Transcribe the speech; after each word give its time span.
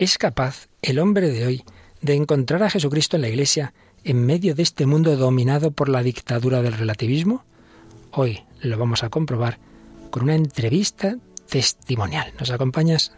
¿Es 0.00 0.16
capaz 0.16 0.68
el 0.80 0.98
hombre 0.98 1.28
de 1.28 1.44
hoy 1.44 1.64
de 2.00 2.14
encontrar 2.14 2.62
a 2.62 2.70
Jesucristo 2.70 3.16
en 3.16 3.20
la 3.20 3.28
Iglesia 3.28 3.74
en 4.02 4.24
medio 4.24 4.54
de 4.54 4.62
este 4.62 4.86
mundo 4.86 5.14
dominado 5.18 5.72
por 5.72 5.90
la 5.90 6.02
dictadura 6.02 6.62
del 6.62 6.72
relativismo? 6.72 7.44
Hoy 8.10 8.44
lo 8.62 8.78
vamos 8.78 9.04
a 9.04 9.10
comprobar 9.10 9.58
con 10.10 10.22
una 10.22 10.36
entrevista 10.36 11.18
testimonial. 11.50 12.32
¿Nos 12.40 12.50
acompañas? 12.50 13.12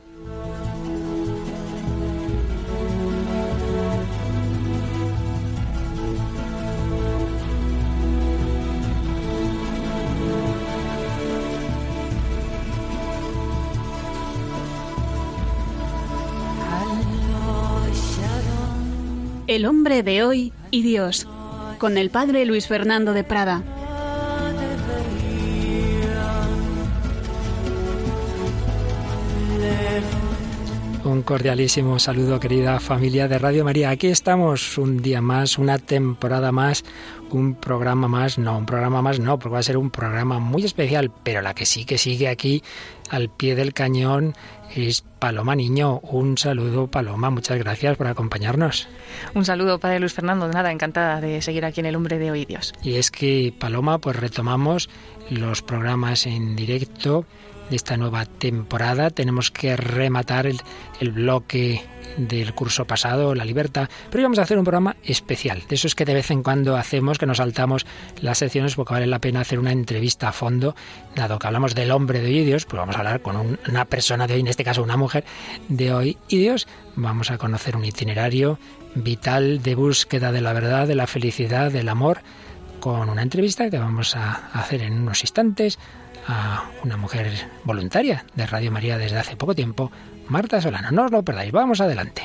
El 19.52 19.66
hombre 19.66 20.02
de 20.02 20.24
hoy 20.24 20.51
y 20.70 20.83
Dios, 20.83 21.29
con 21.79 21.98
el 21.98 22.09
padre 22.09 22.47
Luis 22.47 22.69
Fernando 22.69 23.12
de 23.12 23.23
Prada. 23.23 23.62
Un 31.22 31.26
cordialísimo 31.26 32.00
saludo, 32.00 32.40
querida 32.40 32.80
familia 32.80 33.28
de 33.28 33.38
Radio 33.38 33.64
María. 33.64 33.90
Aquí 33.90 34.08
estamos 34.08 34.76
un 34.76 35.00
día 35.00 35.20
más, 35.20 35.56
una 35.56 35.78
temporada 35.78 36.50
más, 36.50 36.84
un 37.30 37.54
programa 37.54 38.08
más, 38.08 38.38
no, 38.38 38.58
un 38.58 38.66
programa 38.66 39.02
más 39.02 39.20
no, 39.20 39.38
porque 39.38 39.52
va 39.52 39.60
a 39.60 39.62
ser 39.62 39.77
un 39.77 39.92
programa 39.92 40.40
muy 40.40 40.64
especial, 40.64 41.12
pero 41.22 41.40
la 41.40 41.54
que 41.54 41.64
sí 41.64 41.84
que 41.84 41.96
sigue 41.96 42.27
aquí 42.27 42.64
al 43.08 43.30
pie 43.30 43.54
del 43.54 43.72
cañón 43.72 44.34
es 44.74 45.02
Paloma 45.20 45.54
Niño. 45.54 46.00
Un 46.00 46.38
saludo, 46.38 46.88
Paloma. 46.88 47.30
Muchas 47.30 47.56
gracias 47.56 47.96
por 47.96 48.08
acompañarnos. 48.08 48.88
Un 49.32 49.44
saludo, 49.44 49.78
Padre 49.78 50.00
Luis 50.00 50.14
Fernando. 50.14 50.48
Nada, 50.48 50.72
encantada 50.72 51.20
de 51.20 51.41
seguir 51.41 51.64
aquí 51.64 51.78
en 51.78 51.86
El 51.86 51.94
Hombre 51.94 52.19
de 52.19 52.32
Hoy 52.32 52.47
Dios. 52.47 52.72
Y 52.82 52.94
es 52.94 53.12
que, 53.12 53.54
Paloma, 53.56 53.98
pues 53.98 54.16
retomamos 54.16 54.91
los 55.30 55.62
programas 55.62 56.27
en 56.27 56.56
directo 56.56 57.27
de 57.70 57.77
esta 57.77 57.96
nueva 57.96 58.27
temporada. 58.27 59.10
Tenemos 59.10 59.50
que 59.50 59.77
rematar 59.77 60.46
el, 60.46 60.60
el 61.00 61.12
bloque 61.12 61.82
del 62.16 62.54
curso 62.54 62.84
pasado, 62.86 63.34
La 63.34 63.44
Libertad, 63.44 63.88
pero 64.10 64.20
íbamos 64.20 64.38
a 64.38 64.42
hacer 64.42 64.58
un 64.58 64.64
programa 64.64 64.96
especial. 65.02 65.62
De 65.69 65.74
eso 65.74 65.86
es 65.86 65.94
que 65.94 66.04
de 66.04 66.14
vez 66.14 66.30
en 66.30 66.42
cuando 66.42 66.77
hacemos, 66.77 67.19
que 67.19 67.27
nos 67.27 67.38
saltamos 67.38 67.86
las 68.20 68.38
secciones 68.38 68.74
porque 68.74 68.94
vale 68.94 69.06
la 69.06 69.20
pena 69.20 69.41
hacer 69.41 69.58
una 69.58 69.72
entrevista 69.72 70.28
a 70.28 70.32
fondo. 70.32 70.74
Dado 71.14 71.38
que 71.38 71.46
hablamos 71.46 71.74
del 71.74 71.91
hombre 71.91 72.20
de 72.20 72.27
hoy 72.27 72.38
y 72.38 72.44
Dios, 72.44 72.64
pues 72.66 72.78
vamos 72.78 72.96
a 72.96 72.98
hablar 72.98 73.22
con 73.22 73.58
una 73.69 73.84
persona 73.86 74.26
de 74.26 74.34
hoy, 74.34 74.41
en 74.41 74.48
este 74.48 74.64
caso 74.64 74.82
una 74.82 74.97
mujer 74.97 75.24
de 75.69 75.92
hoy 75.92 76.19
y 76.28 76.38
Dios. 76.38 76.66
Vamos 76.97 77.30
a 77.30 77.38
conocer 77.38 77.76
un 77.76 77.84
itinerario 77.84 78.58
vital 78.94 79.62
de 79.62 79.74
búsqueda 79.74 80.32
de 80.32 80.41
la 80.41 80.52
verdad, 80.52 80.86
de 80.86 80.94
la 80.94 81.06
felicidad, 81.06 81.70
del 81.70 81.88
amor, 81.88 82.20
con 82.80 83.08
una 83.08 83.22
entrevista 83.22 83.70
que 83.70 83.78
vamos 83.78 84.16
a 84.16 84.50
hacer 84.52 84.82
en 84.82 85.00
unos 85.00 85.22
instantes 85.22 85.78
a 86.27 86.65
una 86.83 86.97
mujer 86.97 87.33
voluntaria 87.65 88.25
de 88.34 88.47
Radio 88.47 88.70
María 88.70 88.98
desde 88.98 89.19
hace 89.19 89.37
poco 89.37 89.55
tiempo, 89.55 89.91
Marta 90.28 90.61
Solano. 90.61 90.91
No 90.91 91.05
os 91.05 91.11
lo 91.11 91.23
perdáis, 91.23 91.53
vamos 91.53 91.81
adelante. 91.81 92.23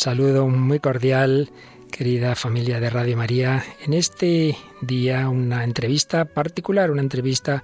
Saludo 0.00 0.48
muy 0.48 0.80
cordial, 0.80 1.50
querida 1.92 2.34
familia 2.34 2.80
de 2.80 2.88
Radio 2.88 3.18
María. 3.18 3.62
En 3.84 3.92
este 3.92 4.56
día 4.80 5.28
una 5.28 5.62
entrevista 5.62 6.24
particular, 6.24 6.90
una 6.90 7.02
entrevista 7.02 7.62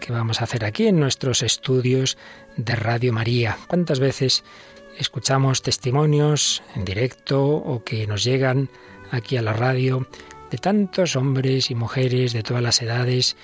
que 0.00 0.10
vamos 0.10 0.40
a 0.40 0.44
hacer 0.44 0.64
aquí 0.64 0.86
en 0.86 0.98
nuestros 0.98 1.42
estudios 1.42 2.16
de 2.56 2.74
Radio 2.74 3.12
María. 3.12 3.58
¿Cuántas 3.66 4.00
veces 4.00 4.44
escuchamos 4.98 5.60
testimonios 5.60 6.62
en 6.74 6.86
directo 6.86 7.44
o 7.44 7.84
que 7.84 8.06
nos 8.06 8.24
llegan 8.24 8.70
aquí 9.10 9.36
a 9.36 9.42
la 9.42 9.52
radio 9.52 10.08
de 10.50 10.56
tantos 10.56 11.16
hombres 11.16 11.70
y 11.70 11.74
mujeres 11.74 12.32
de 12.32 12.42
todas 12.42 12.62
las 12.62 12.80
edades 12.80 13.36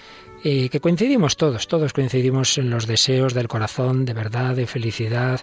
eh, 0.43 0.71
que 0.71 0.81
coincidimos 0.81 1.37
todos, 1.37 1.69
todos 1.69 1.93
coincidimos 1.93 2.57
en 2.57 2.71
los 2.71 2.87
deseos 2.87 3.35
del 3.35 3.47
corazón, 3.47 4.07
de 4.07 4.15
verdad, 4.15 4.57
de 4.57 4.67
felicidad, 4.67 5.43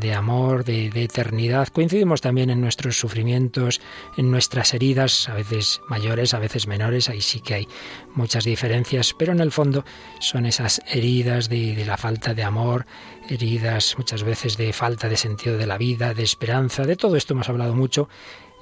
de 0.00 0.12
amor, 0.12 0.64
de, 0.64 0.88
eternidad. 1.02 1.68
Coincidimos 1.68 2.20
también 2.20 2.50
en 2.50 2.60
nuestros 2.60 2.98
sufrimientos, 2.98 3.80
en 4.16 4.30
nuestras 4.30 4.74
heridas, 4.74 5.28
a 5.28 5.34
veces 5.34 5.80
mayores, 5.88 6.34
a 6.34 6.38
veces 6.38 6.66
menores, 6.66 7.08
ahí 7.08 7.20
sí 7.20 7.40
que 7.40 7.54
hay 7.54 7.68
muchas 8.14 8.44
diferencias, 8.44 9.14
pero 9.16 9.32
en 9.32 9.40
el 9.40 9.52
fondo 9.52 9.84
son 10.18 10.46
esas 10.46 10.82
heridas 10.86 11.48
de, 11.48 11.82
la 11.86 11.96
falta 11.96 12.34
de 12.34 12.42
amor, 12.42 12.86
heridas 13.28 13.94
muchas 13.96 14.24
veces 14.24 14.56
de 14.56 14.72
falta 14.72 15.08
de 15.08 15.16
sentido 15.16 15.56
de 15.56 15.66
la 15.66 15.78
vida, 15.78 16.12
de 16.12 16.22
esperanza, 16.22 16.84
de 16.84 16.96
todo 16.96 17.16
esto 17.16 17.34
hemos 17.34 17.48
hablado 17.48 17.74
mucho 17.74 18.08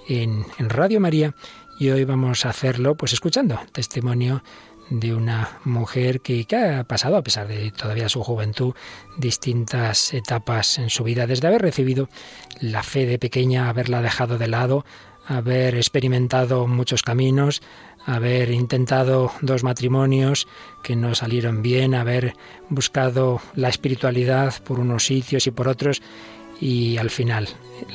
en, 0.08 0.44
en 0.58 0.68
Radio 0.68 1.00
María 1.00 1.34
y 1.78 1.90
hoy 1.90 2.04
vamos 2.04 2.44
a 2.44 2.50
hacerlo 2.50 2.94
pues 2.94 3.12
escuchando 3.12 3.58
testimonio 3.72 4.42
de 4.92 5.14
una 5.14 5.58
mujer 5.64 6.20
que, 6.20 6.46
ha 6.54 6.84
pasado, 6.84 7.16
a 7.16 7.22
pesar 7.22 7.48
de 7.48 7.70
todavía 7.70 8.08
su 8.08 8.22
juventud, 8.22 8.74
distintas 9.16 10.12
etapas 10.12 10.78
en 10.78 10.90
su 10.90 11.02
vida, 11.04 11.26
desde 11.26 11.48
haber 11.48 11.62
recibido 11.62 12.08
la 12.60 12.82
fe 12.82 13.06
de 13.06 13.18
pequeña, 13.18 13.68
haberla 13.68 14.02
dejado 14.02 14.36
de 14.36 14.48
lado, 14.48 14.84
haber 15.26 15.76
experimentado 15.76 16.66
muchos 16.66 17.02
caminos, 17.02 17.62
haber 18.04 18.50
intentado 18.50 19.32
dos 19.40 19.62
matrimonios 19.64 20.46
que 20.82 20.94
no 20.94 21.14
salieron 21.14 21.62
bien, 21.62 21.94
haber 21.94 22.34
buscado 22.68 23.40
la 23.54 23.68
espiritualidad 23.68 24.62
por 24.62 24.78
unos 24.78 25.06
sitios 25.06 25.46
y 25.46 25.52
por 25.52 25.68
otros, 25.68 26.02
y 26.60 26.98
al 26.98 27.10
final 27.10 27.48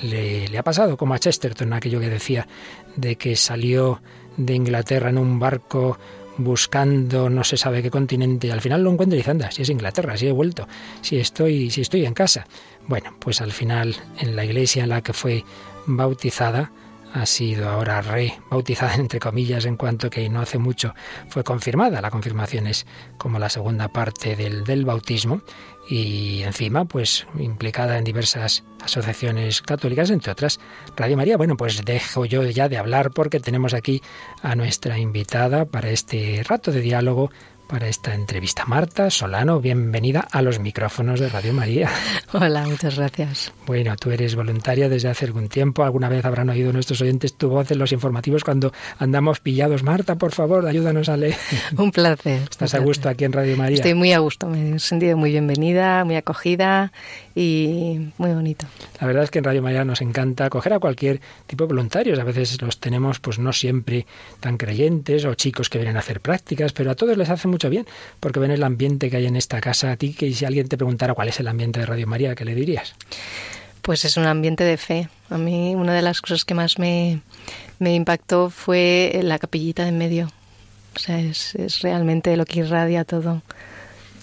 le, 0.03 0.47
le 0.47 0.57
ha 0.57 0.63
pasado 0.63 0.97
como 0.97 1.13
a 1.13 1.19
Chesterton, 1.19 1.73
aquello 1.73 1.99
que 1.99 2.09
decía 2.09 2.47
de 2.95 3.17
que 3.17 3.35
salió 3.35 4.01
de 4.35 4.55
Inglaterra 4.55 5.09
en 5.09 5.17
un 5.17 5.39
barco 5.39 5.97
buscando 6.37 7.29
no 7.29 7.43
se 7.43 7.57
sabe 7.57 7.81
qué 7.81 7.89
continente 7.89 8.47
y 8.47 8.51
al 8.51 8.61
final 8.61 8.83
lo 8.83 8.91
encuentro 8.91 9.17
y 9.17 9.29
anda, 9.29 9.51
si 9.51 9.63
es 9.63 9.69
Inglaterra, 9.69 10.17
si 10.17 10.27
he 10.27 10.31
vuelto, 10.31 10.67
si 11.01 11.17
estoy, 11.17 11.71
si 11.71 11.81
estoy 11.81 12.05
en 12.05 12.13
casa. 12.13 12.47
Bueno, 12.87 13.15
pues 13.19 13.41
al 13.41 13.51
final 13.51 13.95
en 14.19 14.35
la 14.35 14.45
iglesia 14.45 14.83
en 14.83 14.89
la 14.89 15.01
que 15.01 15.13
fue 15.13 15.43
bautizada, 15.85 16.71
ha 17.17 17.25
sido 17.25 17.69
ahora 17.69 18.01
rebautizada 18.01 18.95
entre 18.95 19.19
comillas 19.19 19.65
en 19.65 19.75
cuanto 19.75 20.09
que 20.09 20.29
no 20.29 20.41
hace 20.41 20.57
mucho 20.57 20.93
fue 21.29 21.43
confirmada. 21.43 22.01
La 22.01 22.11
confirmación 22.11 22.67
es 22.67 22.85
como 23.17 23.39
la 23.39 23.49
segunda 23.49 23.87
parte 23.87 24.35
del, 24.35 24.63
del 24.63 24.85
bautismo 24.85 25.41
y 25.89 26.41
encima 26.43 26.85
pues 26.85 27.25
implicada 27.39 27.97
en 27.97 28.03
diversas 28.03 28.63
asociaciones 28.83 29.61
católicas, 29.61 30.09
entre 30.09 30.31
otras 30.31 30.59
Radio 30.95 31.17
María. 31.17 31.37
Bueno, 31.37 31.55
pues 31.57 31.83
dejo 31.85 32.25
yo 32.25 32.43
ya 32.43 32.69
de 32.69 32.77
hablar 32.77 33.11
porque 33.11 33.39
tenemos 33.39 33.73
aquí 33.73 34.01
a 34.41 34.55
nuestra 34.55 34.99
invitada 34.99 35.65
para 35.65 35.89
este 35.89 36.43
rato 36.47 36.71
de 36.71 36.81
diálogo 36.81 37.31
para 37.67 37.87
esta 37.87 38.13
entrevista. 38.13 38.65
Marta 38.65 39.09
Solano, 39.09 39.59
bienvenida 39.59 40.27
a 40.31 40.41
los 40.41 40.59
micrófonos 40.59 41.19
de 41.19 41.29
Radio 41.29 41.53
María. 41.53 41.89
Hola, 42.33 42.65
muchas 42.65 42.97
gracias. 42.97 43.51
Bueno, 43.65 43.95
tú 43.97 44.11
eres 44.11 44.35
voluntaria 44.35 44.89
desde 44.89 45.09
hace 45.09 45.25
algún 45.25 45.49
tiempo. 45.49 45.83
Alguna 45.83 46.09
vez 46.09 46.23
habrán 46.25 46.49
oído 46.49 46.71
nuestros 46.73 47.01
oyentes 47.01 47.35
tu 47.35 47.49
voz 47.49 47.69
en 47.71 47.79
los 47.79 47.91
informativos 47.91 48.43
cuando 48.43 48.71
andamos 48.97 49.39
pillados. 49.39 49.83
Marta, 49.83 50.15
por 50.15 50.31
favor, 50.31 50.65
ayúdanos 50.65 51.09
a 51.09 51.17
leer. 51.17 51.35
Un 51.77 51.91
placer. 51.91 52.41
¿Estás 52.49 52.73
a 52.73 52.79
gusto 52.79 53.09
aquí 53.09 53.25
en 53.25 53.33
Radio 53.33 53.57
María? 53.57 53.75
Estoy 53.75 53.93
muy 53.93 54.13
a 54.13 54.19
gusto, 54.19 54.47
me 54.47 54.75
he 54.75 54.79
sentido 54.79 55.17
muy 55.17 55.31
bienvenida, 55.31 56.05
muy 56.05 56.15
acogida 56.15 56.91
y 57.37 58.11
muy 58.17 58.33
bonito. 58.33 58.65
La 58.99 59.05
verdad 59.05 59.23
es 59.23 59.29
que 59.29 59.37
en 59.37 59.43
Radio 59.43 59.61
María 59.61 59.85
nos 59.85 60.01
encanta 60.01 60.45
acoger 60.45 60.73
a 60.73 60.79
cualquier 60.79 61.21
tipo 61.45 61.65
de 61.65 61.67
voluntarios. 61.67 62.17
A 62.17 62.23
veces 62.23 62.59
los 62.63 62.79
tenemos 62.79 63.19
pues 63.19 63.37
no 63.37 63.53
siempre 63.53 64.07
tan 64.39 64.57
creyentes 64.57 65.23
o 65.23 65.35
chicos 65.35 65.69
que 65.69 65.77
vienen 65.77 65.97
a 65.97 65.99
hacer 65.99 66.19
prácticas, 66.19 66.73
pero 66.73 66.89
a 66.89 66.95
todos 66.95 67.15
les 67.15 67.29
hace 67.29 67.47
mucho 67.47 67.69
bien 67.69 67.85
porque 68.19 68.39
ven 68.39 68.49
el 68.49 68.63
ambiente 68.63 69.11
que 69.11 69.17
hay 69.17 69.27
en 69.27 69.35
esta 69.35 69.61
casa. 69.61 69.91
A 69.91 69.97
ti, 69.97 70.13
que 70.13 70.33
si 70.33 70.45
alguien 70.45 70.67
te 70.67 70.77
preguntara 70.77 71.13
cuál 71.13 71.27
es 71.27 71.39
el 71.39 71.47
ambiente 71.47 71.79
de 71.79 71.85
Radio 71.85 72.07
María, 72.07 72.33
¿qué 72.33 72.43
le 72.43 72.55
dirías? 72.55 72.95
Pues 73.83 74.03
es 74.03 74.17
un 74.17 74.25
ambiente 74.25 74.63
de 74.63 74.77
fe. 74.77 75.07
A 75.29 75.37
mí 75.37 75.75
una 75.75 75.93
de 75.93 76.01
las 76.01 76.21
cosas 76.21 76.43
que 76.43 76.55
más 76.55 76.79
me, 76.79 77.21
me 77.77 77.93
impactó 77.93 78.49
fue 78.49 79.19
la 79.21 79.37
capillita 79.37 79.83
de 79.83 79.89
en 79.89 79.99
medio. 79.99 80.31
O 80.95 80.99
sea, 80.99 81.19
es, 81.19 81.53
es 81.53 81.81
realmente 81.81 82.35
lo 82.35 82.45
que 82.45 82.61
irradia 82.61 83.05
todo. 83.05 83.43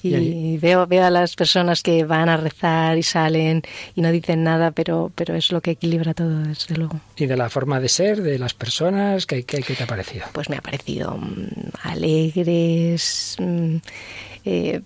Y 0.08 0.58
veo, 0.58 0.86
veo 0.86 1.04
a 1.04 1.10
las 1.10 1.34
personas 1.34 1.82
que 1.82 2.04
van 2.04 2.28
a 2.28 2.36
rezar 2.36 2.98
y 2.98 3.02
salen 3.02 3.62
y 3.94 4.02
no 4.02 4.12
dicen 4.12 4.44
nada, 4.44 4.70
pero, 4.70 5.10
pero 5.14 5.34
es 5.34 5.50
lo 5.50 5.60
que 5.60 5.72
equilibra 5.72 6.14
todo, 6.14 6.40
desde 6.40 6.76
luego. 6.76 7.00
¿Y 7.16 7.26
de 7.26 7.36
la 7.36 7.48
forma 7.48 7.80
de 7.80 7.88
ser 7.88 8.22
de 8.22 8.38
las 8.38 8.54
personas? 8.54 9.26
¿Qué, 9.26 9.44
qué, 9.44 9.62
te 9.62 9.82
ha 9.82 9.86
parecido? 9.86 10.26
Pues 10.32 10.50
me 10.50 10.56
ha 10.56 10.60
parecido 10.60 11.16
mm, 11.16 11.46
alegres, 11.82 13.36
mm, 13.38 13.76
eh, 14.44 14.82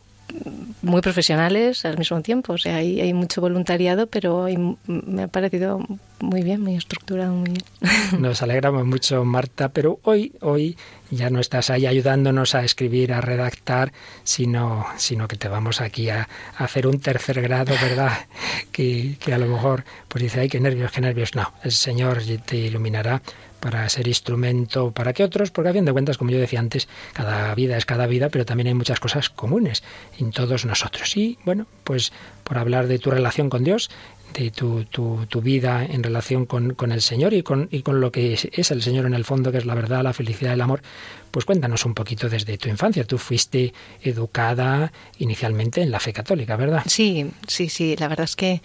muy 0.82 1.00
profesionales 1.00 1.84
al 1.84 1.98
mismo 1.98 2.20
tiempo. 2.22 2.52
O 2.52 2.58
sea, 2.58 2.76
hay, 2.76 3.00
hay 3.00 3.12
mucho 3.12 3.40
voluntariado, 3.40 4.06
pero 4.06 4.46
me 4.86 5.22
ha 5.22 5.28
parecido 5.28 5.80
muy 6.20 6.42
bien, 6.42 6.60
muy 6.60 6.76
estructurado, 6.76 7.32
muy 7.32 7.50
bien. 7.50 8.22
Nos 8.22 8.42
alegramos 8.42 8.84
mucho, 8.86 9.24
Marta, 9.24 9.70
pero 9.70 10.00
hoy, 10.02 10.32
hoy 10.40 10.76
ya 11.10 11.30
no 11.30 11.40
estás 11.40 11.70
ahí 11.70 11.86
ayudándonos 11.86 12.54
a 12.54 12.64
escribir, 12.64 13.12
a 13.12 13.20
redactar, 13.20 13.92
sino, 14.24 14.86
sino 14.96 15.28
que 15.28 15.36
te 15.36 15.48
vamos 15.48 15.80
aquí 15.80 16.10
a, 16.10 16.28
hacer 16.56 16.86
un 16.86 17.00
tercer 17.00 17.40
grado, 17.40 17.74
¿verdad? 17.80 18.12
Que, 18.72 19.16
que 19.18 19.34
a 19.34 19.38
lo 19.38 19.46
mejor 19.46 19.84
pues 20.06 20.22
dice, 20.22 20.38
ay, 20.40 20.48
qué 20.48 20.60
nervios, 20.60 20.92
qué 20.92 21.00
nervios. 21.00 21.34
No, 21.34 21.52
el 21.64 21.72
Señor 21.72 22.22
te 22.46 22.56
iluminará 22.56 23.22
para 23.60 23.88
ser 23.88 24.06
instrumento 24.06 24.92
para 24.92 25.12
que 25.12 25.24
otros, 25.24 25.50
porque 25.50 25.70
a 25.70 25.72
fin 25.72 25.84
de 25.84 25.92
cuentas, 25.92 26.18
como 26.18 26.30
yo 26.30 26.38
decía 26.38 26.60
antes, 26.60 26.88
cada 27.12 27.54
vida 27.54 27.76
es 27.76 27.84
cada 27.84 28.06
vida, 28.06 28.28
pero 28.28 28.44
también 28.44 28.68
hay 28.68 28.74
muchas 28.74 29.00
cosas 29.00 29.30
comunes 29.30 29.82
en 30.18 30.30
todos 30.30 30.64
nosotros. 30.64 31.16
Y 31.16 31.38
bueno, 31.44 31.66
pues 31.84 32.12
por 32.44 32.58
hablar 32.58 32.86
de 32.86 32.98
tu 32.98 33.10
relación 33.10 33.50
con 33.50 33.64
Dios, 33.64 33.90
de 34.34 34.50
tu, 34.50 34.84
tu, 34.84 35.26
tu, 35.26 35.40
vida 35.40 35.84
en 35.84 36.02
relación 36.02 36.46
con, 36.46 36.74
con, 36.74 36.92
el 36.92 37.00
Señor 37.02 37.32
y 37.34 37.42
con, 37.42 37.68
y 37.70 37.82
con 37.82 38.00
lo 38.00 38.12
que 38.12 38.34
es, 38.34 38.70
el 38.70 38.82
Señor 38.82 39.06
en 39.06 39.14
el 39.14 39.24
fondo, 39.24 39.50
que 39.50 39.58
es 39.58 39.66
la 39.66 39.74
verdad, 39.74 40.02
la 40.02 40.12
felicidad, 40.12 40.52
el 40.52 40.60
amor, 40.60 40.82
pues 41.30 41.44
cuéntanos 41.44 41.84
un 41.84 41.94
poquito 41.94 42.28
desde 42.28 42.58
tu 42.58 42.68
infancia. 42.68 43.04
Tú 43.04 43.18
fuiste 43.18 43.72
educada 44.02 44.92
inicialmente 45.18 45.82
en 45.82 45.90
la 45.90 46.00
fe 46.00 46.12
católica, 46.12 46.56
¿verdad? 46.56 46.82
Sí, 46.86 47.30
sí, 47.46 47.68
sí. 47.68 47.96
La 47.96 48.08
verdad 48.08 48.24
es 48.24 48.36
que 48.36 48.62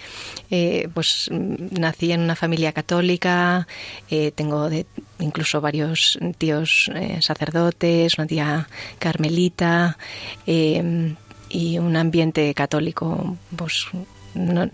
eh, 0.51 0.87
pues 0.93 1.29
nací 1.31 2.11
en 2.11 2.21
una 2.21 2.35
familia 2.35 2.71
católica, 2.71 3.67
eh, 4.09 4.31
tengo 4.31 4.69
de, 4.69 4.85
incluso 5.19 5.61
varios 5.61 6.19
tíos 6.37 6.91
eh, 6.95 7.19
sacerdotes, 7.21 8.17
una 8.17 8.27
tía 8.27 8.67
carmelita 8.99 9.97
eh, 10.45 11.15
y 11.49 11.77
un 11.77 11.95
ambiente 11.95 12.53
católico 12.53 13.37
pues 13.55 13.87
no, 14.33 14.69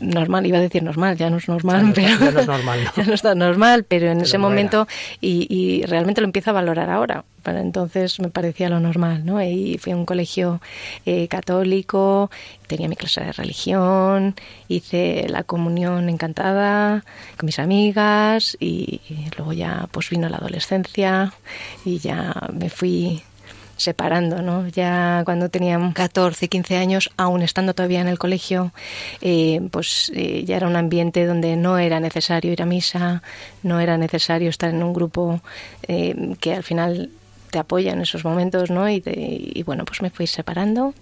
normal, 0.00 0.46
iba 0.46 0.58
a 0.58 0.60
decir 0.60 0.82
normal, 0.82 1.16
ya 1.16 1.30
no 1.30 1.38
es 1.38 1.48
normal, 1.48 1.94
ya 1.94 2.18
no, 2.18 2.18
pero 2.18 2.30
ya 2.30 2.30
no 2.32 2.40
es 2.40 2.46
normal, 2.46 2.84
¿no? 2.84 2.90
ya 2.96 3.04
no 3.04 3.14
está 3.14 3.34
normal, 3.34 3.84
pero 3.84 4.06
en 4.06 4.18
Pero 4.18 4.24
ese 4.24 4.38
no 4.38 4.48
momento 4.48 4.88
y, 5.20 5.46
y 5.48 5.84
realmente 5.86 6.20
lo 6.20 6.26
empiezo 6.26 6.50
a 6.50 6.54
valorar 6.54 6.90
ahora. 6.90 7.24
Para 7.42 7.60
entonces 7.60 8.20
me 8.20 8.30
parecía 8.30 8.70
lo 8.70 8.80
normal, 8.80 9.26
¿no? 9.26 9.42
Y 9.42 9.76
fui 9.78 9.92
a 9.92 9.96
un 9.96 10.06
colegio 10.06 10.62
eh, 11.04 11.28
católico, 11.28 12.30
tenía 12.66 12.88
mi 12.88 12.96
clase 12.96 13.22
de 13.22 13.32
religión, 13.32 14.34
hice 14.68 15.26
la 15.28 15.42
comunión 15.42 16.08
encantada 16.08 17.04
con 17.36 17.46
mis 17.46 17.58
amigas 17.58 18.56
y, 18.58 19.02
y 19.08 19.28
luego 19.36 19.52
ya 19.52 19.88
pues 19.90 20.08
vino 20.08 20.28
la 20.30 20.38
adolescencia 20.38 21.34
y 21.84 21.98
ya 21.98 22.34
me 22.52 22.70
fui 22.70 23.22
separando, 23.76 24.42
¿no? 24.42 24.68
Ya 24.68 25.22
cuando 25.24 25.48
tenía 25.48 25.78
14, 25.92 26.48
15 26.48 26.76
años, 26.76 27.10
aún 27.16 27.42
estando 27.42 27.74
todavía 27.74 28.00
en 28.00 28.08
el 28.08 28.18
colegio, 28.18 28.72
eh, 29.20 29.60
pues 29.70 30.10
eh, 30.14 30.44
ya 30.44 30.56
era 30.56 30.66
un 30.66 30.76
ambiente 30.76 31.26
donde 31.26 31.56
no 31.56 31.78
era 31.78 32.00
necesario 32.00 32.52
ir 32.52 32.62
a 32.62 32.66
misa, 32.66 33.22
no 33.62 33.80
era 33.80 33.96
necesario 33.98 34.50
estar 34.50 34.70
en 34.70 34.82
un 34.82 34.92
grupo 34.92 35.40
eh, 35.88 36.36
que 36.40 36.54
al 36.54 36.62
final 36.62 37.10
te 37.50 37.60
apoya 37.60 37.92
en 37.92 38.00
esos 38.00 38.24
momentos, 38.24 38.70
¿no? 38.70 38.90
Y, 38.90 39.00
te, 39.00 39.12
y, 39.16 39.62
bueno, 39.62 39.84
pues 39.84 40.02
me 40.02 40.10
fui 40.10 40.26
separando 40.26 40.92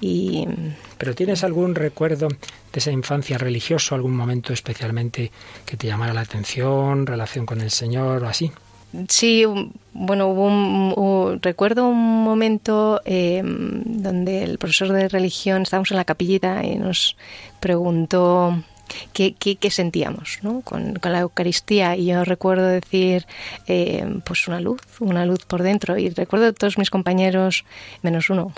y... 0.00 0.48
¿Pero 0.96 1.14
tienes 1.14 1.44
algún 1.44 1.74
recuerdo 1.74 2.28
de 2.28 2.78
esa 2.78 2.90
infancia 2.90 3.36
religioso, 3.36 3.94
algún 3.94 4.16
momento 4.16 4.54
especialmente 4.54 5.30
que 5.66 5.76
te 5.76 5.86
llamara 5.86 6.14
la 6.14 6.22
atención, 6.22 7.06
relación 7.06 7.44
con 7.44 7.60
el 7.60 7.70
Señor 7.70 8.24
o 8.24 8.28
así? 8.28 8.50
Sí, 9.08 9.44
bueno, 9.92 10.28
hubo 10.28 10.46
un, 10.46 10.94
un, 10.96 11.42
recuerdo 11.42 11.88
un 11.88 12.24
momento 12.24 13.00
eh, 13.04 13.42
donde 13.44 14.44
el 14.44 14.58
profesor 14.58 14.92
de 14.92 15.08
religión, 15.08 15.62
estábamos 15.62 15.90
en 15.90 15.98
la 15.98 16.04
capillita 16.04 16.64
y 16.64 16.76
nos 16.76 17.16
preguntó 17.60 18.62
qué, 19.12 19.34
qué, 19.34 19.56
qué 19.56 19.70
sentíamos 19.70 20.38
¿no? 20.42 20.62
con, 20.62 20.94
con, 20.94 21.12
la 21.12 21.20
Eucaristía. 21.20 21.96
Y 21.96 22.06
yo 22.06 22.24
recuerdo 22.24 22.66
decir 22.66 23.26
eh, 23.66 24.06
pues 24.24 24.48
una 24.48 24.60
luz, 24.60 24.80
una 25.00 25.26
luz 25.26 25.44
por 25.44 25.62
dentro. 25.62 25.98
Y 25.98 26.10
recuerdo 26.10 26.52
todos 26.52 26.78
mis 26.78 26.90
compañeros, 26.90 27.64
menos 28.02 28.30
uno. 28.30 28.52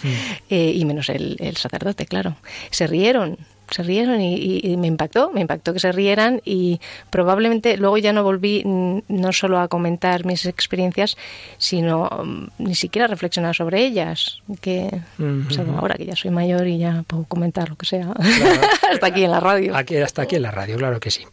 Sí. 0.00 0.14
eh, 0.50 0.72
y 0.74 0.84
menos 0.84 1.08
el, 1.08 1.36
el 1.40 1.56
sacerdote, 1.56 2.06
claro, 2.06 2.36
se 2.70 2.86
rieron 2.86 3.38
se 3.72 3.82
rieron 3.82 4.20
y, 4.20 4.60
y, 4.62 4.76
me 4.76 4.86
impactó, 4.86 5.30
me 5.32 5.40
impactó 5.40 5.72
que 5.72 5.80
se 5.80 5.92
rieran 5.92 6.40
y 6.44 6.80
probablemente 7.10 7.76
luego 7.76 7.98
ya 7.98 8.12
no 8.12 8.22
volví 8.22 8.62
no 8.64 9.32
solo 9.32 9.58
a 9.58 9.68
comentar 9.68 10.24
mis 10.24 10.46
experiencias, 10.46 11.16
sino 11.58 12.08
um, 12.08 12.48
ni 12.58 12.74
siquiera 12.74 13.06
a 13.06 13.08
reflexionar 13.08 13.54
sobre 13.54 13.84
ellas, 13.84 14.42
que 14.60 14.88
uh 15.18 15.22
-huh. 15.22 15.46
o 15.46 15.50
sea, 15.50 15.64
ahora 15.78 15.94
que 15.94 16.06
ya 16.06 16.16
soy 16.16 16.30
mayor 16.30 16.66
y 16.66 16.78
ya 16.78 17.04
puedo 17.06 17.24
comentar 17.24 17.68
lo 17.68 17.76
que 17.76 17.86
sea, 17.86 18.12
claro. 18.12 18.60
hasta 18.92 19.06
aquí 19.06 19.24
en 19.24 19.30
la 19.30 19.40
radio. 19.40 19.76
Aquí, 19.76 19.96
hasta 19.96 20.22
aquí 20.22 20.36
en 20.36 20.42
la 20.42 20.50
radio, 20.50 20.76
claro 20.76 21.00
que 21.00 21.10
sí. 21.10 21.24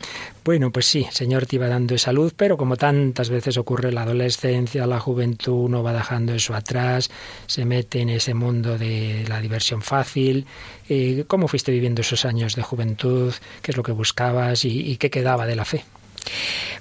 Bueno, 0.43 0.71
pues 0.71 0.85
sí, 0.85 1.05
Señor 1.11 1.45
te 1.45 1.57
iba 1.57 1.67
dando 1.67 1.95
esa 1.95 2.11
luz, 2.11 2.33
pero 2.35 2.57
como 2.57 2.77
tantas 2.77 3.29
veces 3.29 3.57
ocurre 3.57 3.91
la 3.91 4.03
adolescencia, 4.03 4.87
la 4.87 4.99
juventud, 4.99 5.65
uno 5.65 5.83
va 5.83 5.93
dejando 5.93 6.33
eso 6.33 6.55
atrás, 6.55 7.11
se 7.45 7.65
mete 7.65 8.01
en 8.01 8.09
ese 8.09 8.33
mundo 8.33 8.77
de 8.77 9.25
la 9.27 9.41
diversión 9.41 9.81
fácil. 9.81 10.45
Eh, 10.87 11.25
¿Cómo 11.27 11.47
fuiste 11.47 11.71
viviendo 11.71 12.01
esos 12.01 12.25
años 12.25 12.55
de 12.55 12.63
juventud? 12.63 13.33
¿Qué 13.61 13.71
es 13.71 13.77
lo 13.77 13.83
que 13.83 13.91
buscabas 13.91 14.65
y, 14.65 14.91
y 14.91 14.97
qué 14.97 15.09
quedaba 15.09 15.45
de 15.45 15.55
la 15.55 15.65
fe? 15.65 15.83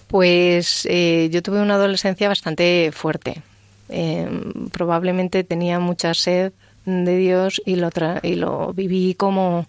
Pues 0.07 0.87
eh, 0.91 1.29
yo 1.31 1.43
tuve 1.43 1.61
una 1.61 1.75
adolescencia 1.75 2.29
bastante 2.29 2.91
fuerte. 2.93 3.43
Eh, 3.91 4.29
probablemente 4.73 5.45
tenía 5.45 5.79
mucha 5.79 6.15
sed 6.15 6.53
de 6.85 7.17
Dios 7.17 7.61
y 7.67 7.77
lo, 7.77 7.91
y 8.23 8.35
lo 8.35 8.73
viví 8.73 9.15
como 9.15 9.67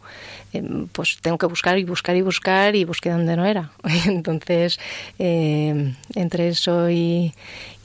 eh, 0.54 0.64
pues 0.92 1.18
tengo 1.22 1.38
que 1.38 1.46
buscar 1.46 1.78
y 1.78 1.84
buscar 1.84 2.16
y 2.16 2.22
buscar 2.22 2.76
y 2.76 2.86
busqué 2.86 3.10
donde 3.10 3.36
no 3.36 3.46
era. 3.46 3.72
Entonces, 4.06 4.80
eh, 5.18 5.94
entre 6.16 6.50
eso 6.50 6.90
y, 6.90 7.34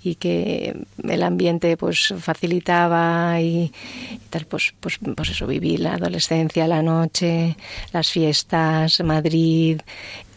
y, 0.02 0.14
que 0.16 0.74
el 1.02 1.22
ambiente 1.22 1.76
pues 1.76 2.14
facilitaba 2.18 3.40
y, 3.40 3.72
y, 4.12 4.18
tal, 4.30 4.46
pues, 4.46 4.74
pues, 4.80 4.98
pues 5.14 5.30
eso, 5.30 5.46
viví 5.46 5.76
la 5.76 5.94
adolescencia, 5.94 6.66
la 6.66 6.82
noche, 6.82 7.56
las 7.92 8.10
fiestas, 8.10 9.00
Madrid, 9.00 9.80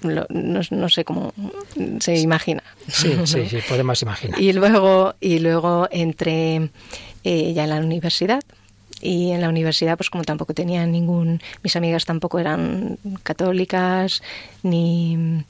lo, 0.01 0.25
no, 0.29 0.61
no, 0.69 0.89
sé 0.89 1.03
cómo 1.03 1.33
se 1.99 2.17
imagina. 2.19 2.63
Sí, 2.87 3.15
sí, 3.25 3.47
sí, 3.47 3.59
podemos 3.67 4.01
imaginar. 4.01 4.39
Y 4.39 4.53
luego, 4.53 5.15
y 5.19 5.39
luego 5.39 5.87
entré 5.91 6.69
eh, 7.23 7.53
ya 7.53 7.63
en 7.63 7.69
la 7.69 7.77
universidad 7.77 8.41
y 9.01 9.31
en 9.31 9.41
la 9.41 9.49
universidad 9.49 9.97
pues 9.97 10.09
como 10.09 10.23
tampoco 10.23 10.53
tenía 10.53 10.85
ningún 10.85 11.41
mis 11.63 11.75
amigas 11.75 12.05
tampoco 12.05 12.39
eran 12.39 12.97
católicas 13.23 14.23
ni 14.63 15.43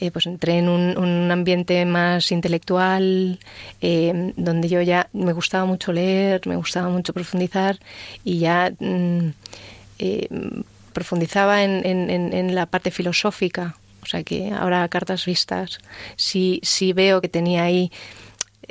eh, 0.00 0.10
pues 0.10 0.26
entré 0.26 0.58
en 0.58 0.68
un, 0.68 0.98
un, 0.98 1.30
ambiente 1.30 1.84
más 1.84 2.32
intelectual 2.32 3.38
eh, 3.80 4.32
donde 4.36 4.68
yo 4.68 4.82
ya 4.82 5.08
me 5.12 5.32
gustaba 5.32 5.64
mucho 5.64 5.92
leer 5.92 6.40
me 6.46 6.56
gustaba 6.56 6.88
mucho 6.88 7.12
profundizar 7.12 7.78
y 8.24 8.38
ya 8.40 8.72
mm, 8.80 9.28
eh, 10.00 10.28
profundizaba 10.92 11.62
en, 11.64 11.84
en, 11.86 12.54
la 12.54 12.66
parte 12.66 12.90
filosófica. 12.90 13.76
O 14.02 14.06
sea 14.06 14.22
que 14.24 14.50
ahora 14.50 14.82
a 14.82 14.88
cartas 14.88 15.24
vistas 15.24 15.78
sí 16.16 16.60
sí 16.62 16.92
veo 16.92 17.20
que 17.20 17.28
tenía 17.28 17.62
ahí 17.62 17.90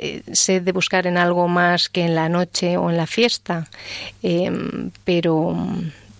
eh, 0.04 0.22
sed 0.32 0.62
de 0.62 0.72
buscar 0.72 1.06
en 1.06 1.16
algo 1.16 1.46
más 1.46 1.88
que 1.88 2.02
en 2.02 2.16
la 2.16 2.28
noche 2.28 2.76
o 2.76 2.90
en 2.90 2.96
la 2.96 3.06
fiesta, 3.06 3.68
eh, 4.20 4.50
pero 5.04 5.54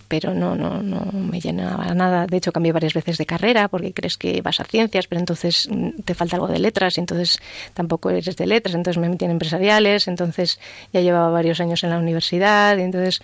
pero 0.07 0.33
no, 0.33 0.55
no, 0.55 0.81
no 0.81 1.11
me 1.11 1.41
llenaba 1.41 1.93
nada. 1.93 2.25
De 2.25 2.37
hecho, 2.37 2.53
cambié 2.53 2.71
varias 2.71 2.93
veces 2.93 3.17
de 3.17 3.25
carrera 3.25 3.67
porque 3.67 3.91
crees 3.91 4.15
que 4.15 4.41
vas 4.41 4.61
a 4.61 4.63
ciencias, 4.63 5.07
pero 5.07 5.19
entonces 5.19 5.67
mm, 5.69 6.03
te 6.05 6.13
falta 6.13 6.37
algo 6.37 6.47
de 6.47 6.59
letras 6.59 6.97
y 6.97 7.01
entonces 7.01 7.39
tampoco 7.73 8.09
eres 8.09 8.37
de 8.37 8.47
letras, 8.47 8.73
entonces 8.73 9.01
me 9.01 9.09
metí 9.09 9.25
en 9.25 9.31
empresariales, 9.31 10.07
entonces 10.07 10.59
ya 10.93 11.01
llevaba 11.01 11.29
varios 11.29 11.59
años 11.59 11.83
en 11.83 11.89
la 11.89 11.97
universidad 11.97 12.77
y 12.77 12.83
entonces, 12.83 13.21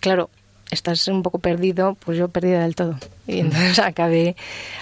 claro, 0.00 0.28
estás 0.70 1.08
un 1.08 1.22
poco 1.22 1.38
perdido, 1.38 1.96
pues 2.04 2.18
yo 2.18 2.28
perdida 2.28 2.64
del 2.64 2.74
todo. 2.74 2.98
Y 3.26 3.38
entonces 3.38 3.78
acabé, 3.78 4.36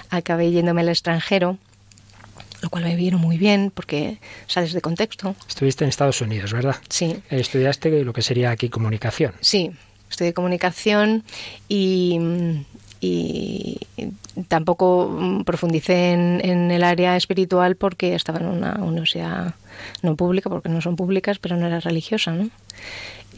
acabé 0.09 0.51
yéndome 0.51 0.81
al 0.81 0.89
extranjero 0.89 1.57
lo 2.63 2.69
cual 2.69 2.85
me 2.85 2.95
vieron 2.95 3.19
muy 3.21 3.37
bien 3.37 3.71
porque 3.75 4.17
sales 4.47 4.71
de 4.73 4.81
contexto. 4.81 5.35
Estuviste 5.47 5.83
en 5.83 5.89
Estados 5.89 6.21
Unidos, 6.21 6.53
¿verdad? 6.53 6.77
Sí. 6.89 7.17
Estudiaste 7.29 8.03
lo 8.05 8.13
que 8.13 8.21
sería 8.21 8.51
aquí 8.51 8.69
comunicación. 8.69 9.33
Sí, 9.41 9.71
estudié 10.09 10.33
comunicación 10.33 11.23
y, 11.67 12.17
y 13.01 13.77
tampoco 14.47 15.43
profundicé 15.45 16.13
en, 16.13 16.39
en, 16.43 16.71
el 16.71 16.83
área 16.83 17.17
espiritual 17.17 17.75
porque 17.75 18.15
estaba 18.15 18.39
en 18.39 18.45
una 18.45 18.75
universidad 18.81 19.55
no 20.01 20.15
pública, 20.15 20.49
porque 20.49 20.69
no 20.69 20.79
son 20.81 20.95
públicas, 20.95 21.39
pero 21.39 21.57
no 21.57 21.67
era 21.67 21.81
religiosa, 21.81 22.31
¿no? 22.31 22.49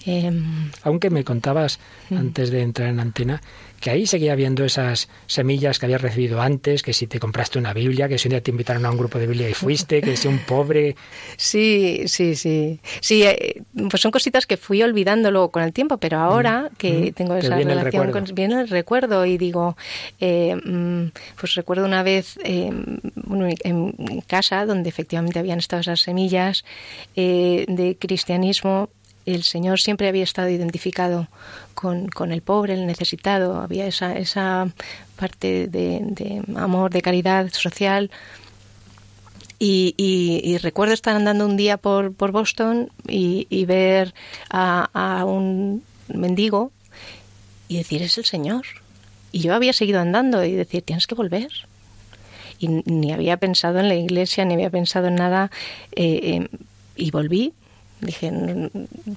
Em, 0.05 0.69
Aunque 0.83 1.09
me 1.09 1.23
contabas 1.23 1.79
Mm. 2.11 2.17
antes 2.17 2.51
de 2.51 2.61
entrar 2.61 2.89
en 2.89 2.99
antena 2.99 3.41
que 3.85 3.91
ahí 3.91 4.07
seguía 4.07 4.33
habiendo 4.33 4.65
esas 4.65 5.09
semillas 5.27 5.77
que 5.77 5.85
habías 5.85 6.01
recibido 6.01 6.41
antes, 6.41 6.81
que 6.81 6.91
si 6.91 7.05
te 7.05 7.19
compraste 7.19 7.59
una 7.59 7.71
Biblia, 7.71 8.09
que 8.09 8.17
si 8.17 8.27
un 8.27 8.31
día 8.31 8.41
te 8.41 8.49
invitaron 8.49 8.83
a 8.83 8.89
un 8.89 8.97
grupo 8.97 9.19
de 9.19 9.27
Biblia 9.27 9.47
y 9.47 9.53
fuiste, 9.53 10.01
que 10.01 10.17
si 10.17 10.27
un 10.27 10.39
pobre... 10.39 10.95
Sí, 11.37 12.01
sí, 12.07 12.35
sí. 12.35 12.79
Sí, 12.99 13.21
eh, 13.21 13.61
pues 13.87 14.01
son 14.01 14.09
cositas 14.09 14.47
que 14.47 14.57
fui 14.57 14.81
olvidando 14.81 15.29
luego 15.29 15.51
con 15.51 15.61
el 15.61 15.71
tiempo, 15.71 15.99
pero 15.99 16.17
ahora 16.17 16.71
que 16.79 17.11
Mm. 17.11 17.13
tengo 17.13 17.33
Te 17.35 17.41
esa 17.41 17.57
viene 17.57 17.75
relación 17.75 18.11
con 18.11 18.23
viene 18.33 18.59
el 18.59 18.69
recuerdo 18.69 19.23
y 19.23 19.37
digo, 19.37 19.77
eh, 20.19 20.55
mm, 20.55 21.11
pues 21.39 21.53
recuerdo 21.53 21.85
una 21.85 22.01
vez 22.01 22.39
eh, 22.43 22.71
en 23.63 24.21
casa 24.25 24.65
donde 24.65 24.89
efectivamente 24.89 25.37
habían 25.37 25.59
estado 25.59 25.81
esas 25.81 25.99
semillas 25.99 26.65
eh, 27.15 27.65
de 27.67 27.97
cristianismo. 27.99 28.89
El 29.25 29.43
Señor 29.43 29.79
siempre 29.79 30.07
había 30.07 30.23
estado 30.23 30.49
identificado 30.49 31.27
con, 31.73 32.07
con 32.07 32.31
el 32.31 32.41
pobre, 32.41 32.73
el 32.73 32.85
necesitado. 32.85 33.59
Había 33.59 33.87
esa, 33.87 34.17
esa 34.17 34.71
parte 35.15 35.67
de, 35.67 36.43
amor, 36.55 36.91
de 36.91 37.01
caridad 37.01 37.49
social. 37.51 38.11
Y, 39.57 40.57
recuerdo 40.61 40.93
estar 40.93 41.15
andando 41.15 41.45
un 41.45 41.57
día 41.57 41.77
por, 41.77 42.13
por 42.13 42.31
Boston 42.31 42.91
y, 43.07 43.65
ver 43.65 44.13
a, 44.49 44.89
a 44.93 45.25
un 45.25 45.83
mendigo 46.07 46.71
y 47.67 47.77
decir, 47.77 48.01
es 48.03 48.17
el 48.17 48.25
Señor. 48.25 48.65
Y 49.31 49.39
yo 49.39 49.55
había 49.55 49.73
seguido 49.73 49.99
andando 49.99 50.43
y 50.45 50.51
decir, 50.51 50.83
tienes 50.83 51.07
que 51.07 51.15
volver. 51.15 51.49
Y 52.59 52.67
ni 52.67 53.11
había 53.11 53.37
pensado 53.37 53.79
en 53.79 53.89
la 53.89 53.95
iglesia, 53.95 54.45
ni 54.45 54.53
había 54.53 54.69
pensado 54.69 55.07
en 55.07 55.15
nada. 55.15 55.51
eh, 55.93 56.47
eh, 56.51 56.57
y 56.95 57.11
volví. 57.11 57.53
Dije, 58.01 58.29
"No, 58.29 58.69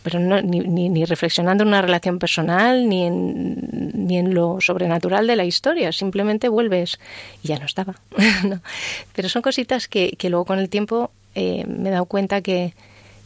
pero 0.03 0.21
no, 0.21 0.41
ni, 0.41 0.61
ni, 0.61 0.89
ni 0.89 1.05
reflexionando 1.05 1.63
en 1.63 1.69
una 1.69 1.83
relación 1.83 2.19
personal, 2.19 2.89
ni 2.89 3.05
en, 3.07 4.07
ni 4.07 4.19
en 4.19 4.35
lo 4.35 4.61
sobrenatural 4.61 5.27
de 5.27 5.37
la 5.37 5.45
historia. 5.45 5.93
Simplemente 5.93 6.49
vuelves 6.49 6.99
y 7.43 7.49
ya 7.49 7.59
no 7.59 7.67
estaba. 7.67 7.95
No. 8.45 8.61
Pero 9.15 9.29
son 9.29 9.43
cositas 9.43 9.89
que, 9.89 10.13
que 10.13 10.31
luego 10.31 10.45
con 10.45 10.59
el 10.59 10.69
tiempo 10.69 11.11
eh, 11.35 11.65
me 11.67 11.89
he 11.89 11.93
dado 11.93 12.07
cuenta 12.07 12.41
que, 12.41 12.75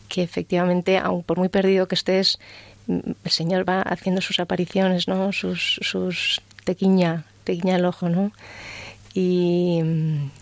que 0.09 0.23
efectivamente, 0.23 0.99
aun 0.99 1.23
por 1.23 1.39
muy 1.39 1.49
perdido 1.49 1.87
que 1.87 1.95
estés, 1.95 2.39
mm, 2.87 2.99
el 3.25 3.31
Señor 3.31 3.69
va 3.69 3.83
haciendo 3.83 4.21
sus 4.21 4.41
apariciones, 4.41 5.07
¿no? 5.07 5.33
Sus, 5.33 5.79
sus 5.83 6.41
tequiña, 6.65 7.25
tequiña 7.45 7.77
el 7.77 7.85
ojo, 7.85 8.09
¿no? 8.09 8.33
Y, 9.15 9.81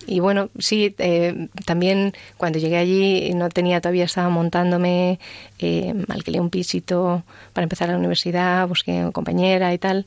y 0.06 0.20
bueno, 0.20 0.48
sí, 0.58 0.94
eh, 0.98 1.48
también 1.66 2.14
cuando 2.36 2.58
llegué 2.58 2.76
allí 2.76 3.34
no 3.34 3.48
tenía, 3.48 3.80
todavía 3.80 4.04
estaba 4.04 4.28
montándome, 4.28 5.18
eh, 5.58 5.94
alquilé 6.08 6.40
un 6.40 6.50
pisito 6.50 7.24
para 7.52 7.64
empezar 7.64 7.88
la 7.88 7.96
universidad, 7.96 8.68
busqué 8.68 8.92
una 9.00 9.12
compañera 9.12 9.74
y 9.74 9.78
tal. 9.78 10.06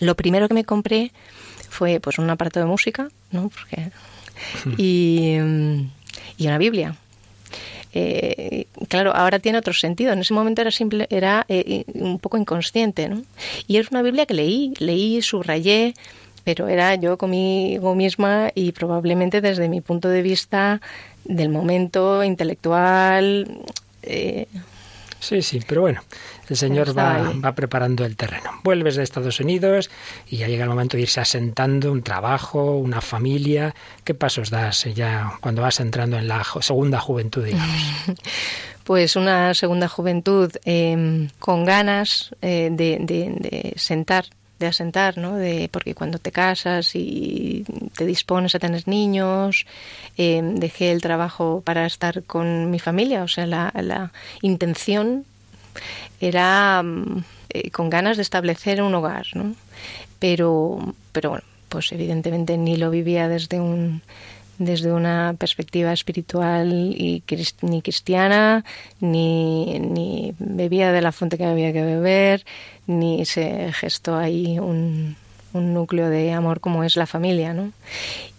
Lo 0.00 0.14
primero 0.14 0.48
que 0.48 0.54
me 0.54 0.64
compré 0.64 1.12
fue 1.68 2.00
pues 2.00 2.18
un 2.18 2.30
aparato 2.30 2.58
de 2.58 2.66
música, 2.66 3.08
¿no? 3.32 3.50
Porque, 3.50 3.90
y, 4.82 5.36
y 6.38 6.46
una 6.46 6.58
Biblia. 6.58 6.96
Eh, 7.92 8.66
claro, 8.88 9.14
ahora 9.14 9.38
tiene 9.38 9.58
otro 9.58 9.72
sentido. 9.72 10.12
En 10.12 10.20
ese 10.20 10.34
momento 10.34 10.60
era 10.60 10.70
simple, 10.70 11.06
era 11.10 11.44
eh, 11.48 11.84
un 11.94 12.18
poco 12.18 12.36
inconsciente, 12.38 13.08
¿no? 13.08 13.22
Y 13.66 13.78
es 13.78 13.90
una 13.90 14.02
Biblia 14.02 14.26
que 14.26 14.34
leí, 14.34 14.74
leí, 14.78 15.22
subrayé, 15.22 15.94
pero 16.48 16.66
era 16.66 16.94
yo 16.94 17.18
conmigo 17.18 17.94
misma 17.94 18.48
y 18.54 18.72
probablemente 18.72 19.42
desde 19.42 19.68
mi 19.68 19.82
punto 19.82 20.08
de 20.08 20.22
vista 20.22 20.80
del 21.26 21.50
momento 21.50 22.24
intelectual. 22.24 23.60
eh, 24.02 24.46
Sí, 25.20 25.42
sí, 25.42 25.60
pero 25.68 25.82
bueno, 25.82 26.00
el 26.48 26.56
Señor 26.56 26.96
va, 26.96 27.52
preparando 27.54 28.06
el 28.06 28.16
terreno. 28.16 28.50
Vuelves 28.64 28.96
de 28.96 29.02
Estados 29.02 29.40
Unidos 29.40 29.90
y 30.30 30.38
ya 30.38 30.46
llega 30.48 30.62
el 30.64 30.70
momento 30.70 30.96
de 30.96 31.02
irse 31.02 31.20
asentando, 31.20 31.92
un 31.92 32.02
trabajo, 32.02 32.76
una 32.78 33.02
familia. 33.02 33.74
¿Qué 34.04 34.14
pasos 34.14 34.48
das 34.48 34.84
ya 34.94 35.32
cuando 35.42 35.60
vas 35.60 35.80
entrando 35.80 36.16
en 36.16 36.28
la 36.28 36.42
segunda 36.62 36.98
juventud, 36.98 37.44
digamos? 37.44 37.76
pues 38.84 39.16
una 39.16 39.52
segunda 39.52 39.86
juventud 39.88 40.50
eh, 40.64 41.28
con 41.40 41.66
ganas 41.66 42.30
eh, 42.40 42.70
de, 42.72 42.96
de- 43.00 43.34
de 43.38 43.72
sentar, 43.76 44.24
de 44.58 44.66
asentar, 44.66 45.18
¿no? 45.18 45.36
De, 45.36 45.68
porque 45.72 45.94
cuando 45.94 46.18
te 46.18 46.32
casas 46.32 46.94
y 46.94 47.64
te 47.96 48.06
dispones 48.06 48.54
a 48.54 48.58
tener 48.58 48.86
niños, 48.88 49.66
eh, 50.16 50.40
dejé 50.42 50.90
el 50.92 51.00
trabajo 51.00 51.62
para 51.64 51.86
estar 51.86 52.22
con 52.24 52.70
mi 52.70 52.78
familia, 52.78 53.22
o 53.22 53.28
sea, 53.28 53.46
la, 53.46 53.72
la 53.74 54.12
intención 54.42 55.24
era 56.20 56.82
mm, 56.82 57.24
eh, 57.50 57.70
con 57.70 57.90
ganas 57.90 58.16
de 58.16 58.22
establecer 58.22 58.82
un 58.82 58.94
hogar, 58.94 59.26
¿no? 59.34 59.54
Pero, 60.18 60.94
pero 61.12 61.30
bueno, 61.30 61.44
pues 61.68 61.92
evidentemente 61.92 62.56
ni 62.56 62.76
lo 62.76 62.90
vivía 62.90 63.28
desde 63.28 63.60
un 63.60 64.02
desde 64.58 64.92
una 64.92 65.34
perspectiva 65.38 65.92
espiritual 65.92 66.72
y 66.72 67.22
cris- 67.26 67.54
ni 67.62 67.80
cristiana, 67.82 68.64
ni, 69.00 69.78
ni 69.78 70.34
bebía 70.38 70.92
de 70.92 71.00
la 71.00 71.12
fuente 71.12 71.38
que 71.38 71.44
había 71.44 71.72
que 71.72 71.82
beber, 71.82 72.44
ni 72.86 73.24
se 73.24 73.72
gestó 73.72 74.16
ahí 74.16 74.58
un, 74.58 75.16
un 75.52 75.74
núcleo 75.74 76.08
de 76.10 76.32
amor 76.32 76.60
como 76.60 76.84
es 76.84 76.96
la 76.96 77.06
familia, 77.06 77.54
¿no? 77.54 77.72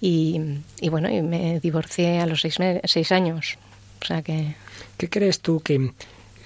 Y, 0.01 0.41
y 0.81 0.89
bueno, 0.89 1.09
y 1.09 1.21
me 1.21 1.59
divorcié 1.59 2.19
a 2.19 2.25
los 2.25 2.41
seis, 2.41 2.57
seis 2.83 3.11
años. 3.11 3.57
O 4.01 4.05
sea 4.05 4.21
que 4.21 4.55
¿Qué 4.97 5.09
crees 5.09 5.39
tú 5.39 5.61
que, 5.61 5.91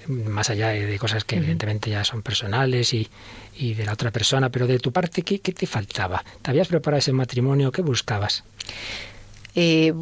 más 0.08 0.50
allá 0.50 0.68
de 0.68 0.86
de 0.86 0.98
cosas 0.98 1.24
que 1.24 1.36
evidentemente 1.36 1.90
ya 1.90 2.04
son 2.04 2.22
personales 2.22 2.94
y, 2.94 3.08
y 3.56 3.74
de 3.74 3.84
la 3.84 3.92
otra 3.94 4.10
persona, 4.12 4.50
pero 4.50 4.66
de 4.68 4.78
tu 4.78 4.92
parte, 4.92 5.22
¿qué, 5.22 5.40
qué 5.40 5.52
te 5.52 5.66
faltaba? 5.66 6.24
¿Te 6.42 6.50
habías 6.50 6.68
preparado 6.68 6.98
ese 6.98 7.12
matrimonio? 7.12 7.72
¿Qué 7.72 7.82
buscabas? 7.82 8.44
Eh, 9.54 9.92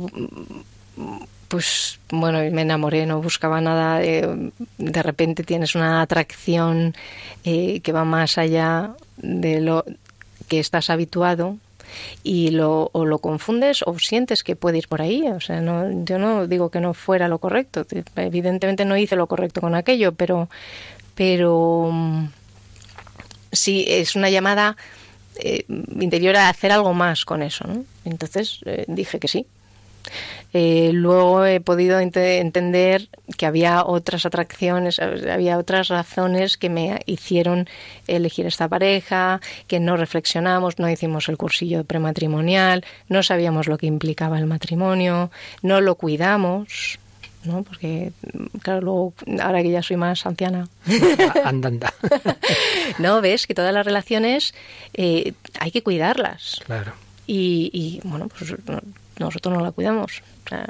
pues 1.49 1.99
bueno, 2.11 2.39
me 2.51 2.63
enamoré, 2.63 3.05
no 3.05 3.21
buscaba 3.21 3.61
nada. 3.61 4.03
eh, 4.03 4.51
de 4.79 5.03
repente 5.03 5.45
tienes 5.45 5.75
una 5.75 6.01
atracción 6.01 6.95
eh, 7.45 7.81
que 7.81 7.93
va 7.93 8.05
más 8.05 8.39
allá 8.39 8.95
de 9.19 9.61
lo 9.61 9.85
que 10.49 10.61
estás 10.61 10.89
habituado 10.91 11.59
y 12.23 12.51
lo, 12.51 12.89
o 12.93 13.05
lo 13.05 13.19
confundes 13.19 13.83
o 13.87 13.99
sientes 13.99 14.43
que 14.43 14.57
puede 14.57 14.79
ir 14.79 14.89
por 14.89 15.03
ahí. 15.03 15.29
O 15.29 15.41
sea, 15.41 15.61
no, 15.61 16.05
yo 16.05 16.19
no 16.19 16.47
digo 16.47 16.71
que 16.71 16.81
no 16.81 16.95
fuera 16.95 17.29
lo 17.29 17.39
correcto. 17.39 17.87
Evidentemente 18.17 18.85
no 18.85 18.97
hice 18.97 19.17
lo 19.17 19.27
correcto 19.27 19.61
con 19.61 19.75
aquello, 19.75 20.13
pero, 20.13 20.49
pero 21.15 21.91
mm, 21.93 22.27
sí 23.53 23.85
es 23.89 24.17
una 24.17 24.31
llamada 24.31 24.77
eh, 25.37 25.65
interior 26.01 26.37
a 26.37 26.49
hacer 26.49 26.73
algo 26.73 26.95
más 26.95 27.25
con 27.25 27.43
eso. 27.43 27.67
¿no? 27.67 27.85
Entonces 28.05 28.61
eh, 28.67 28.85
dije 28.89 29.19
que 29.19 29.29
sí. 29.29 29.47
Eh, 30.53 30.91
luego 30.93 31.47
he 31.47 31.61
podido 31.61 31.99
ente- 32.01 32.39
entender 32.41 33.09
que 33.39 33.47
había 33.47 33.85
otras 33.87 34.27
atracciones, 34.27 34.99
había 34.99 35.57
otras 35.57 35.89
razones 35.89 36.59
que 36.59 36.69
me 36.69 37.01
hicieron 37.07 37.69
elegir 38.07 38.45
esta 38.47 38.69
pareja, 38.69 39.41
que 39.69 39.81
no 39.81 39.97
reflexionamos, 39.97 40.79
no 40.79 40.91
hicimos 40.91 41.29
el 41.29 41.39
cursillo 41.39 41.85
prematrimonial, 41.85 42.85
no 43.09 43.23
sabíamos 43.23 43.67
lo 43.69 43.79
que 43.79 43.87
implicaba 43.87 44.39
el 44.39 44.47
matrimonio, 44.47 45.31
no 45.63 45.81
lo 45.81 45.95
cuidamos, 45.95 46.99
¿no? 47.45 47.63
Porque, 47.63 48.13
claro, 48.63 48.81
luego, 48.81 49.15
ahora 49.41 49.63
que 49.63 49.71
ya 49.71 49.83
soy 49.83 49.97
más 49.97 50.25
anciana, 50.27 50.69
Anda, 51.45 51.69
anda. 51.69 51.95
no 52.99 53.21
ves 53.21 53.47
que 53.47 53.55
todas 53.55 53.73
las 53.75 53.85
relaciones 53.87 54.55
eh, 54.95 55.33
hay 55.59 55.71
que 55.71 55.83
cuidarlas. 55.83 56.61
claro. 56.65 56.93
Y, 57.27 57.71
y, 57.73 58.01
bueno, 58.09 58.29
pues 58.29 58.53
no- 58.67 58.81
nosotros 59.19 59.55
no 59.55 59.61
la 59.63 59.71
cuidamos. 59.73 60.23
O 60.45 60.49
sea, 60.49 60.69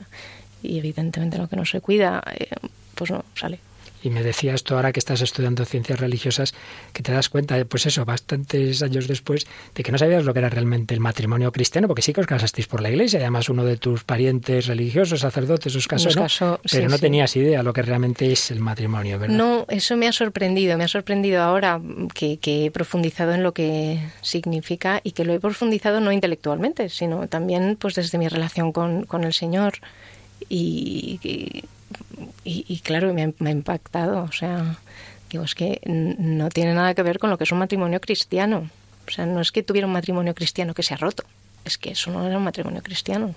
y 0.62 0.78
evidentemente 0.78 1.38
lo 1.38 1.48
que 1.48 1.56
no 1.56 1.64
se 1.64 1.80
cuida, 1.80 2.22
eh, 2.38 2.48
pues 2.94 3.10
no 3.10 3.24
sale. 3.34 3.58
Y 4.02 4.10
me 4.10 4.22
decías 4.22 4.64
tú 4.64 4.74
ahora 4.74 4.92
que 4.92 4.98
estás 5.00 5.20
estudiando 5.20 5.64
ciencias 5.64 6.00
religiosas 6.00 6.54
que 6.92 7.02
te 7.02 7.12
das 7.12 7.28
cuenta, 7.28 7.58
eh, 7.58 7.64
pues 7.64 7.86
eso, 7.86 8.04
bastantes 8.04 8.82
años 8.82 9.06
después, 9.06 9.46
de 9.74 9.82
que 9.82 9.92
no 9.92 9.98
sabías 9.98 10.24
lo 10.24 10.32
que 10.32 10.40
era 10.40 10.48
realmente 10.48 10.94
el 10.94 11.00
matrimonio 11.00 11.52
cristiano, 11.52 11.88
porque 11.88 12.02
sí 12.02 12.12
que 12.12 12.20
os 12.20 12.26
casasteis 12.26 12.66
por 12.66 12.80
la 12.80 12.90
iglesia, 12.90 13.18
y 13.20 13.22
además 13.22 13.48
uno 13.48 13.64
de 13.64 13.76
tus 13.76 14.04
parientes 14.04 14.66
religiosos, 14.66 15.20
sacerdotes, 15.20 15.74
os 15.76 15.86
casó, 15.86 16.08
¿no? 16.10 16.22
casó, 16.22 16.60
Pero 16.70 16.84
sí, 16.86 16.90
no 16.90 16.96
sí. 16.96 17.02
tenías 17.02 17.36
idea 17.36 17.62
lo 17.62 17.72
que 17.72 17.82
realmente 17.82 18.30
es 18.30 18.50
el 18.50 18.60
matrimonio, 18.60 19.18
¿verdad? 19.18 19.36
No, 19.36 19.66
eso 19.68 19.96
me 19.96 20.08
ha 20.08 20.12
sorprendido, 20.12 20.76
me 20.76 20.84
ha 20.84 20.88
sorprendido 20.88 21.42
ahora 21.42 21.80
que, 22.14 22.38
que 22.38 22.66
he 22.66 22.70
profundizado 22.70 23.32
en 23.32 23.42
lo 23.42 23.52
que 23.52 24.00
significa 24.20 25.00
y 25.04 25.12
que 25.12 25.24
lo 25.24 25.32
he 25.32 25.40
profundizado 25.40 26.00
no 26.00 26.12
intelectualmente, 26.12 26.88
sino 26.88 27.28
también 27.28 27.76
pues 27.78 27.94
desde 27.94 28.18
mi 28.18 28.28
relación 28.28 28.72
con, 28.72 29.04
con 29.04 29.24
el 29.24 29.32
Señor. 29.32 29.74
Y, 30.48 31.20
y, 31.22 31.61
y- 32.44 32.64
y, 32.68 32.80
claro, 32.80 33.12
me 33.14 33.22
ha, 33.24 33.30
me 33.38 33.50
ha 33.50 33.52
impactado. 33.52 34.22
O 34.24 34.32
sea, 34.32 34.76
digo, 35.30 35.44
es 35.44 35.54
que 35.54 35.80
no 35.86 36.48
tiene 36.50 36.74
nada 36.74 36.94
que 36.94 37.02
ver 37.02 37.18
con 37.18 37.30
lo 37.30 37.38
que 37.38 37.44
es 37.44 37.52
un 37.52 37.58
matrimonio 37.58 38.00
cristiano. 38.00 38.68
O 39.06 39.10
sea, 39.10 39.26
no 39.26 39.40
es 39.40 39.50
que 39.52 39.62
tuviera 39.62 39.86
un 39.86 39.92
matrimonio 39.92 40.34
cristiano 40.34 40.74
que 40.74 40.82
se 40.82 40.94
ha 40.94 40.96
roto, 40.96 41.24
es 41.64 41.76
que 41.78 41.90
eso 41.90 42.10
no 42.12 42.26
era 42.26 42.36
un 42.38 42.44
matrimonio 42.44 42.82
cristiano. 42.82 43.34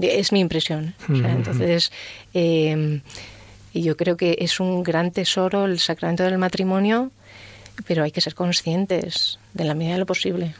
Es 0.00 0.32
mi 0.32 0.40
impresión. 0.40 0.94
¿eh? 1.08 1.12
O 1.12 1.16
sea, 1.16 1.30
entonces, 1.32 1.92
eh, 2.34 3.00
yo 3.72 3.96
creo 3.96 4.16
que 4.16 4.36
es 4.40 4.60
un 4.60 4.82
gran 4.82 5.10
tesoro 5.12 5.64
el 5.66 5.78
sacramento 5.78 6.22
del 6.24 6.36
matrimonio, 6.38 7.10
pero 7.86 8.02
hay 8.04 8.10
que 8.10 8.20
ser 8.20 8.34
conscientes 8.34 9.38
de 9.54 9.64
la 9.64 9.74
medida 9.74 9.94
de 9.94 10.00
lo 10.00 10.06
posible. 10.06 10.54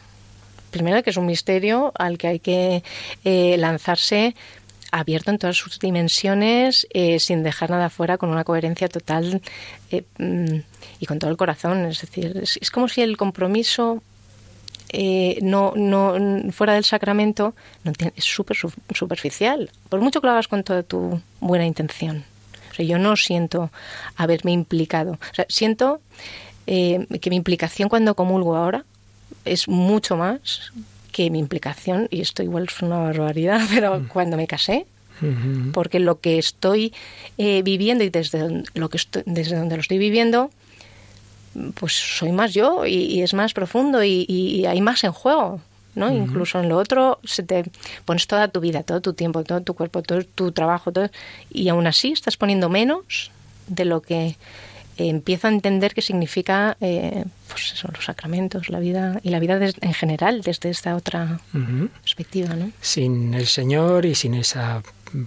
Primero 0.71 1.01
que 1.03 1.09
es 1.11 1.17
un 1.17 1.25
misterio 1.25 1.91
al 1.97 2.17
que 2.17 2.27
hay 2.27 2.39
que 2.39 2.83
eh, 3.25 3.55
lanzarse 3.57 4.35
abierto 4.91 5.31
en 5.31 5.37
todas 5.37 5.57
sus 5.57 5.79
dimensiones, 5.79 6.87
eh, 6.91 7.19
sin 7.19 7.43
dejar 7.43 7.69
nada 7.69 7.89
fuera, 7.89 8.17
con 8.17 8.29
una 8.29 8.43
coherencia 8.43 8.87
total 8.87 9.41
eh, 9.91 10.03
mm, 10.17 10.59
y 10.99 11.05
con 11.05 11.19
todo 11.19 11.31
el 11.31 11.37
corazón. 11.37 11.85
Es 11.85 12.01
decir, 12.01 12.37
es, 12.41 12.71
como 12.71 12.87
si 12.87 13.01
el 13.01 13.17
compromiso 13.17 14.01
eh, 14.89 15.39
no, 15.41 15.73
no 15.75 16.15
fuera 16.51 16.73
del 16.73 16.85
sacramento 16.85 17.53
no 17.83 17.91
es 18.15 18.23
súper 18.23 18.55
superficial, 18.93 19.69
por 19.89 19.99
mucho 19.99 20.21
que 20.21 20.27
lo 20.27 20.31
hagas 20.31 20.47
con 20.47 20.63
toda 20.63 20.83
tu 20.83 21.21
buena 21.39 21.65
intención. 21.65 22.23
Yo 22.77 22.99
no 22.99 23.15
siento 23.15 23.71
haberme 24.17 24.51
implicado. 24.51 25.17
Siento 25.49 25.99
que 26.67 27.29
mi 27.31 27.35
implicación 27.35 27.89
cuando 27.89 28.13
comulgo 28.13 28.55
ahora 28.55 28.85
es 29.45 29.67
mucho 29.67 30.15
más 30.15 30.71
que 31.17 31.31
mi 31.31 31.39
implicación, 31.39 32.07
y 32.11 32.21
esto 32.21 32.43
igual 32.43 32.67
es 32.69 32.79
una 32.83 32.99
barbaridad, 32.99 33.61
pero 33.73 33.99
mm. 33.99 34.07
cuando 34.07 34.37
me 34.37 34.45
casé, 34.45 34.85
porque 35.73 35.99
lo 35.99 36.19
que 36.19 36.37
estoy 36.37 36.93
eh, 37.39 37.63
viviendo 37.63 38.03
y 38.03 38.11
desde 38.11 38.63
lo 38.75 38.89
que 38.89 38.99
desde 39.25 39.55
donde 39.55 39.75
lo 39.75 39.81
estoy 39.81 39.97
viviendo, 39.97 40.51
pues 41.73 41.93
soy 41.93 42.31
más 42.31 42.53
yo 42.53 42.85
y, 42.85 43.23
es 43.23 43.33
más 43.33 43.53
profundo 43.53 44.03
y, 44.03 44.63
hay 44.67 44.79
más 44.79 45.03
en 45.03 45.11
juego. 45.11 45.59
¿no? 45.95 46.13
Incluso 46.13 46.59
en 46.59 46.69
lo 46.69 46.77
otro 46.77 47.17
se 47.23 47.41
te 47.41 47.63
pones 48.05 48.27
toda 48.27 48.47
tu 48.49 48.59
vida, 48.59 48.83
todo 48.83 49.01
tu 49.01 49.13
tiempo, 49.13 49.43
todo 49.43 49.61
tu 49.61 49.73
cuerpo, 49.73 50.03
todo 50.03 50.21
tu 50.21 50.51
trabajo, 50.51 50.91
todo, 50.91 51.09
y 51.49 51.67
aún 51.69 51.87
así 51.87 52.11
estás 52.11 52.37
poniendo 52.37 52.69
menos 52.69 53.31
de 53.65 53.85
lo 53.85 54.01
que 54.01 54.35
empiezo 54.97 55.47
a 55.47 55.51
entender 55.51 55.93
qué 55.93 56.01
significa 56.01 56.77
eh, 56.81 57.23
pues 57.47 57.73
eso, 57.73 57.89
los 57.93 58.05
sacramentos, 58.05 58.69
la 58.69 58.79
vida 58.79 59.19
y 59.23 59.29
la 59.29 59.39
vida 59.39 59.59
en 59.81 59.93
general 59.93 60.41
desde 60.41 60.69
esta 60.69 60.95
otra 60.95 61.39
perspectiva. 62.01 62.55
¿no? 62.55 62.71
Sin 62.81 63.33
el 63.33 63.47
Señor 63.47 64.05
y 64.05 64.15
sin 64.15 64.33
esa 64.33 64.81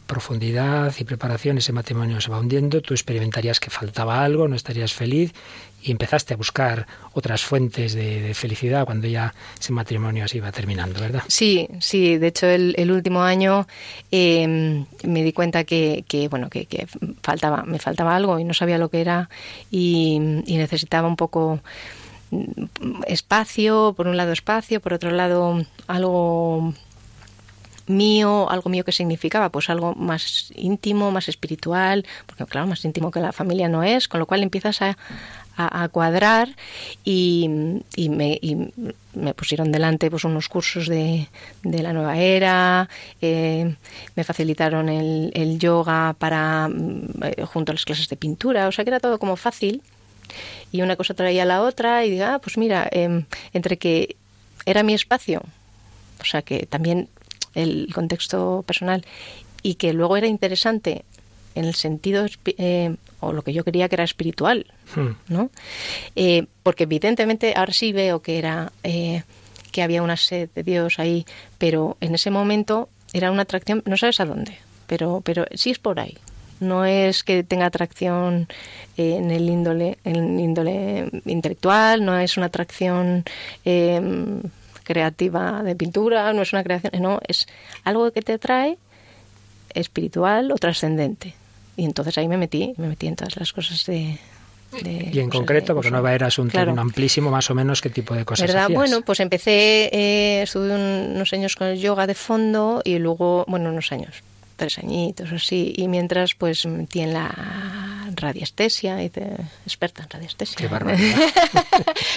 profundidad 0.07 0.95
y 0.99 1.05
preparación, 1.05 1.59
ese 1.59 1.73
matrimonio 1.73 2.21
se 2.21 2.31
va 2.31 2.39
hundiendo, 2.39 2.83
tú 2.83 2.95
experimentarías 2.95 3.61
que 3.61 3.71
faltaba 3.71 4.23
algo, 4.23 4.47
no 4.47 4.57
estarías 4.57 4.93
feliz 4.93 5.33
y 5.83 5.91
empezaste 5.91 6.35
a 6.35 6.37
buscar 6.37 6.87
otras 7.13 7.43
fuentes 7.43 7.95
de, 7.95 8.33
felicidad 8.35 8.85
cuando 8.85 9.09
ya 9.09 9.35
ese 9.59 9.73
matrimonio 9.73 10.29
se 10.29 10.39
iba 10.39 10.53
terminando, 10.53 11.01
¿verdad? 11.01 11.23
Sí, 11.29 11.69
sí. 11.81 12.19
De 12.19 12.29
hecho, 12.29 12.47
el, 12.47 12.91
último 12.91 13.23
año 13.23 13.67
em, 14.11 14.85
me 15.05 15.23
di 15.23 15.33
cuenta 15.33 15.65
que, 15.65 16.05
bueno, 16.31 16.51
que, 16.51 16.87
faltaba, 17.23 17.63
me 17.65 17.79
faltaba 17.79 18.15
algo 18.15 18.39
y 18.39 18.45
no 18.45 18.55
sabía 18.55 18.79
lo 18.79 18.89
que 18.89 19.01
era 19.01 19.29
y, 19.71 20.19
necesitaba 20.21 21.09
un 21.09 21.17
poco 21.17 21.61
mm, 22.31 23.03
espacio, 23.07 23.95
por 23.97 24.07
un 24.07 24.17
lado 24.17 24.33
espacio, 24.33 24.81
por 24.81 24.93
otro 24.93 25.11
lado 25.11 25.65
algo 25.87 26.75
mío, 27.91 28.49
algo 28.51 28.71
mío 28.71 28.85
que 28.85 28.93
significaba, 28.93 29.51
pues 29.51 29.69
algo 29.69 29.95
más 29.95 30.53
íntimo, 30.55 31.11
más 31.11 31.29
espiritual, 31.29 32.07
porque 32.27 32.47
claro, 32.47 32.67
más 32.67 32.85
íntimo 32.85 33.11
que 33.11 33.21
la 33.21 33.33
familia 33.33 33.69
no 33.69 33.83
es, 33.83 34.09
con 34.09 34.21
lo 34.21 34.27
cual 34.27 34.43
empiezas 34.43 34.81
a, 34.81 34.97
a, 35.69 35.89
cuadrar 35.89 36.49
y, 37.05 37.49
me, 37.49 38.41
me, 39.15 39.35
pusieron 39.35 39.73
delante 39.73 40.11
pues 40.11 40.25
unos 40.25 40.49
cursos 40.49 40.89
de, 40.89 41.29
la 41.63 41.93
nueva 41.93 42.19
era, 42.19 42.89
eh, 43.21 43.75
me 44.17 44.25
facilitaron 44.25 44.89
el, 44.89 45.31
el 45.35 45.59
yoga 45.59 46.15
para 46.19 46.71
eh, 47.23 47.45
junto 47.45 47.73
a 47.73 47.75
las 47.75 47.85
clases 47.85 48.09
de 48.09 48.17
pintura, 48.17 48.69
o 48.69 48.73
sea 48.73 48.85
que 48.85 48.91
era 48.91 49.01
todo 49.01 49.19
como 49.19 49.37
fácil 49.37 49.83
y 50.73 50.83
una 50.83 50.97
cosa 50.97 51.15
traía 51.15 51.43
a 51.43 51.47
la 51.47 51.63
otra 51.63 52.05
y 52.05 52.11
diga, 52.11 52.35
ah, 52.35 52.39
pues 52.39 52.57
mira, 52.57 52.89
em, 52.91 53.25
entre 53.53 53.77
que 53.77 54.17
era 54.67 54.83
mi 54.83 54.95
espacio, 54.95 55.43
o 56.21 56.25
sea 56.25 56.43
que 56.43 56.67
también 56.67 57.09
el 57.55 57.89
contexto 57.93 58.63
personal 58.67 59.05
y 59.63 59.75
que 59.75 59.93
luego 59.93 60.17
era 60.17 60.27
interesante 60.27 61.05
en 61.55 61.65
el 61.65 61.75
sentido 61.75 62.27
eh, 62.45 62.97
o 63.21 63.33
lo 63.33 63.43
que 63.43 63.53
yo 63.53 63.65
quería 63.65 63.89
que 63.89 63.97
era 63.97 64.05
espiritual. 64.05 64.67
¿No? 65.29 65.51
Eh, 66.17 66.47
porque 66.63 66.85
evidentemente 66.85 67.55
ahora 67.57 67.73
sí 67.73 67.93
veo 67.93 68.21
que 68.21 68.39
era 68.39 68.73
eh, 68.83 69.23
que 69.71 69.83
había 69.83 70.03
una 70.03 70.17
sed 70.17 70.49
de 70.55 70.63
Dios 70.63 70.99
ahí, 70.99 71.27
pero 71.59 71.97
en 72.01 72.15
ese 72.15 72.31
momento 72.31 72.89
era 73.13 73.31
una 73.31 73.43
atracción, 73.43 73.83
no 73.87 73.97
sabes 73.97 74.21
a 74.21 74.25
dónde, 74.25 74.59
pero 74.87 75.21
pero 75.25 75.45
sí 75.55 75.71
es 75.71 75.79
por 75.79 76.01
ahí. 76.01 76.17
No 76.61 76.85
es 76.85 77.25
que 77.25 77.43
tenga 77.43 77.67
atracción 77.67 78.47
en 78.99 79.31
el 79.31 79.49
índole, 79.49 79.97
en 80.05 80.17
el 80.17 80.41
índole 80.41 81.09
intelectual, 81.25 82.05
no 82.05 82.19
es 82.19 82.37
una 82.37 82.47
atracción 82.47 83.25
em, 83.65 84.43
creativa 84.85 85.63
de 85.63 85.75
pintura, 85.75 86.33
no 86.35 86.43
es 86.43 86.53
una 86.53 86.63
creación, 86.63 86.93
no, 87.01 87.19
es 87.27 87.47
algo 87.83 88.11
que 88.13 88.21
te 88.21 88.35
atrae 88.35 88.77
espiritual 89.73 90.53
o 90.53 90.57
trascendente. 90.57 91.35
Y 91.77 91.85
entonces 91.87 92.19
ahí 92.19 92.29
me 92.29 92.37
metí, 92.37 92.75
me 92.77 92.89
metí 92.89 93.07
en 93.07 93.17
todas 93.17 93.37
las 93.37 93.55
cosas 93.55 93.87
de, 93.87 94.19
y 94.83 95.19
en 95.19 95.31
concreto, 95.31 95.75
porque 95.75 95.91
no 95.91 96.03
va 96.03 96.11
a 96.11 96.15
ir 96.15 96.25
asunto 96.25 96.59
amplísimo, 96.59 97.31
más 97.31 97.51
o 97.51 97.55
menos, 97.55 97.81
¿qué 97.81 97.91
tipo 97.91 98.15
de 98.15 98.25
cosas 98.25 98.47
¿verdad? 98.47 98.69
Bueno, 98.71 99.03
pues 99.03 99.21
empecé, 99.21 99.91
eh, 99.93 100.43
estuve 100.43 100.75
unos 100.75 101.33
años 101.33 101.57
con 101.57 101.69
el 101.69 101.79
yoga 101.79 102.07
de 102.07 102.15
fondo 102.15 102.81
y 102.85 102.99
luego, 102.99 103.45
bueno, 103.49 103.71
unos 103.71 103.91
años, 103.93 104.23
tres 104.57 104.79
añitos 104.79 105.33
así, 105.33 105.73
y 105.77 105.89
mientras 105.89 106.35
pues 106.35 106.67
metí 106.67 107.01
en 107.01 107.15
la 107.15 107.90
radiestesia, 108.21 109.03
experta 109.03 110.03
en 110.03 110.11
radiestesia. 110.11 110.69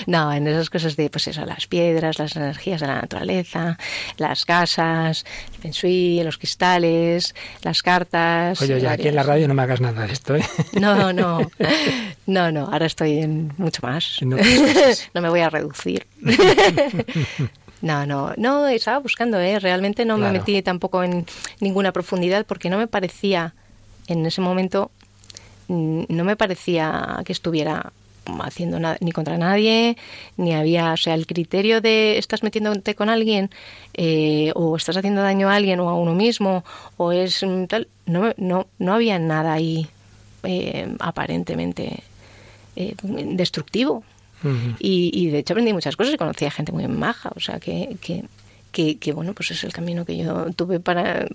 no, 0.07 0.33
en 0.33 0.47
esas 0.47 0.69
cosas 0.69 0.95
de, 0.95 1.09
pues 1.09 1.27
eso, 1.27 1.45
las 1.45 1.67
piedras, 1.67 2.19
las 2.19 2.35
energías 2.35 2.81
de 2.81 2.87
la 2.87 3.01
naturaleza, 3.01 3.77
las 4.17 4.45
casas, 4.45 5.25
el 5.63 5.73
feng 5.73 6.23
los 6.23 6.37
cristales, 6.37 7.33
las 7.61 7.81
cartas. 7.81 8.61
Oye, 8.61 8.79
ya 8.79 8.91
aquí 8.91 9.07
en 9.07 9.15
la 9.15 9.23
radio 9.23 9.47
no 9.47 9.53
me 9.53 9.63
hagas 9.63 9.81
nada 9.81 10.05
de 10.05 10.13
esto, 10.13 10.35
¿eh? 10.35 10.43
No, 10.79 11.13
no, 11.13 11.39
no, 12.25 12.51
no, 12.51 12.65
ahora 12.65 12.85
estoy 12.85 13.19
en 13.19 13.53
mucho 13.57 13.81
más. 13.83 14.19
No, 15.13 15.21
me 15.21 15.29
voy 15.29 15.41
a 15.41 15.49
reducir. 15.49 16.07
No, 17.81 18.05
no, 18.05 18.33
no, 18.37 18.65
estaba 18.69 18.99
buscando, 18.99 19.37
¿eh? 19.41 19.59
realmente 19.59 20.05
no 20.05 20.17
me 20.17 20.31
metí 20.31 20.61
tampoco 20.61 21.03
en 21.03 21.25
ninguna 21.59 21.91
profundidad 21.91 22.45
porque 22.45 22.69
no 22.69 22.77
me 22.77 22.87
parecía 22.87 23.55
en 24.07 24.25
ese 24.25 24.39
momento 24.39 24.89
no 25.67 26.23
me 26.23 26.36
parecía 26.36 27.21
que 27.26 27.34
estuviera 27.34 27.91
haciendo 28.26 28.80
nada, 28.80 28.97
ni 29.02 29.12
contra 29.12 29.38
nadie, 29.38 29.97
ni 30.38 30.54
había, 30.54 30.93
o 30.93 30.97
sea, 30.97 31.13
el 31.13 31.28
criterio 31.28 31.82
de 31.82 32.17
estás 32.17 32.43
metiéndote 32.43 32.95
con 32.95 33.10
alguien 33.10 33.49
eh, 33.93 34.52
o 34.56 34.76
estás 34.76 34.97
haciendo 34.97 35.21
daño 35.21 35.49
a 35.49 35.56
alguien 35.56 35.80
o 35.80 35.89
a 35.89 35.95
uno 35.95 36.13
mismo 36.13 36.63
o 36.97 37.12
es 37.12 37.45
tal, 37.67 37.88
no, 38.06 38.34
no, 38.38 38.67
no 38.80 38.93
había 38.93 39.19
nada 39.19 39.54
ahí 39.54 39.88
eh, 40.43 40.88
aparentemente 40.99 42.04
eh, 42.76 42.95
destructivo. 43.04 44.04
y, 44.80 45.10
y, 45.13 45.30
de 45.30 45.39
hecho 45.39 45.54
aprendí 45.54 45.71
muchas 45.71 45.95
cosas 45.95 46.13
y 46.13 46.17
conocí 46.17 46.43
a 46.43 46.52
gente 46.52 46.73
muy 46.73 46.86
maja, 46.89 47.32
o 47.34 47.39
sea, 47.39 47.62
que, 47.62 47.95
que, 48.02 48.26
que, 48.73 48.97
que 48.97 49.13
bueno, 49.13 49.34
pues 49.34 49.52
es 49.52 49.63
el 49.63 49.71
camino 49.71 50.04
que 50.04 50.17
yo 50.17 50.52
tuve 50.52 50.82
para 50.82 51.26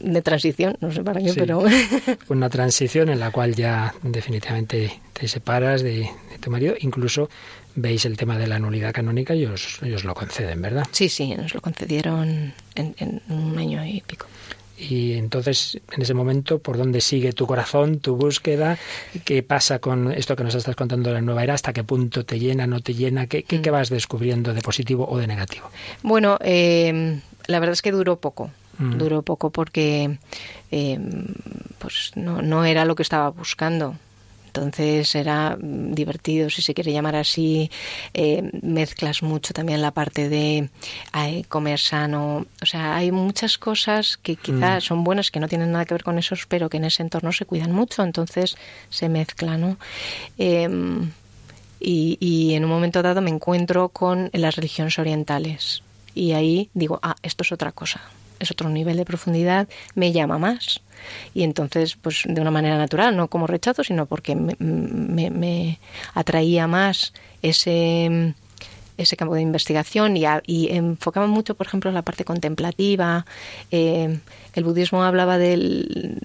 de 0.00 0.22
transición, 0.22 0.76
no 0.80 0.92
sé 0.92 1.02
para 1.02 1.20
qué, 1.20 1.32
pero... 1.34 1.62
Una 2.28 2.48
transición 2.48 3.08
en 3.08 3.20
la 3.20 3.30
cual 3.30 3.54
ya 3.54 3.94
definitivamente 4.02 5.00
te 5.12 5.28
separas 5.28 5.82
de, 5.82 6.08
tu 6.40 6.50
marido, 6.50 6.74
incluso 6.80 7.28
veis 7.74 8.04
el 8.04 8.16
tema 8.16 8.38
de 8.38 8.46
la 8.46 8.58
nulidad 8.58 8.92
canónica 8.92 9.34
y 9.34 9.46
os, 9.46 9.80
ellos 9.82 10.04
lo 10.04 10.14
conceden, 10.14 10.60
¿verdad? 10.62 10.86
Sí, 10.92 11.08
sí, 11.08 11.34
nos 11.34 11.54
lo 11.54 11.60
concedieron 11.60 12.52
en, 12.74 13.22
un 13.28 13.58
año 13.58 13.84
y 13.84 14.00
pico. 14.00 14.26
Y 14.76 15.14
entonces, 15.14 15.80
en 15.90 16.02
ese 16.02 16.14
momento, 16.14 16.60
¿por 16.60 16.78
dónde 16.78 17.00
sigue 17.00 17.32
tu 17.32 17.48
corazón, 17.48 17.98
tu 17.98 18.14
búsqueda? 18.14 18.78
¿Qué 19.24 19.42
pasa 19.42 19.80
con 19.80 20.12
esto 20.12 20.36
que 20.36 20.44
nos 20.44 20.54
estás 20.54 20.76
contando 20.76 21.10
de 21.10 21.14
la 21.14 21.20
nueva 21.20 21.42
era? 21.42 21.54
¿Hasta 21.54 21.72
qué 21.72 21.82
punto 21.82 22.24
te 22.24 22.38
llena, 22.38 22.68
no 22.68 22.80
te 22.80 22.94
llena? 22.94 23.26
¿Qué, 23.26 23.42
qué, 23.42 23.58
mm. 23.58 23.72
vas 23.72 23.90
descubriendo 23.90 24.54
de 24.54 24.62
positivo 24.62 25.08
o 25.08 25.18
de 25.18 25.26
negativo? 25.26 25.68
Bueno, 26.04 26.38
eh, 26.42 27.18
la 27.48 27.58
verdad 27.58 27.72
es 27.72 27.82
que 27.82 27.90
duró 27.90 28.20
poco. 28.20 28.52
Mm. 28.78 28.98
Duró 28.98 29.22
poco 29.22 29.50
porque 29.50 30.18
eh, 30.70 30.98
pues 31.78 32.12
no, 32.14 32.42
no 32.42 32.64
era 32.64 32.84
lo 32.84 32.94
que 32.94 33.02
estaba 33.02 33.30
buscando. 33.30 33.96
Entonces 34.48 35.14
era 35.14 35.56
divertido, 35.60 36.50
si 36.50 36.62
se 36.62 36.74
quiere 36.74 36.92
llamar 36.92 37.16
así. 37.16 37.70
Eh, 38.14 38.50
mezclas 38.62 39.22
mucho 39.22 39.52
también 39.54 39.82
la 39.82 39.92
parte 39.92 40.28
de 40.28 40.68
comer 41.48 41.78
sano. 41.78 42.46
O 42.62 42.66
sea, 42.66 42.96
hay 42.96 43.12
muchas 43.12 43.58
cosas 43.58 44.16
que 44.16 44.36
quizás 44.36 44.84
mm. 44.84 44.86
son 44.86 45.04
buenas, 45.04 45.30
que 45.30 45.38
no 45.40 45.48
tienen 45.48 45.72
nada 45.72 45.84
que 45.84 45.94
ver 45.94 46.02
con 46.02 46.18
esos, 46.18 46.46
pero 46.46 46.68
que 46.68 46.78
en 46.78 46.84
ese 46.84 47.02
entorno 47.02 47.32
se 47.32 47.44
cuidan 47.44 47.72
mucho. 47.72 48.02
Entonces 48.02 48.56
se 48.90 49.08
mezcla, 49.08 49.56
¿no? 49.56 49.76
Em, 50.38 51.10
y, 51.78 52.16
y 52.18 52.54
en 52.54 52.64
un 52.64 52.70
momento 52.70 53.02
dado 53.02 53.20
me 53.20 53.30
encuentro 53.30 53.90
con 53.90 54.30
las 54.32 54.56
religiones 54.56 54.98
orientales. 54.98 55.82
Y 56.14 56.32
ahí 56.32 56.70
digo, 56.74 56.98
ah, 57.02 57.16
esto 57.22 57.44
es 57.44 57.52
otra 57.52 57.70
cosa 57.70 58.00
es 58.38 58.50
otro 58.50 58.68
nivel 58.68 58.96
de 58.96 59.04
profundidad, 59.04 59.68
me 59.94 60.12
llama 60.12 60.38
más. 60.38 60.80
Y 61.34 61.42
entonces, 61.42 61.96
pues 61.96 62.24
de 62.26 62.40
una 62.40 62.50
manera 62.50 62.76
natural, 62.76 63.16
no 63.16 63.28
como 63.28 63.46
rechazo, 63.46 63.84
sino 63.84 64.06
porque 64.06 64.34
me, 64.34 65.78
atraía 66.14 66.66
más 66.66 67.12
ese, 67.42 68.34
ese 68.98 69.16
campo 69.16 69.34
de 69.34 69.42
investigación 69.42 70.16
y, 70.16 70.24
y, 70.46 70.68
enfocaba 70.76 71.26
mucho, 71.26 71.54
por 71.54 71.66
ejemplo, 71.66 71.90
la 71.92 72.02
parte 72.02 72.24
contemplativa. 72.24 73.24
Eh, 73.70 74.18
el 74.54 74.64
budismo 74.64 75.04
hablaba 75.04 75.38
del, 75.38 76.18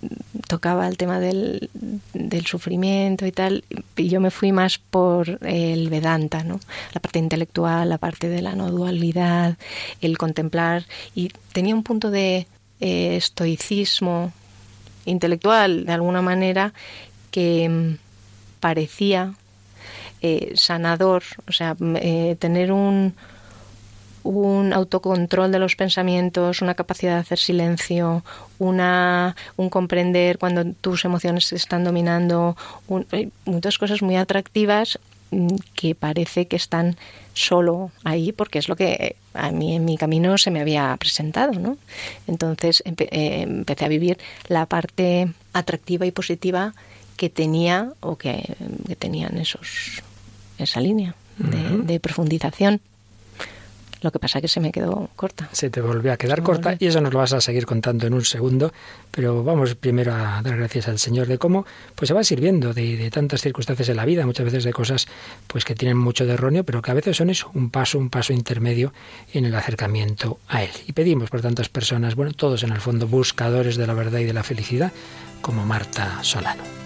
tocaba 0.48 0.88
el 0.88 0.98
tema 0.98 1.20
del, 1.20 1.70
del, 2.14 2.46
sufrimiento 2.48 3.26
y 3.26 3.32
tal, 3.32 3.64
y 3.96 4.10
yo 4.10 4.20
me 4.20 4.32
fui 4.32 4.52
más 4.52 4.80
por 4.80 5.40
el 5.46 5.90
Vedanta, 5.90 6.44
¿no? 6.44 6.60
La 6.94 7.00
parte 7.00 7.20
intelectual, 7.20 7.90
la 7.90 8.00
parte 8.00 8.28
de 8.28 8.42
la 8.42 8.56
no 8.56 8.70
dualidad, 8.72 9.56
el 10.02 10.18
contemplar, 10.18 10.86
y 11.14 11.30
tenía 11.54 11.76
un 11.76 11.84
punto 11.84 12.10
de 12.10 12.48
eh, 12.82 13.16
estoicismo 13.16 14.34
intelectual, 15.06 15.86
de 15.86 15.94
alguna 15.94 16.22
manera, 16.22 16.74
que 17.30 17.70
mm, 17.70 17.98
parecía 18.60 19.36
eh, 20.24 20.54
sanador, 20.56 21.22
o 21.50 21.52
sea, 21.52 21.76
eh, 21.96 22.38
tener 22.40 22.72
un, 22.72 23.14
un 24.24 24.72
autocontrol 24.72 25.52
de 25.52 25.60
los 25.60 25.76
pensamientos, 25.76 26.62
una 26.62 26.76
capacidad 26.76 27.16
de 27.16 27.20
hacer 27.20 27.40
silencio, 27.40 28.24
una, 28.58 29.36
un 29.58 29.70
comprender 29.70 30.38
cuando 30.38 30.64
tus 30.80 31.04
emociones 31.04 31.52
están 31.52 31.84
dominando, 31.84 32.56
muchas 33.44 33.78
cosas 33.78 34.02
muy 34.02 34.16
atractivas 34.16 34.98
mm, 35.32 35.56
que 35.76 35.94
parece 35.94 36.48
que 36.48 36.56
están 36.56 36.96
solo 37.34 37.92
ahí 38.06 38.32
porque 38.32 38.60
es 38.60 38.70
lo 38.70 38.78
que 38.78 39.18
a 39.34 39.52
mí 39.52 39.76
en 39.76 39.84
mi 39.84 39.98
camino 39.98 40.38
se 40.38 40.52
me 40.52 40.62
había 40.62 40.96
presentado, 40.98 41.52
¿no? 41.52 41.78
Entonces 42.28 42.82
eh, 42.86 43.42
empecé 43.42 43.84
a 43.84 43.90
vivir 43.90 44.18
la 44.48 44.68
parte 44.68 45.34
atractiva 45.52 46.06
y 46.06 46.12
positiva 46.12 46.74
que 47.18 47.30
tenía 47.30 47.94
o 48.00 48.18
que, 48.18 48.56
tenían 49.00 49.38
esos 49.38 50.02
esa 50.64 50.82
línea 50.82 51.16
de 51.38 52.00
profundización. 52.00 52.82
Lo 54.04 54.12
que 54.12 54.20
pasa 54.20 54.40
es 54.40 54.42
que 54.42 54.48
se 54.50 54.60
me 54.60 54.74
quedó 54.74 55.10
corta. 55.16 55.48
Se 55.54 55.70
te 55.70 55.80
volvió 55.80 56.12
a 56.12 56.18
quedar 56.18 56.44
corta 56.44 56.76
y 56.78 56.88
eso 56.88 57.00
nos 57.00 57.14
lo 57.14 57.20
vas 57.20 57.32
a 57.32 57.40
seguir 57.40 57.66
contando 57.66 58.06
en 58.06 58.14
un 58.14 58.26
segundo, 58.26 58.74
pero 59.12 59.46
vamos 59.46 59.76
primero 59.76 60.14
a 60.14 60.42
dar 60.42 60.58
gracias 60.58 60.90
al 60.90 61.00
Señor 61.00 61.28
de 61.28 61.38
cómo 61.38 61.66
pues 61.96 62.10
se 62.10 62.14
va 62.14 62.22
sirviendo 62.26 62.74
de, 62.74 63.10
tantas 63.12 63.42
circunstancias 63.42 63.88
en 63.88 63.96
la 63.96 64.04
vida, 64.04 64.26
muchas 64.26 64.44
veces 64.44 64.66
de 64.66 64.74
cosas 64.74 65.08
pues 65.48 65.64
que 65.64 65.74
tienen 65.74 65.98
mucho 65.98 66.26
de 66.26 66.34
erróneo, 66.34 66.66
pero 66.66 66.82
que 66.82 66.92
a 66.92 66.96
veces 66.96 67.16
son 67.16 67.30
eso, 67.30 67.50
un 67.54 67.70
paso, 67.70 67.98
un 67.98 68.10
paso 68.10 68.34
intermedio 68.34 68.92
en 69.32 69.46
el 69.46 69.56
acercamiento 69.56 70.38
a 70.50 70.64
Él. 70.64 70.72
Y 70.86 70.92
pedimos 70.92 71.30
por 71.30 71.42
tantas 71.42 71.70
personas, 71.70 72.16
bueno, 72.16 72.34
todos 72.34 72.64
en 72.64 72.74
el 72.74 72.82
fondo 72.82 73.08
buscadores 73.08 73.78
de 73.78 73.88
la 73.88 73.94
verdad 73.94 74.20
y 74.20 74.26
de 74.26 74.34
la 74.34 74.44
felicidad, 74.44 74.92
como 75.42 75.66
Marta 75.66 76.22
Solano. 76.24 76.83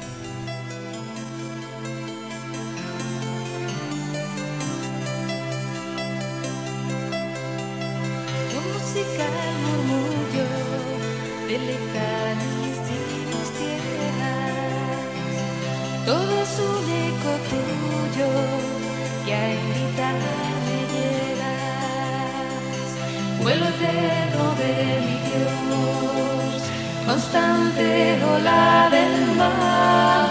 constante 27.07 28.19
ola 28.35 28.89
del 28.91 29.15
mar 29.37 30.27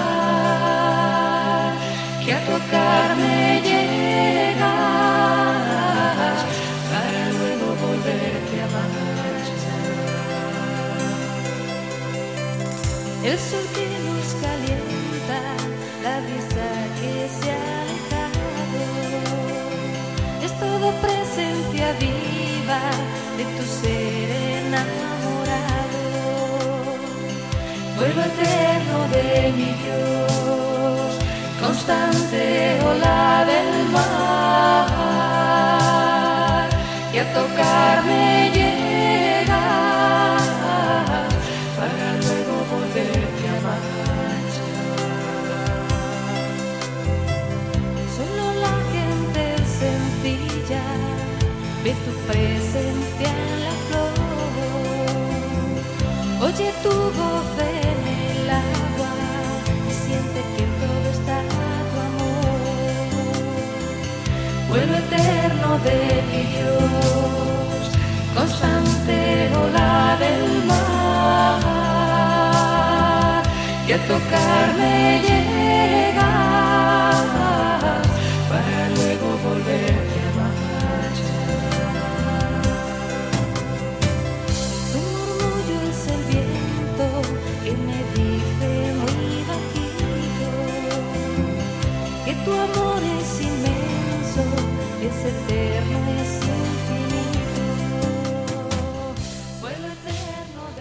que 2.22 2.30
a 2.34 2.40
tocarme 2.50 3.62
llega 3.68 4.74
para 6.92 7.22
luego 7.38 7.66
volverte 7.84 8.56
a 8.60 8.64
amar. 8.66 9.06
El 13.30 13.38
sol 13.38 13.66
que 13.74 13.86
nos 14.06 14.28
calienta, 14.44 15.40
la 16.04 16.14
brisa 16.24 16.68
que 17.00 17.12
se 17.38 17.48
ha 17.50 17.66
alejado, 17.84 18.44
es 20.44 20.52
todo 20.60 20.86
presencia 21.06 21.86
viva 22.04 22.82
de 23.36 23.44
tu 23.56 23.64
ser. 23.80 24.05
vuelvo 27.96 28.20
eterno 28.20 28.98
de 29.14 29.52
mi 29.56 29.70
Dios, 29.82 31.10
constante 31.60 32.42
ola 32.84 33.44
del 33.46 33.88
mar, 33.90 34.96
y 37.12 37.18
a 37.18 37.24
tocarme 37.32 38.50
llegas 38.52 39.56
para 41.78 42.06
luego 42.24 42.54
volverte 42.72 43.44
a 43.48 43.56
marchar. 43.66 44.38
Solo 48.16 48.44
la 48.64 48.74
gente 48.92 49.42
sencilla 49.80 50.84
ve 51.82 51.92
tu 52.04 52.12
presencia 52.28 53.28
en 53.28 53.50
la 53.64 53.74
flor, 53.86 54.16
oye 56.48 56.68
tu 56.82 56.94
voz 57.18 57.55
eterno 65.16 65.70
de 65.86 65.98
mi 66.30 66.42
Dios, 66.54 67.82
constante 68.34 69.18
ola 69.64 70.16
del 70.22 70.46
mar, 70.66 71.62
y 73.88 73.90
a 73.92 73.98
tocarme 74.06 74.94
llega. 75.26 76.25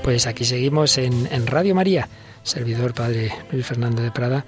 Pues 0.06 0.28
aquí 0.28 0.46
seguimos 0.46 1.00
en, 1.00 1.48
Radio 1.48 1.74
María, 1.74 2.08
servidor 2.44 2.94
Padre 2.94 3.32
Luis 3.52 3.66
Fernando 3.66 4.04
de 4.04 4.12
Prada, 4.12 4.46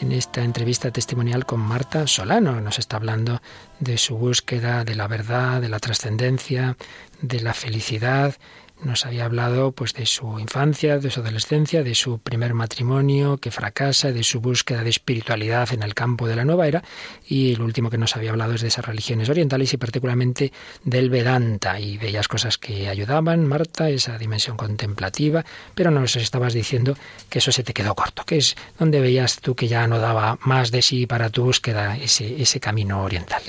en 0.00 0.12
esta 0.12 0.44
entrevista 0.44 0.92
testimonial 0.92 1.46
con 1.46 1.58
Marta 1.58 2.06
Solano. 2.06 2.60
Nos 2.60 2.78
está 2.78 2.96
hablando 2.96 3.42
de 3.80 3.98
su 3.98 4.16
búsqueda 4.16 4.84
de 4.84 4.94
la 4.94 5.08
verdad, 5.08 5.60
de 5.60 5.68
la 5.68 5.80
trascendencia, 5.80 6.76
de 7.22 7.40
la 7.40 7.54
felicidad, 7.54 8.36
nos 8.82 9.06
había 9.06 9.24
hablado 9.24 9.72
pues 9.72 9.92
de 9.94 10.06
su 10.06 10.38
infancia, 10.38 10.98
de 10.98 11.10
su 11.10 11.20
adolescencia, 11.20 11.82
de 11.82 11.94
su 11.94 12.18
primer 12.18 12.54
matrimonio 12.54 13.38
que 13.38 13.50
fracasa, 13.50 14.12
de 14.12 14.22
su 14.22 14.40
búsqueda 14.40 14.82
de 14.82 14.90
espiritualidad 14.90 15.72
en 15.72 15.82
el 15.82 15.94
campo 15.94 16.26
de 16.26 16.36
la 16.36 16.44
nueva 16.44 16.66
era 16.66 16.82
y 17.26 17.52
el 17.52 17.62
último 17.62 17.90
que 17.90 17.98
nos 17.98 18.16
había 18.16 18.30
hablado 18.30 18.54
es 18.54 18.62
de 18.62 18.68
esas 18.68 18.84
religiones 18.84 19.28
orientales 19.28 19.72
y 19.72 19.76
particularmente 19.76 20.52
del 20.84 21.10
Vedanta 21.10 21.78
y 21.78 21.98
bellas 21.98 22.28
cosas 22.28 22.58
que 22.58 22.88
ayudaban, 22.88 23.46
Marta, 23.46 23.88
esa 23.90 24.18
dimensión 24.18 24.56
contemplativa, 24.56 25.44
pero 25.74 25.90
nos 25.90 26.16
estabas 26.16 26.54
diciendo 26.54 26.96
que 27.28 27.38
eso 27.38 27.52
se 27.52 27.62
te 27.62 27.72
quedó 27.72 27.94
corto, 27.94 28.24
que 28.24 28.38
es 28.38 28.56
donde 28.78 29.00
veías 29.00 29.40
tú 29.40 29.54
que 29.54 29.68
ya 29.68 29.86
no 29.86 29.98
daba 29.98 30.38
más 30.42 30.70
de 30.70 30.82
sí 30.82 31.06
para 31.06 31.30
tu 31.30 31.44
búsqueda 31.44 31.96
ese, 31.96 32.40
ese 32.40 32.60
camino 32.60 33.02
oriental. 33.02 33.42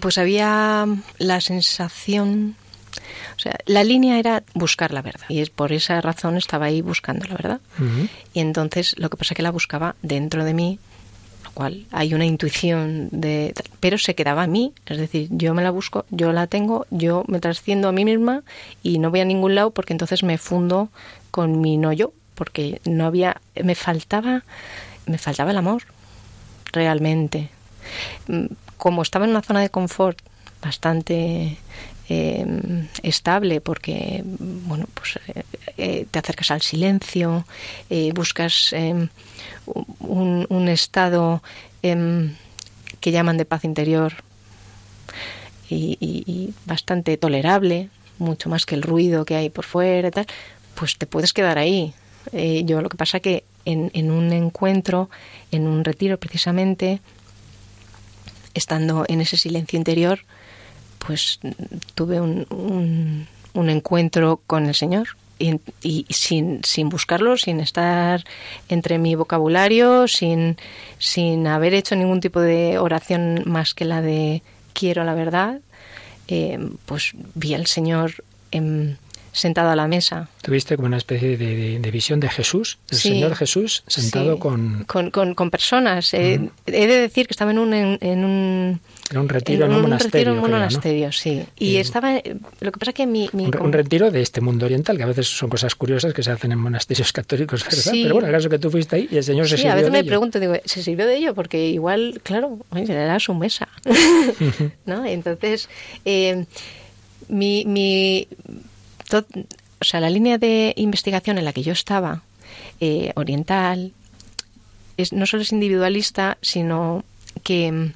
Pues 0.00 0.18
había 0.18 0.86
la 1.18 1.40
sensación 1.40 2.56
o 3.40 3.42
sea, 3.42 3.56
la 3.64 3.84
línea 3.84 4.18
era 4.18 4.42
buscar 4.52 4.92
la 4.92 5.00
verdad 5.00 5.24
y 5.30 5.40
es 5.40 5.48
por 5.48 5.72
esa 5.72 5.98
razón 6.02 6.36
estaba 6.36 6.66
ahí 6.66 6.82
buscando 6.82 7.24
la 7.24 7.36
verdad. 7.36 7.60
Y 8.34 8.40
entonces 8.40 8.94
lo 8.98 9.08
que 9.08 9.16
pasa 9.16 9.32
es 9.32 9.36
que 9.36 9.42
la 9.42 9.50
buscaba 9.50 9.96
dentro 10.02 10.44
de 10.44 10.52
mí, 10.52 10.78
lo 11.42 11.50
cual 11.52 11.86
hay 11.90 12.12
una 12.12 12.26
intuición 12.26 13.08
de... 13.12 13.54
Pero 13.80 13.96
se 13.96 14.14
quedaba 14.14 14.42
a 14.42 14.46
mí, 14.46 14.74
es 14.84 14.98
decir, 14.98 15.28
yo 15.30 15.54
me 15.54 15.62
la 15.62 15.70
busco, 15.70 16.04
yo 16.10 16.34
la 16.34 16.48
tengo, 16.48 16.86
yo 16.90 17.24
me 17.28 17.40
trasciendo 17.40 17.88
a 17.88 17.92
mí 17.92 18.04
misma 18.04 18.42
y 18.82 18.98
no 18.98 19.08
voy 19.08 19.20
a 19.20 19.24
ningún 19.24 19.54
lado 19.54 19.70
porque 19.70 19.94
entonces 19.94 20.22
me 20.22 20.36
fundo 20.36 20.90
con 21.30 21.62
mi 21.62 21.78
no 21.78 21.94
yo, 21.94 22.12
porque 22.34 22.82
no 22.84 23.06
había... 23.06 23.40
me 23.64 23.74
faltaba... 23.74 24.44
me 25.06 25.16
faltaba 25.16 25.52
el 25.52 25.56
amor, 25.56 25.84
realmente. 26.72 27.48
Mm, 28.28 28.48
como 28.76 29.00
estaba 29.00 29.24
en 29.24 29.30
una 29.30 29.40
zona 29.40 29.62
de 29.62 29.70
confort 29.70 30.18
bastante 30.60 31.56
em, 32.10 32.88
estable 33.04 33.60
porque, 33.60 34.24
bueno, 34.24 34.86
pues 34.94 35.20
eh, 35.28 35.44
eh, 35.76 36.06
te 36.10 36.18
acercas 36.18 36.50
al 36.50 36.60
silencio, 36.60 37.46
eh, 37.88 38.10
buscas 38.12 38.72
em, 38.72 39.08
un, 40.00 40.44
un, 40.48 40.68
estado 40.68 41.40
em, 41.82 42.34
que 42.98 43.12
llaman 43.12 43.36
de 43.36 43.44
paz 43.44 43.64
interior 43.64 44.12
y, 45.70 46.52
bastante 46.66 47.16
tolerable, 47.16 47.90
mucho 48.18 48.48
más 48.48 48.66
que 48.66 48.74
el 48.74 48.82
ruido 48.82 49.24
que 49.24 49.36
hay 49.36 49.48
por 49.48 49.64
fuera 49.64 50.08
y 50.08 50.10
tal, 50.10 50.26
pues 50.74 50.98
te 50.98 51.06
puedes 51.06 51.32
quedar 51.32 51.58
ahí. 51.58 51.94
yo 52.64 52.82
lo 52.82 52.88
que 52.88 52.96
pasa 52.96 53.20
que 53.20 53.44
en 53.64 54.10
un 54.10 54.32
encuentro, 54.32 55.10
en 55.52 55.68
un 55.68 55.84
retiro 55.84 56.18
precisamente, 56.18 57.00
estando 58.54 59.04
en 59.06 59.20
ese 59.20 59.36
silencio 59.36 59.76
interior, 59.76 60.24
pues 61.04 61.40
tuve 61.94 62.20
un, 62.20 63.26
un, 63.54 63.70
encuentro 63.70 64.40
con 64.46 64.66
el 64.66 64.74
Señor 64.74 65.08
y, 65.38 66.06
sin, 66.10 66.62
sin 66.64 66.88
buscarlo, 66.88 67.36
sin 67.36 67.60
estar 67.60 68.24
entre 68.68 68.98
mi 68.98 69.14
vocabulario, 69.14 70.06
sin, 70.06 70.56
sin 70.98 71.46
haber 71.46 71.74
hecho 71.74 71.96
ningún 71.96 72.20
tipo 72.20 72.40
de 72.40 72.78
oración 72.78 73.42
más 73.46 73.74
que 73.74 73.84
la 73.84 74.02
de 74.02 74.42
quiero 74.72 75.04
la 75.04 75.14
verdad, 75.14 75.60
eh, 76.28 76.58
pues 76.86 77.12
vi 77.34 77.54
al 77.54 77.66
Señor 77.66 78.22
en 78.50 78.98
sentado 79.32 79.70
a 79.70 79.76
la 79.76 79.86
mesa. 79.86 80.28
Tuviste 80.42 80.76
como 80.76 80.86
una 80.86 80.96
especie 80.96 81.36
de, 81.36 81.90
visión 81.90 82.20
de 82.20 82.28
Jesús, 82.28 82.78
el 82.90 82.98
Señor 82.98 83.34
Jesús 83.34 83.82
sentado 83.86 84.38
con... 84.38 84.84
Con, 84.84 85.10
con... 85.10 85.50
personas. 85.50 86.14
Eh, 86.14 86.50
he 86.66 86.86
de 86.86 87.00
decir 87.00 87.26
que 87.26 87.32
estaba 87.32 87.50
en 87.50 87.58
un... 87.58 87.74
En, 87.74 88.24
un 88.24 88.80
un 89.18 89.28
retiro 89.28 89.66
en 89.66 89.72
un, 89.72 89.82
monasterio. 89.82 90.32
un 90.34 90.40
monasterio, 90.40 91.10
sí. 91.10 91.44
Y 91.58 91.76
estaba. 91.76 92.20
Lo 92.60 92.70
que 92.70 92.78
pasa 92.78 92.92
que 92.92 93.06
mi. 93.06 93.28
un, 93.32 93.72
retiro 93.72 94.10
de 94.12 94.22
este 94.22 94.40
mundo 94.40 94.66
oriental, 94.66 94.96
que 94.96 95.02
a 95.02 95.06
veces 95.06 95.26
son 95.26 95.48
cosas 95.48 95.74
curiosas 95.74 96.14
que 96.14 96.22
se 96.22 96.30
hacen 96.30 96.52
en 96.52 96.58
monasterios 96.58 97.12
católicos, 97.20 97.64
¿verdad? 97.64 97.90
Pero 97.90 98.14
bueno, 98.14 98.28
el 98.28 98.34
caso 98.34 98.48
que 98.48 98.60
tú 98.60 98.70
fuiste 98.70 98.96
ahí 98.96 99.08
y 99.10 99.16
el 99.16 99.24
Señor 99.24 99.48
se 99.48 99.56
sirvió. 99.56 99.72
Sí, 99.72 99.72
a 99.72 99.74
veces 99.74 99.90
me 99.90 100.04
pregunto, 100.04 100.38
digo, 100.38 100.54
¿se 100.64 100.82
sirvió 100.82 101.06
de 101.06 101.16
ello? 101.16 101.34
Porque 101.34 101.70
igual, 101.70 102.20
claro, 102.22 102.58
era 102.72 103.18
su 103.18 103.34
mesa. 103.34 103.68
¿No? 104.86 105.04
Entonces, 105.04 105.68
eh, 106.04 106.44
mi, 107.28 107.64
mi 107.64 108.28
o 109.12 109.84
sea, 109.84 110.00
la 110.00 110.10
línea 110.10 110.38
de 110.38 110.74
investigación 110.76 111.38
en 111.38 111.44
la 111.44 111.52
que 111.52 111.62
yo 111.62 111.72
estaba, 111.72 112.22
eh, 112.80 113.12
oriental, 113.16 113.92
es, 114.96 115.12
no 115.12 115.26
solo 115.26 115.42
es 115.42 115.52
individualista, 115.52 116.38
sino 116.42 117.04
que 117.42 117.72
mm, 117.72 117.92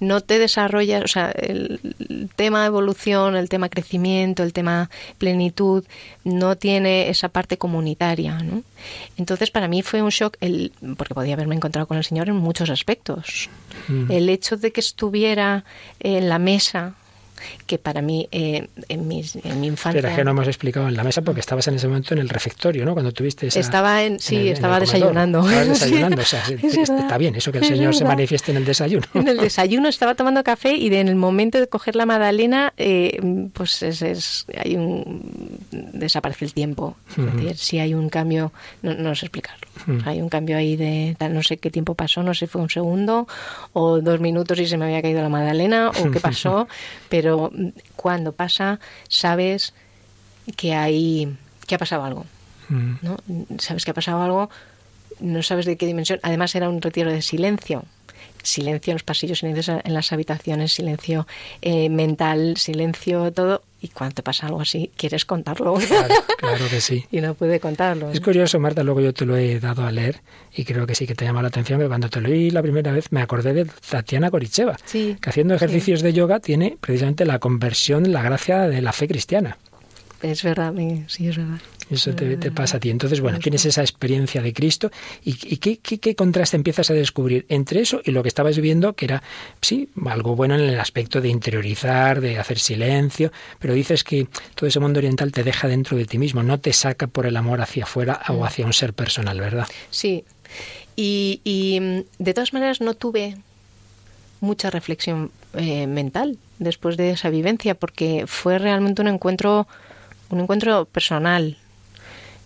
no 0.00 0.20
te 0.20 0.38
desarrollas, 0.38 1.02
o 1.04 1.08
sea, 1.08 1.30
el, 1.30 1.80
tema 2.36 2.66
evolución, 2.66 3.36
el 3.36 3.48
tema 3.48 3.68
crecimiento, 3.68 4.42
el 4.42 4.52
tema 4.52 4.90
plenitud, 5.18 5.84
no 6.24 6.56
tiene 6.56 7.08
esa 7.08 7.28
parte 7.28 7.56
comunitaria, 7.56 8.38
¿no? 8.40 8.62
Entonces, 9.16 9.50
para 9.50 9.68
mí 9.68 9.82
fue 9.82 10.02
un 10.02 10.10
shock, 10.10 10.36
el, 10.40 10.72
porque 10.96 11.14
podía 11.14 11.34
haberme 11.34 11.54
encontrado 11.54 11.86
con 11.86 11.96
el 11.96 12.04
Señor 12.04 12.28
en 12.28 12.36
muchos 12.36 12.68
aspectos. 12.68 13.48
Mm. 13.88 14.10
El 14.10 14.28
hecho 14.28 14.56
de 14.56 14.72
que 14.72 14.80
estuviera 14.80 15.64
en 16.00 16.28
la 16.28 16.38
mesa 16.38 16.94
que 17.66 17.78
para 17.78 18.02
mí 18.02 18.28
eh, 18.30 18.68
en, 18.88 19.08
mi, 19.08 19.24
en 19.44 19.60
mi 19.60 19.66
infancia... 19.68 20.00
Pero 20.00 20.14
que 20.14 20.24
no 20.24 20.30
hemos 20.32 20.46
explicado 20.46 20.88
en 20.88 20.96
la 20.96 21.04
mesa 21.04 21.22
porque 21.22 21.40
estabas 21.40 21.66
en 21.68 21.74
ese 21.74 21.88
momento 21.88 22.14
en 22.14 22.20
el 22.20 22.28
refectorio, 22.28 22.84
¿no? 22.84 22.92
Cuando 22.94 23.12
tuviste 23.12 23.48
esa... 23.48 23.60
Estaba 23.60 24.02
en, 24.04 24.18
sí, 24.18 24.48
estaba 24.48 24.80
desayunando. 24.80 25.40
Estabas 25.48 25.68
desayunando, 25.80 26.22
o 26.22 26.24
sea, 26.24 26.42
está 26.46 27.18
bien 27.18 27.34
eso 27.36 27.52
que 27.52 27.58
el 27.58 27.64
Señor 27.64 27.94
se 27.94 28.04
manifieste 28.04 28.50
en 28.50 28.58
el 28.58 28.64
desayuno. 28.64 29.06
En 29.14 29.28
el 29.28 29.36
desayuno 29.40 29.88
estaba 29.88 30.14
tomando 30.14 30.42
café 30.44 30.74
y 30.74 30.94
en 30.94 31.08
el 31.08 31.16
momento 31.16 31.58
de 31.58 31.66
coger 31.66 31.96
la 31.96 32.06
magdalena, 32.06 32.72
eh, 32.76 33.20
pues 33.52 33.82
es, 33.82 34.46
hay 34.56 34.76
un... 34.76 35.58
desaparece 35.70 36.44
el 36.44 36.52
tiempo. 36.52 36.96
Es 37.10 37.34
decir, 37.34 37.56
si 37.56 37.78
hay 37.78 37.94
un 37.94 38.08
cambio, 38.08 38.52
no, 38.82 38.94
no 38.94 39.14
sé 39.14 39.26
explicarlo. 39.26 39.66
Hay 40.04 40.20
un 40.20 40.28
cambio 40.28 40.56
ahí 40.56 40.76
de 40.76 41.16
no 41.30 41.42
sé 41.42 41.58
qué 41.58 41.70
tiempo 41.70 41.94
pasó, 41.94 42.22
no 42.22 42.34
sé 42.34 42.46
si 42.46 42.46
fue 42.46 42.62
un 42.62 42.70
segundo 42.70 43.26
o 43.72 44.00
dos 44.00 44.20
minutos 44.20 44.58
y 44.58 44.66
se 44.66 44.76
me 44.76 44.86
había 44.86 45.02
caído 45.02 45.22
la 45.22 45.28
magdalena 45.28 45.90
o 45.90 46.10
qué 46.10 46.20
pasó, 46.30 46.68
pero 47.08 47.25
pero 47.26 47.50
cuando 47.96 48.30
pasa 48.30 48.78
sabes 49.08 49.74
que 50.56 50.76
hay 50.76 51.36
que 51.66 51.74
ha 51.74 51.78
pasado 51.78 52.04
algo. 52.04 52.24
Mm. 52.68 52.92
¿no? 53.02 53.16
Sabes 53.58 53.84
que 53.84 53.90
ha 53.90 53.94
pasado 53.94 54.22
algo, 54.22 54.48
no 55.18 55.42
sabes 55.42 55.66
de 55.66 55.76
qué 55.76 55.86
dimensión. 55.86 56.20
Además 56.22 56.54
era 56.54 56.68
un 56.68 56.80
retiro 56.80 57.10
de 57.10 57.22
silencio. 57.22 57.84
Silencio 58.46 58.92
en 58.92 58.94
los 58.94 59.02
pasillos, 59.02 59.40
silencio 59.40 59.80
en 59.82 59.92
las 59.92 60.12
habitaciones, 60.12 60.72
silencio 60.72 61.26
eh, 61.62 61.88
mental, 61.88 62.56
silencio 62.56 63.32
todo 63.32 63.62
y 63.80 63.88
cuando 63.88 64.14
te 64.14 64.22
pasa 64.22 64.46
algo 64.46 64.60
así, 64.60 64.90
quieres 64.96 65.24
contarlo. 65.24 65.74
Claro, 66.38 66.64
que 66.70 66.80
sí. 66.80 67.04
y 67.10 67.20
no 67.20 67.34
puede 67.34 67.60
contarlo. 67.60 68.10
Es 68.10 68.20
curioso, 68.20 68.58
Marta, 68.58 68.82
luego 68.82 69.00
yo 69.00 69.12
te 69.12 69.26
lo 69.26 69.36
he 69.36 69.60
dado 69.60 69.84
a 69.84 69.92
leer 69.92 70.20
y 70.54 70.64
creo 70.64 70.86
que 70.86 70.94
sí 70.94 71.06
que 71.06 71.14
te 71.14 71.24
llama 71.24 71.42
la 71.42 71.48
atención 71.48 71.80
que 71.80 71.86
cuando 71.86 72.08
te 72.08 72.20
lo 72.20 72.28
leí 72.28 72.50
la 72.50 72.62
primera 72.62 72.92
vez 72.92 73.12
me 73.12 73.20
acordé 73.20 73.52
de 73.52 73.64
Tatiana 73.64 74.30
Koricheva, 74.30 74.76
que 74.92 75.18
haciendo 75.24 75.54
ejercicios 75.54 76.02
de 76.02 76.12
yoga 76.12 76.40
tiene 76.40 76.76
precisamente 76.80 77.24
la 77.24 77.38
conversión, 77.38 78.12
la 78.12 78.22
gracia 78.22 78.68
de 78.68 78.80
la 78.80 78.92
fe 78.92 79.08
cristiana. 79.08 79.58
Es 80.22 80.42
verdad, 80.42 80.72
sí, 81.08 81.28
es 81.28 81.36
verdad. 81.36 81.60
Eso 81.90 82.14
te, 82.14 82.50
pasa 82.50 82.78
a 82.78 82.80
ti. 82.80 82.90
Entonces, 82.90 83.20
bueno, 83.20 83.38
tienes 83.38 83.64
esa 83.64 83.82
experiencia 83.82 84.42
de 84.42 84.52
Cristo 84.52 84.90
y, 85.24 85.34
qué, 85.58 85.78
qué, 85.78 86.14
contraste 86.16 86.56
empiezas 86.56 86.90
a 86.90 86.94
descubrir 86.94 87.46
entre 87.48 87.80
eso 87.80 88.00
y 88.04 88.10
lo 88.10 88.22
que 88.22 88.28
estabas 88.28 88.56
viviendo, 88.56 88.94
que 88.94 89.04
era, 89.04 89.22
sí, 89.60 89.88
algo 90.06 90.34
bueno 90.34 90.54
en 90.54 90.62
el 90.62 90.80
aspecto 90.80 91.20
de 91.20 91.28
interiorizar, 91.28 92.20
de 92.20 92.38
hacer 92.38 92.58
silencio, 92.58 93.30
pero 93.60 93.74
dices 93.74 94.02
que 94.02 94.26
todo 94.54 94.66
ese 94.66 94.80
mundo 94.80 94.98
oriental 94.98 95.30
te 95.30 95.44
deja 95.44 95.68
dentro 95.68 95.96
de 95.96 96.06
ti 96.06 96.18
mismo, 96.18 96.42
no 96.42 96.58
te 96.58 96.72
saca 96.72 97.06
por 97.06 97.26
el 97.26 97.36
amor 97.36 97.60
hacia 97.60 97.84
afuera 97.84 98.20
o 98.28 98.40
mm. 98.40 98.42
hacia 98.44 98.66
un 98.66 98.72
ser 98.72 98.92
personal, 98.94 99.38
¿verdad? 99.38 99.68
Sí. 99.90 100.24
Y, 100.96 101.40
y 101.44 101.78
mm, 101.80 102.00
de 102.18 102.34
todas 102.34 102.52
maneras 102.52 102.80
no 102.80 102.94
tuve 102.94 103.36
mucha 104.40 104.70
reflexión 104.70 105.30
eh, 105.54 105.86
mental 105.86 106.38
después 106.58 106.96
de 106.96 107.10
esa 107.10 107.30
vivencia, 107.30 107.74
porque 107.74 108.24
fue 108.26 108.58
realmente 108.58 109.02
un 109.02 109.08
encuentro, 109.08 109.66
un 110.30 110.40
encuentro 110.40 110.84
personal, 110.86 111.56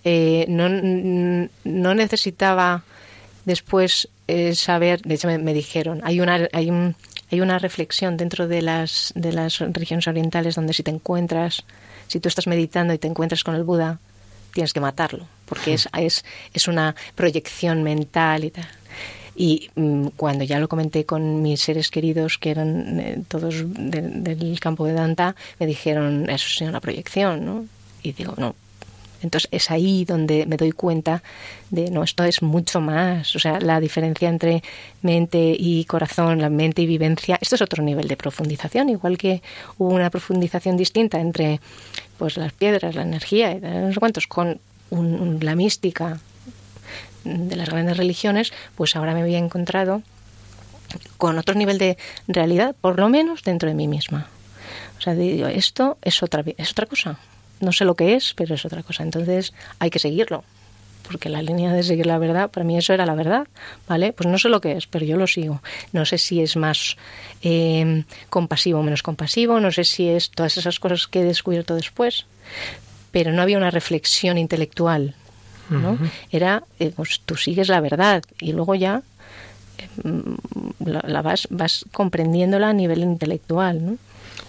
eh, 0.04 0.46
no, 0.48 0.68
no, 0.68 1.94
necesitaba 1.94 2.84
después 3.44 4.08
eh, 4.28 4.54
saber, 4.54 5.02
de 5.02 5.14
hecho 5.14 5.28
me, 5.28 5.54
dijeron, 5.54 6.00
hay 6.04 6.20
una, 6.20 6.48
hay, 6.52 6.70
un, 6.70 6.94
hay 7.30 7.40
una 7.40 7.58
reflexión 7.58 8.16
dentro 8.16 8.48
de 8.48 8.62
las, 8.62 9.12
de 9.14 9.32
las 9.32 9.58
regiones 9.58 10.08
orientales 10.08 10.54
donde 10.54 10.72
si 10.72 10.82
te 10.82 10.90
encuentras, 10.90 11.64
si 12.08 12.20
tú 12.20 12.28
estás 12.28 12.46
meditando 12.46 12.94
y 12.94 12.98
te 12.98 13.08
encuentras 13.08 13.44
con 13.44 13.54
el 13.54 13.64
Buda, 13.64 13.98
tienes 14.52 14.72
que 14.72 14.80
matarlo, 14.80 15.26
porque 15.46 15.74
es, 15.74 15.88
es, 15.96 16.24
es 16.52 16.68
una 16.68 16.94
proyección 17.14 17.82
mental 17.82 18.44
y 18.44 18.50
tal. 18.50 18.66
Y 19.40 19.70
mm, 19.74 20.08
cuando 20.18 20.44
ya 20.44 20.58
lo 20.58 20.68
comenté 20.68 21.06
con 21.06 21.40
mis 21.40 21.62
seres 21.62 21.90
queridos, 21.90 22.36
que 22.36 22.50
eran 22.50 23.00
eh, 23.00 23.22
todos 23.26 23.64
del 23.66 24.60
campo 24.60 24.84
de 24.84 24.92
Danta, 24.92 25.34
me 25.58 25.64
dijeron, 25.64 26.28
eso 26.28 26.46
es 26.46 26.68
una 26.68 26.78
proyección, 26.78 27.46
¿no? 27.46 27.64
Y 28.02 28.12
digo, 28.12 28.34
no, 28.36 28.54
entonces 29.22 29.48
es 29.50 29.70
ahí 29.70 30.04
donde 30.04 30.44
me 30.44 30.58
doy 30.58 30.72
cuenta 30.72 31.22
de, 31.70 31.90
no, 31.90 32.02
esto 32.02 32.22
es 32.24 32.42
mucho 32.42 32.82
más. 32.82 33.34
O 33.34 33.38
sea, 33.38 33.58
la 33.60 33.80
diferencia 33.80 34.28
entre 34.28 34.62
mente 35.00 35.56
y 35.58 35.86
corazón, 35.86 36.42
la 36.42 36.50
mente 36.50 36.82
y 36.82 36.86
vivencia, 36.86 37.38
esto 37.40 37.54
es 37.54 37.62
otro 37.62 37.82
nivel 37.82 38.08
de 38.08 38.18
profundización, 38.18 38.90
igual 38.90 39.16
que 39.16 39.40
hubo 39.78 39.94
una 39.94 40.10
profundización 40.10 40.76
distinta 40.76 41.18
entre 41.18 41.62
pues 42.18 42.36
las 42.36 42.52
piedras, 42.52 42.94
la 42.94 43.04
energía 43.04 43.54
no 43.54 43.90
sé 43.90 44.00
cuántos, 44.00 44.26
con 44.26 44.60
la 45.40 45.54
mística 45.54 46.20
de 47.24 47.56
las 47.56 47.68
grandes 47.68 47.96
religiones, 47.96 48.52
pues 48.76 48.96
ahora 48.96 49.14
me 49.14 49.22
había 49.22 49.38
encontrado 49.38 50.02
con 51.18 51.38
otro 51.38 51.54
nivel 51.54 51.78
de 51.78 51.96
realidad, 52.26 52.74
por 52.80 52.98
lo 52.98 53.08
menos 53.08 53.42
dentro 53.42 53.68
de 53.68 53.74
mí 53.74 53.88
misma. 53.88 54.28
O 54.98 55.00
sea, 55.00 55.14
digo, 55.14 55.46
esto 55.46 55.98
es 56.02 56.22
otra, 56.22 56.44
es 56.56 56.72
otra 56.72 56.86
cosa 56.86 57.18
no 57.60 57.72
sé 57.72 57.84
lo 57.84 57.94
que 57.94 58.14
es, 58.14 58.34
pero 58.34 58.54
es 58.54 58.64
otra 58.64 58.82
cosa. 58.82 59.02
Entonces 59.02 59.52
hay 59.78 59.90
que 59.90 59.98
seguirlo, 59.98 60.44
porque 61.06 61.28
la 61.28 61.42
línea 61.42 61.72
de 61.72 61.82
seguir 61.82 62.06
la 62.06 62.18
verdad, 62.18 62.50
para 62.50 62.64
mí 62.64 62.76
eso 62.76 62.92
era 62.92 63.06
la 63.06 63.14
verdad, 63.14 63.46
¿vale? 63.86 64.12
Pues 64.12 64.28
no 64.28 64.38
sé 64.38 64.48
lo 64.48 64.60
que 64.60 64.72
es, 64.72 64.86
pero 64.86 65.04
yo 65.04 65.16
lo 65.16 65.26
sigo. 65.26 65.62
No 65.92 66.04
sé 66.04 66.18
si 66.18 66.40
es 66.40 66.56
más 66.56 66.96
eh, 67.42 68.04
compasivo 68.28 68.80
o 68.80 68.82
menos 68.82 69.02
compasivo, 69.02 69.60
no 69.60 69.70
sé 69.70 69.84
si 69.84 70.08
es 70.08 70.30
todas 70.30 70.56
esas 70.56 70.80
cosas 70.80 71.06
que 71.06 71.20
he 71.20 71.24
descubierto 71.24 71.74
después, 71.74 72.26
pero 73.12 73.32
no 73.32 73.42
había 73.42 73.58
una 73.58 73.70
reflexión 73.70 74.38
intelectual, 74.38 75.14
¿no? 75.70 75.98
Era, 76.30 76.62
eh, 76.78 76.92
pues 76.94 77.20
tú 77.24 77.36
sigues 77.36 77.68
la 77.68 77.80
verdad 77.80 78.22
y 78.40 78.52
luego 78.52 78.74
ya 78.74 79.02
eh, 79.78 79.88
la, 80.84 81.22
vas, 81.22 81.46
vas 81.50 81.84
comprendiéndola 81.92 82.70
a 82.70 82.72
nivel 82.72 83.00
intelectual, 83.00 83.84
¿no? 83.84 83.98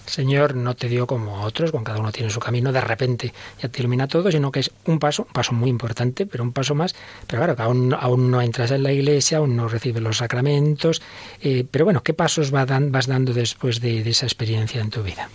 Señor 0.06 0.56
no 0.56 0.76
te 0.76 0.90
dio 0.90 1.08
como 1.08 1.42
otros, 1.44 1.72
con 1.72 1.84
cada 1.84 2.00
uno 2.00 2.12
tiene 2.12 2.30
su 2.30 2.40
camino, 2.40 2.72
de 2.72 2.82
repente 2.82 3.34
ya 3.62 3.70
te 3.70 3.80
ilumina 3.80 4.08
todo, 4.08 4.32
sino 4.32 4.52
que 4.52 4.62
es 4.62 4.72
un 4.86 5.00
paso, 5.00 5.24
un 5.24 5.34
paso 5.34 5.54
muy 5.54 5.70
importante, 5.70 6.26
pero 6.26 6.44
un 6.44 6.52
paso 6.52 6.76
más. 6.76 6.96
Pero 7.28 7.40
claro, 7.40 7.56
que 7.56 7.62
aún, 7.62 7.94
aún 7.94 8.32
no 8.32 8.42
entras 8.42 8.72
en 8.72 8.84
la 8.84 8.92
iglesia, 8.92 9.38
aún 9.38 9.56
no 9.56 9.68
recibes 9.68 10.02
los 10.02 10.18
sacramentos. 10.18 11.02
Eh, 11.42 11.66
pero 11.70 11.86
bueno, 11.86 12.04
¿qué 12.04 12.14
pasos 12.14 12.52
vas 12.52 12.68
dando 13.08 13.34
después 13.34 13.80
de, 13.80 14.02
esa 14.10 14.26
experiencia 14.26 14.82
en 14.82 14.90
tu 14.90 15.04
vida? 15.04 15.30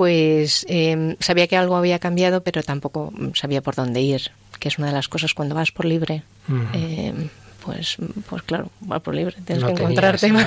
pues 0.00 0.64
em, 0.66 1.16
sabía 1.20 1.46
que 1.46 1.58
algo 1.58 1.76
había 1.76 1.98
cambiado, 1.98 2.42
pero 2.42 2.62
tampoco 2.62 3.12
sabía 3.34 3.60
por 3.60 3.74
dónde 3.74 4.00
ir, 4.00 4.30
que 4.60 4.68
es 4.68 4.78
una 4.78 4.86
de 4.88 4.92
las 4.92 5.08
cosas 5.08 5.34
cuando 5.34 5.54
vas 5.56 5.72
por 5.72 5.86
libre. 5.86 6.22
Em, 6.72 7.28
pues, 7.64 7.96
pues 8.28 8.42
claro, 8.42 8.70
vas 8.80 9.02
por 9.02 9.14
libre, 9.14 9.34
tienes 9.44 9.64
que 9.64 9.72
encontrarte. 9.72 10.28
No, 10.30 10.40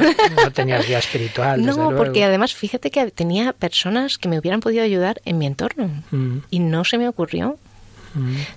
no, 0.44 0.52
tenías 0.52 0.88
guía 0.88 1.00
espiritual. 1.00 1.62
no, 1.66 1.96
porque 1.96 2.24
además 2.24 2.54
fíjate 2.54 2.92
que 2.92 3.12
tenía 3.12 3.54
personas 3.54 4.18
que 4.18 4.30
me 4.30 4.40
hubieran 4.40 4.62
podido 4.62 4.84
ayudar 4.84 5.22
en 5.26 5.38
mi 5.38 5.46
entorno 5.46 5.90
y 6.50 6.60
no 6.60 6.86
se 6.86 6.98
me 6.98 7.08
ocurrió. 7.08 7.58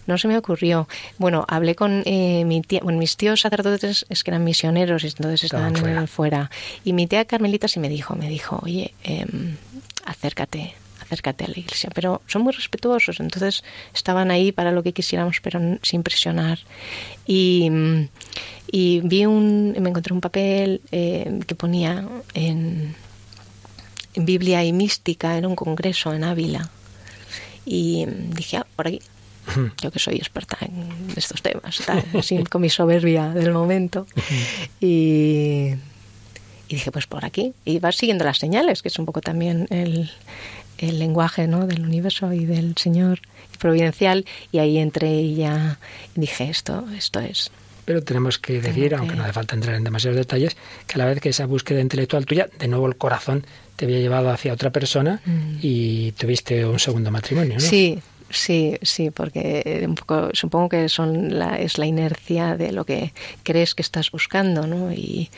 No 0.06 0.18
se 0.18 0.28
me 0.28 0.36
ocurrió. 0.36 0.86
Bueno, 1.16 1.46
hablé 1.48 1.74
con 1.74 2.02
eh, 2.04 2.44
mi 2.44 2.60
tía, 2.60 2.80
bueno, 2.82 2.98
mis 2.98 3.16
tíos 3.16 3.40
sacerdotes 3.40 4.04
es 4.10 4.22
que 4.22 4.30
eran 4.30 4.44
misioneros 4.44 5.02
y 5.02 5.06
entonces 5.06 5.44
estaban 5.44 5.74
fuera. 5.74 6.06
fuera. 6.06 6.50
Y 6.84 6.92
mi 6.92 7.06
tía 7.06 7.24
Carmelita 7.24 7.66
sí 7.66 7.80
me 7.80 7.88
dijo, 7.88 8.14
me 8.16 8.28
dijo, 8.28 8.60
oye, 8.62 8.92
em, 9.02 9.56
acércate, 10.04 10.74
acércate 11.06 11.44
a 11.44 11.48
la 11.48 11.58
iglesia. 11.58 11.90
Pero 11.94 12.22
son 12.26 12.42
muy 12.42 12.52
respetuosos, 12.52 13.20
entonces 13.20 13.64
estaban 13.94 14.30
ahí 14.30 14.52
para 14.52 14.72
lo 14.72 14.82
que 14.82 14.92
quisiéramos, 14.92 15.40
pero 15.42 15.60
sin 15.82 16.02
presionar. 16.02 16.58
Y, 17.26 17.70
y 18.70 19.00
vi 19.00 19.26
un, 19.26 19.76
me 19.78 19.88
encontré 19.90 20.12
un 20.12 20.20
papel 20.20 20.80
eh, 20.92 21.40
que 21.46 21.54
ponía 21.54 22.06
en, 22.34 22.94
en 24.14 24.26
Biblia 24.26 24.64
y 24.64 24.72
Mística, 24.72 25.36
en 25.36 25.46
un 25.46 25.56
congreso 25.56 26.12
en 26.12 26.24
Ávila. 26.24 26.70
Y 27.64 28.06
dije, 28.06 28.58
ah, 28.58 28.66
por 28.76 28.88
aquí, 28.88 29.00
yo 29.82 29.90
que 29.90 29.98
soy 29.98 30.16
experta 30.16 30.58
en 30.60 31.12
estos 31.16 31.42
temas, 31.42 31.80
así, 32.14 32.42
con 32.50 32.62
mi 32.62 32.70
soberbia 32.70 33.30
del 33.30 33.52
momento. 33.52 34.06
Y, 34.80 35.74
y, 36.68 36.74
dije, 36.74 36.90
pues 36.92 37.06
por 37.06 37.24
aquí. 37.24 37.54
Y 37.64 37.78
vas 37.78 37.96
siguiendo 37.96 38.24
las 38.24 38.38
señales, 38.38 38.82
que 38.82 38.88
es 38.88 38.98
un 38.98 39.06
poco 39.06 39.20
también 39.20 39.66
el, 39.70 40.10
el 40.78 40.98
lenguaje 40.98 41.46
¿no? 41.46 41.66
del 41.66 41.82
universo 41.82 42.32
y 42.32 42.44
del 42.44 42.76
Señor 42.76 43.20
providencial. 43.58 44.24
Y 44.52 44.58
ahí 44.58 44.78
entré 44.78 45.14
y 45.20 45.36
ya 45.36 45.78
dije, 46.14 46.48
esto, 46.48 46.84
esto 46.96 47.20
es. 47.20 47.50
Pero 47.84 48.02
tenemos 48.02 48.38
que 48.38 48.60
decir, 48.60 48.94
aunque 48.96 49.14
no 49.14 49.22
hace 49.22 49.32
falta 49.32 49.54
entrar 49.54 49.76
en 49.76 49.84
demasiados 49.84 50.16
detalles, 50.16 50.56
que 50.88 50.94
a 50.94 50.98
la 50.98 51.04
vez 51.04 51.20
que 51.20 51.28
esa 51.28 51.46
búsqueda 51.46 51.80
intelectual 51.80 52.26
tuya, 52.26 52.48
de 52.58 52.66
nuevo 52.66 52.88
el 52.88 52.96
corazón 52.96 53.46
te 53.76 53.84
había 53.84 54.00
llevado 54.00 54.30
hacia 54.30 54.52
otra 54.52 54.70
persona 54.70 55.20
mm. 55.24 55.58
y 55.62 56.12
tuviste 56.12 56.66
un 56.66 56.80
segundo 56.80 57.12
matrimonio, 57.12 57.54
¿no? 57.54 57.60
Sí, 57.60 58.02
Sí, 58.28 58.76
sí, 58.82 59.10
porque 59.10 59.84
un 59.86 59.94
poco, 59.94 60.30
supongo 60.32 60.68
que 60.68 60.88
son 60.88 61.38
la, 61.38 61.58
es 61.60 61.78
la 61.78 61.86
inercia 61.86 62.56
de 62.56 62.72
lo 62.72 62.84
que 62.84 63.12
crees 63.44 63.74
que 63.74 63.82
estás 63.82 64.10
buscando, 64.10 64.66
¿no? 64.66 64.92
Y 64.92 65.30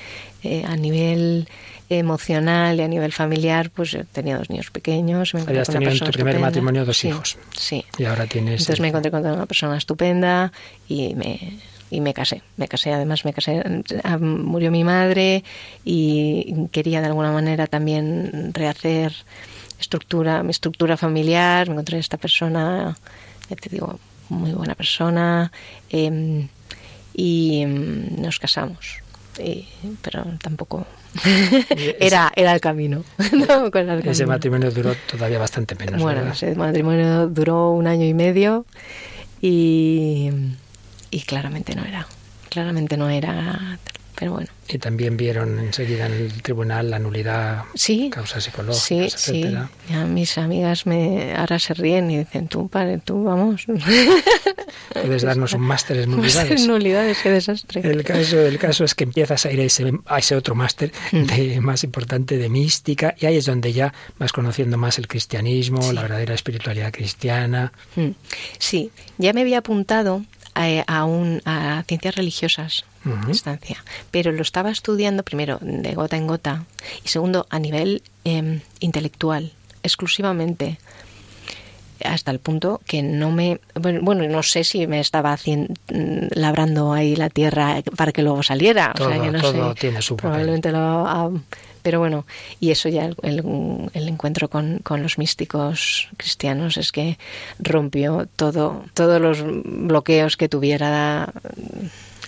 eh, 0.43 0.65
a 0.67 0.75
nivel 0.75 1.49
emocional 1.89 2.79
y 2.79 2.83
a 2.83 2.89
nivel 2.89 3.13
familiar, 3.13 3.71
pues 3.71 3.97
tenía 4.13 4.37
dos 4.39 4.51
niños 4.51 4.71
pequeños. 4.71 5.35
Me 5.35 5.41
Habías 5.43 5.69
tenido 5.69 5.91
en 5.91 5.99
tu 5.99 6.11
primer 6.11 6.39
matrimonio 6.39 6.85
dos 6.85 7.05
hijos. 7.05 7.39
Sí. 7.57 7.85
Y 7.99 8.05
ahora 8.05 8.27
tienes. 8.27 8.61
Entonces 8.61 8.81
me 8.81 8.89
encontré 8.89 9.11
con 9.11 9.25
una 9.25 9.47
persona 9.47 9.77
estupenda 9.77 10.53
y 10.89 11.15
me, 11.15 11.59
y 11.91 12.01
me 12.01 12.15
casé. 12.15 12.43
Me 12.57 12.69
casé, 12.69 12.93
además 12.93 13.25
me 13.25 13.33
casé, 13.33 13.63
ah, 14.05 14.19
murió 14.19 14.71
mi 14.71 14.85
madre 14.85 15.45
y 15.85 16.67
quería 16.71 17.01
de 17.01 17.07
alguna 17.07 17.33
manera 17.33 17.67
también 17.67 18.53
rehacer 18.53 19.13
estructura, 19.81 20.43
mi 20.43 20.51
estructura 20.51 20.97
familiar, 20.97 21.69
me 21.69 21.75
encontré 21.75 21.99
esta 21.99 22.17
persona, 22.17 22.97
ya 23.49 23.57
te 23.57 23.69
digo, 23.69 23.99
muy 24.29 24.53
buena 24.53 24.75
persona, 24.75 25.53
em, 25.89 26.49
y 27.15 27.63
em, 27.63 28.21
nos 28.21 28.39
casamos. 28.39 29.01
Pero 30.03 30.25
tampoco 30.43 30.87
era, 32.01 32.33
era 32.35 32.55
el 32.55 32.61
camino. 32.61 33.05
ese 34.05 34.27
matrimonio 34.27 34.71
duró 34.71 34.95
todavía 35.11 35.39
bastante 35.39 35.75
menos. 35.75 36.01
Bueno, 36.01 36.33
ese 36.33 36.55
matrimonio 36.55 37.29
duró 37.29 37.71
un 37.71 37.87
año 37.87 38.05
y 38.05 38.15
medio 38.15 38.67
y, 39.41 40.31
y 41.11 41.21
claramente 41.23 41.75
no 41.75 41.85
era. 41.85 42.07
Claramente 42.51 42.97
no 42.97 43.11
era 43.11 43.79
pero 44.19 44.33
bueno. 44.33 44.49
Y 44.69 44.79
también 44.79 45.17
vieron 45.17 45.59
enseguida 45.61 46.07
en 46.07 46.13
el 46.13 46.43
tribunal 46.43 46.91
la 46.91 46.99
nulidad, 46.99 47.65
sí, 47.75 48.11
causas 48.11 48.45
psicológicas, 48.45 48.81
sí, 48.81 48.99
etcétera. 49.43 49.71
Sí. 49.87 49.93
Ya 49.93 50.05
mis 50.05 50.37
amigas 50.37 50.87
me 50.87 51.35
ahora 51.35 51.59
se 51.59 51.73
ríen 51.75 52.11
y 52.11 52.19
dicen, 52.19 52.49
tú, 52.49 52.69
padre, 52.69 52.99
tú, 52.99 53.25
vamos. 53.25 53.67
Puedes 54.93 55.23
darnos 55.23 55.53
un 55.55 55.63
máster 55.63 55.99
en 55.99 56.11
nulidades. 56.11 56.67
nulidades, 56.67 57.19
qué 57.23 57.31
desastre. 57.31 57.81
El 57.89 58.03
caso, 58.03 58.41
el 58.41 58.59
caso 58.59 58.85
es 58.85 58.95
que 58.95 59.05
empiezas 59.05 59.47
a 59.47 59.53
ir 59.53 59.61
a 59.61 59.65
ese, 59.65 59.93
a 60.07 60.19
ese 60.19 60.35
otro 60.35 60.55
máster 60.55 60.93
mm. 61.13 61.23
de, 61.23 61.61
más 61.61 61.85
importante 61.85 62.37
de 62.37 62.49
mística 62.49 63.15
y 63.19 63.27
ahí 63.27 63.37
es 63.37 63.47
donde 63.47 63.73
ya 63.73 63.95
vas 64.19 64.33
conociendo 64.33 64.77
más 64.77 64.99
el 64.99 65.07
cristianismo, 65.07 65.93
la 65.93 66.03
verdadera 66.03 66.35
espiritualidad 66.35 66.93
cristiana. 66.93 67.73
Mm. 67.95 68.09
Sí, 68.59 68.91
ya 69.17 69.33
me 69.33 69.43
había 69.43 69.59
apuntado 69.59 70.25
a, 70.59 70.83
a, 70.87 71.05
un, 71.05 71.41
a 71.45 71.85
ciencias 71.87 72.17
religiosas 72.17 72.85
instancia. 73.27 73.83
Pero 74.11 74.33
lo 74.33 74.43
estaba 74.43 74.71
estudiando 74.71 75.23
primero 75.23 75.59
de 75.63 75.95
gota 75.95 76.17
en 76.17 76.27
gota 76.27 76.65
y 77.05 77.09
segundo 77.09 77.47
a 77.49 77.59
nivel 77.59 78.03
em, 78.25 78.61
intelectual, 78.81 79.53
exclusivamente 79.83 80.79
hasta 82.05 82.31
el 82.31 82.39
punto 82.39 82.81
que 82.87 83.03
no 83.03 83.33
me 83.33 83.61
bueno 83.75 84.29
no 84.29 84.43
sé 84.45 84.63
si 84.63 84.87
me 84.87 85.01
estaba 85.01 85.33
haciendo, 85.33 85.75
labrando 86.31 86.93
ahí 86.93 87.17
la 87.17 87.29
tierra 87.29 87.83
para 87.97 88.13
que 88.13 88.23
luego 88.23 88.43
saliera. 88.43 88.93
Todo, 88.95 89.09
o 89.09 89.11
sea, 89.11 89.31
no 89.31 89.41
todo 89.41 89.75
tiene 89.75 90.01
su 90.01 90.17
probablemente 90.17 90.71
lo 90.71 91.43
pero 91.89 92.01
bueno 92.01 92.27
y 92.61 92.71
eso 92.71 92.91
ya 92.91 93.07
el, 93.07 93.17
el, 93.95 94.09
encuentro 94.09 94.51
con, 94.51 94.81
con, 94.81 95.03
los 95.03 95.17
místicos 95.17 96.11
cristianos 96.19 96.77
es 96.77 96.93
que 96.93 97.17
rompió 97.59 98.29
todo 98.37 98.85
todos 98.93 99.19
los 99.19 99.39
bloqueos 99.43 100.37
que 100.37 100.51
tuviera 100.51 101.33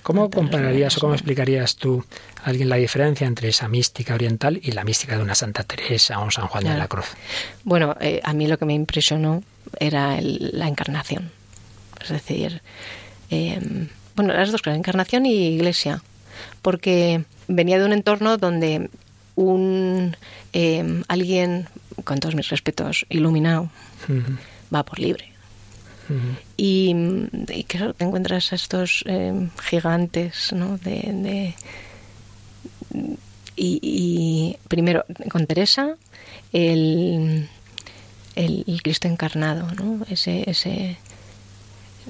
¿Cómo 0.02 0.30
compararías 0.30 0.96
o 0.96 1.00
cómo 1.00 1.12
explicarías 1.12 1.76
tú 1.76 2.02
a 2.42 2.48
alguien 2.48 2.70
la 2.70 2.76
diferencia 2.76 3.26
entre 3.26 3.50
esa 3.50 3.68
mística 3.68 4.14
oriental 4.14 4.58
y 4.62 4.72
la 4.72 4.82
mística 4.82 5.14
de 5.14 5.22
una 5.22 5.34
Santa 5.34 5.62
Teresa 5.62 6.18
o 6.18 6.24
un 6.24 6.32
San 6.32 6.46
Juan 6.46 6.64
de 6.64 6.78
la 6.78 6.88
Cruz? 6.88 7.08
Bueno, 7.64 7.94
eh, 8.00 8.18
a 8.24 8.32
mí 8.32 8.46
lo 8.46 8.56
que 8.56 8.64
me 8.64 8.72
impresionó 8.72 9.42
era 9.78 10.16
la 10.22 10.68
encarnación. 10.68 11.30
Es 12.02 12.08
decir, 12.08 12.62
em, 13.28 13.88
bueno, 14.16 14.32
las 14.32 14.50
dos 14.50 14.62
cosas, 14.62 14.78
encarnación 14.78 15.26
y 15.26 15.34
iglesia. 15.48 16.02
Porque 16.62 17.24
venía 17.46 17.78
de 17.78 17.84
un 17.84 17.92
entorno 17.92 18.38
donde 18.38 18.88
un 19.40 20.16
em, 20.52 21.02
alguien, 21.08 21.68
con 22.04 22.18
todos 22.20 22.34
mis 22.34 22.48
respetos, 22.48 23.06
iluminado, 23.08 23.70
va 24.72 24.84
por 24.84 24.98
libre 24.98 25.30
y, 26.56 26.94
y, 27.48 27.64
claro, 27.64 27.94
te 27.94 28.04
encuentras 28.04 28.52
a 28.52 28.56
estos 28.56 29.04
eh, 29.06 29.48
gigantes, 29.62 30.52
¿no? 30.52 30.78
De, 30.78 31.54
y, 33.56 34.56
primero, 34.68 35.04
con 35.30 35.46
Teresa, 35.46 35.96
el, 36.52 37.48
el, 38.34 38.80
Cristo 38.82 39.06
encarnado, 39.06 39.70
¿no? 39.74 40.04
Ese, 40.08 40.48
ese 40.50 40.96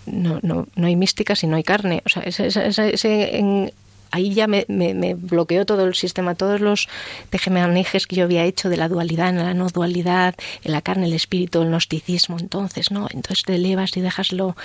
no, 0.06 0.38
no, 0.42 0.68
no 0.76 0.86
hay 0.86 0.96
mística 0.96 1.34
si 1.34 1.46
no 1.46 1.56
hay 1.56 1.64
carne. 1.64 2.02
O 2.06 2.08
sea, 2.08 2.22
ese, 2.22 2.46
ese, 2.46 2.94
ese 2.94 3.72
ahí 4.10 4.34
ya 4.34 4.46
me, 4.46 4.64
me, 4.68 5.14
bloqueó 5.14 5.66
todo 5.66 5.84
el 5.84 5.94
sistema, 5.94 6.34
todos 6.34 6.60
los 6.60 6.88
tejemanejes 7.30 8.06
que 8.06 8.16
yo 8.16 8.24
había 8.24 8.44
hecho 8.44 8.68
de 8.68 8.76
la 8.76 8.88
dualidad, 8.88 9.30
en 9.30 9.38
la 9.38 9.54
no 9.54 9.68
dualidad, 9.68 10.34
en 10.62 10.72
la 10.72 10.82
carne, 10.82 11.06
el 11.06 11.12
espíritu, 11.12 11.62
el 11.62 11.68
gnosticismo. 11.68 12.38
Entonces, 12.38 12.90
no, 12.90 13.08
entonces 13.10 13.44
te 13.44 13.54
elevas 13.54 13.96
y 13.96 14.00
déjaslo. 14.00 14.56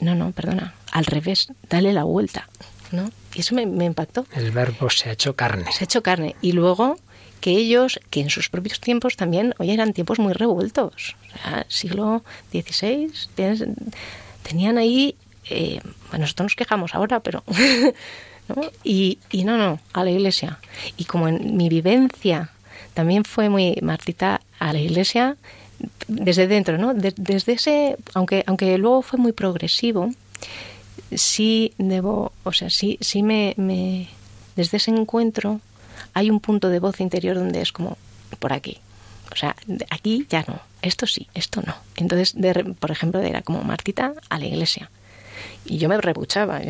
No, 0.00 0.14
no, 0.14 0.32
perdona, 0.32 0.74
al 0.92 1.06
revés, 1.06 1.48
dale 1.70 1.92
la 1.92 2.04
vuelta. 2.04 2.48
¿no? 2.92 3.10
Y 3.34 3.40
eso 3.40 3.54
me, 3.54 3.62
impactó. 3.62 4.26
El 4.34 4.50
verbo 4.50 4.90
se 4.90 5.10
ha 5.10 5.12
hecho 5.12 5.34
carne. 5.34 5.70
Se 5.72 5.84
ha 5.84 5.86
hecho 5.86 6.02
carne. 6.02 6.36
Y 6.40 6.52
luego 6.52 6.98
que 7.40 7.50
ellos, 7.50 8.00
que 8.10 8.20
en 8.20 8.30
sus 8.30 8.48
propios 8.48 8.80
tiempos 8.80 9.16
también, 9.16 9.54
hoy 9.58 9.70
eran 9.70 9.92
tiempos 9.92 10.18
muy 10.18 10.32
revueltos. 10.32 11.16
O 11.34 11.38
sea, 11.38 11.66
siglo 11.68 12.24
XVI, 12.50 13.12
tenían 14.42 14.78
ahí, 14.78 15.16
eh, 15.50 15.80
bueno, 16.10 16.24
nosotros 16.24 16.46
nos 16.46 16.56
quejamos 16.56 16.94
ahora, 16.94 17.20
pero 17.20 17.44
Y, 18.84 19.18
y 19.30 19.44
no, 19.44 19.56
no, 19.56 19.80
a 19.92 20.04
la 20.04 20.10
iglesia. 20.10 20.58
Y 20.96 21.04
como 21.04 21.28
en 21.28 21.56
mi 21.56 21.68
vivencia 21.68 22.50
también 22.94 23.24
fue 23.24 23.48
muy 23.48 23.76
Martita 23.82 24.40
a 24.58 24.72
la 24.72 24.78
iglesia 24.78 25.36
desde 26.08 26.46
dentro, 26.46 26.78
¿no? 26.78 26.94
desde 26.94 27.52
ese, 27.52 27.96
aunque, 28.14 28.42
aunque 28.46 28.78
luego 28.78 29.02
fue 29.02 29.18
muy 29.18 29.32
progresivo, 29.32 30.10
sí 31.14 31.74
debo, 31.78 32.32
o 32.44 32.52
sea, 32.52 32.70
sí, 32.70 32.98
sí 33.00 33.22
me, 33.22 33.54
me, 33.56 34.08
desde 34.56 34.78
ese 34.78 34.90
encuentro 34.90 35.60
hay 36.14 36.30
un 36.30 36.40
punto 36.40 36.68
de 36.68 36.78
voz 36.78 37.00
interior 37.00 37.36
donde 37.36 37.60
es 37.60 37.72
como 37.72 37.98
por 38.38 38.52
aquí. 38.52 38.78
O 39.32 39.36
sea, 39.36 39.54
aquí 39.90 40.26
ya 40.30 40.44
no, 40.48 40.60
esto 40.82 41.06
sí, 41.06 41.28
esto 41.34 41.60
no. 41.60 41.74
Entonces, 41.96 42.34
de, 42.34 42.74
por 42.78 42.90
ejemplo, 42.90 43.20
era 43.20 43.42
como 43.42 43.62
Martita 43.62 44.14
a 44.28 44.38
la 44.38 44.46
iglesia. 44.46 44.90
Y 45.64 45.78
yo 45.78 45.88
me 45.88 45.98
rebuchaba. 45.98 46.60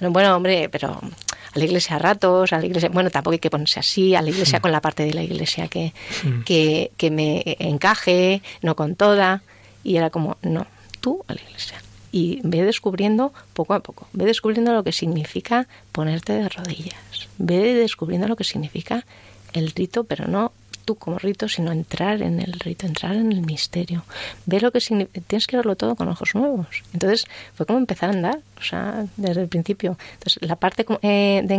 bueno, 0.00 0.36
hombre, 0.36 0.68
pero 0.68 0.90
a 0.92 1.58
la 1.58 1.64
iglesia 1.64 1.96
a 1.96 1.98
ratos, 1.98 2.52
a 2.52 2.58
la 2.58 2.66
iglesia, 2.66 2.88
bueno, 2.88 3.10
tampoco 3.10 3.32
hay 3.32 3.38
que 3.38 3.50
ponerse 3.50 3.80
así, 3.80 4.14
a 4.14 4.22
la 4.22 4.30
iglesia 4.30 4.58
mm. 4.58 4.62
con 4.62 4.72
la 4.72 4.80
parte 4.80 5.04
de 5.04 5.14
la 5.14 5.22
iglesia 5.22 5.68
que, 5.68 5.92
mm. 6.24 6.42
que, 6.42 6.90
que 6.96 7.10
me 7.10 7.42
encaje, 7.58 8.42
no 8.62 8.76
con 8.76 8.96
toda. 8.96 9.42
Y 9.84 9.96
era 9.96 10.10
como, 10.10 10.36
no, 10.42 10.66
tú 11.00 11.24
a 11.28 11.34
la 11.34 11.40
iglesia 11.40 11.80
y 12.12 12.40
ve 12.44 12.62
descubriendo 12.62 13.34
poco 13.52 13.74
a 13.74 13.80
poco, 13.80 14.08
ve 14.14 14.24
descubriendo 14.24 14.72
lo 14.72 14.82
que 14.82 14.92
significa 14.92 15.68
ponerte 15.92 16.32
de 16.32 16.48
rodillas, 16.48 17.28
ve 17.36 17.74
descubriendo 17.74 18.26
lo 18.26 18.36
que 18.36 18.44
significa 18.44 19.04
el 19.52 19.70
rito, 19.72 20.04
pero 20.04 20.26
no 20.26 20.52
tú 20.86 20.94
como 20.94 21.18
rito, 21.18 21.48
sino 21.48 21.72
entrar 21.72 22.22
en 22.22 22.40
el 22.40 22.54
rito, 22.54 22.86
entrar 22.86 23.14
en 23.16 23.32
el 23.32 23.42
misterio, 23.42 24.04
ver 24.46 24.62
lo 24.62 24.72
que 24.72 24.80
significa, 24.80 25.20
tienes 25.26 25.46
que 25.46 25.56
verlo 25.56 25.76
todo 25.76 25.96
con 25.96 26.08
ojos 26.08 26.34
nuevos. 26.34 26.68
Entonces 26.94 27.26
fue 27.54 27.66
como 27.66 27.78
empezar 27.78 28.08
a 28.08 28.12
andar, 28.12 28.38
o 28.58 28.62
sea, 28.62 29.04
desde 29.18 29.42
el 29.42 29.48
principio. 29.48 29.98
Entonces 30.14 30.38
la 30.40 30.56
parte 30.56 30.86
eh, 31.02 31.42
de 31.44 31.54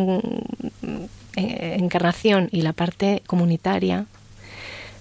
eh, 1.36 1.76
encarnación 1.80 2.50
y 2.52 2.62
la 2.62 2.74
parte 2.74 3.22
comunitaria, 3.28 4.06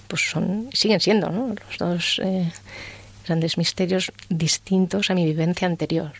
pues 0.08 0.28
son, 0.28 0.68
siguen 0.72 1.00
siendo, 1.00 1.30
¿no? 1.30 1.54
Los 1.54 1.78
dos 1.78 2.20
eh, 2.22 2.52
grandes 3.26 3.56
misterios 3.56 4.12
distintos 4.28 5.10
a 5.10 5.14
mi 5.14 5.24
vivencia 5.24 5.66
anterior. 5.66 6.12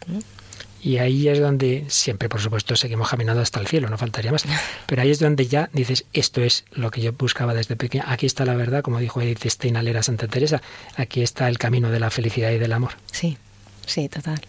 Y 0.82 0.98
ahí 0.98 1.28
es 1.28 1.40
donde 1.40 1.84
siempre, 1.88 2.28
por 2.28 2.40
supuesto, 2.40 2.76
seguimos 2.76 3.08
caminando 3.08 3.42
hasta 3.42 3.60
el 3.60 3.66
cielo, 3.66 3.88
no 3.88 3.98
faltaría 3.98 4.32
más. 4.32 4.44
Pero 4.86 5.02
ahí 5.02 5.10
es 5.10 5.18
donde 5.18 5.46
ya 5.46 5.68
dices, 5.72 6.04
esto 6.12 6.42
es 6.42 6.64
lo 6.72 6.90
que 6.90 7.00
yo 7.00 7.12
buscaba 7.12 7.54
desde 7.54 7.76
pequeño. 7.76 8.04
Aquí 8.06 8.26
está 8.26 8.44
la 8.44 8.54
verdad, 8.54 8.82
como 8.82 8.98
dijo 8.98 9.20
Edith 9.20 9.46
Steinalera 9.46 10.02
Santa 10.02 10.28
Teresa. 10.28 10.62
Aquí 10.96 11.22
está 11.22 11.48
el 11.48 11.58
camino 11.58 11.90
de 11.90 12.00
la 12.00 12.10
felicidad 12.10 12.50
y 12.50 12.58
del 12.58 12.72
amor. 12.72 12.92
Sí, 13.10 13.36
sí, 13.86 14.08
total. 14.08 14.40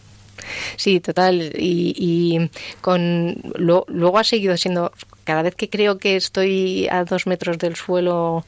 Sí, 0.76 1.00
total. 1.00 1.52
Y, 1.58 1.96
y 1.98 2.50
con 2.82 3.42
luego 3.58 4.18
ha 4.18 4.24
seguido 4.24 4.56
siendo 4.58 4.92
cada 5.28 5.42
vez 5.42 5.56
que 5.56 5.70
creo 5.70 5.98
que 5.98 6.16
estoy 6.16 6.88
a 6.90 7.04
dos 7.04 7.28
metros 7.28 7.58
del 7.58 7.76
suelo 7.76 8.46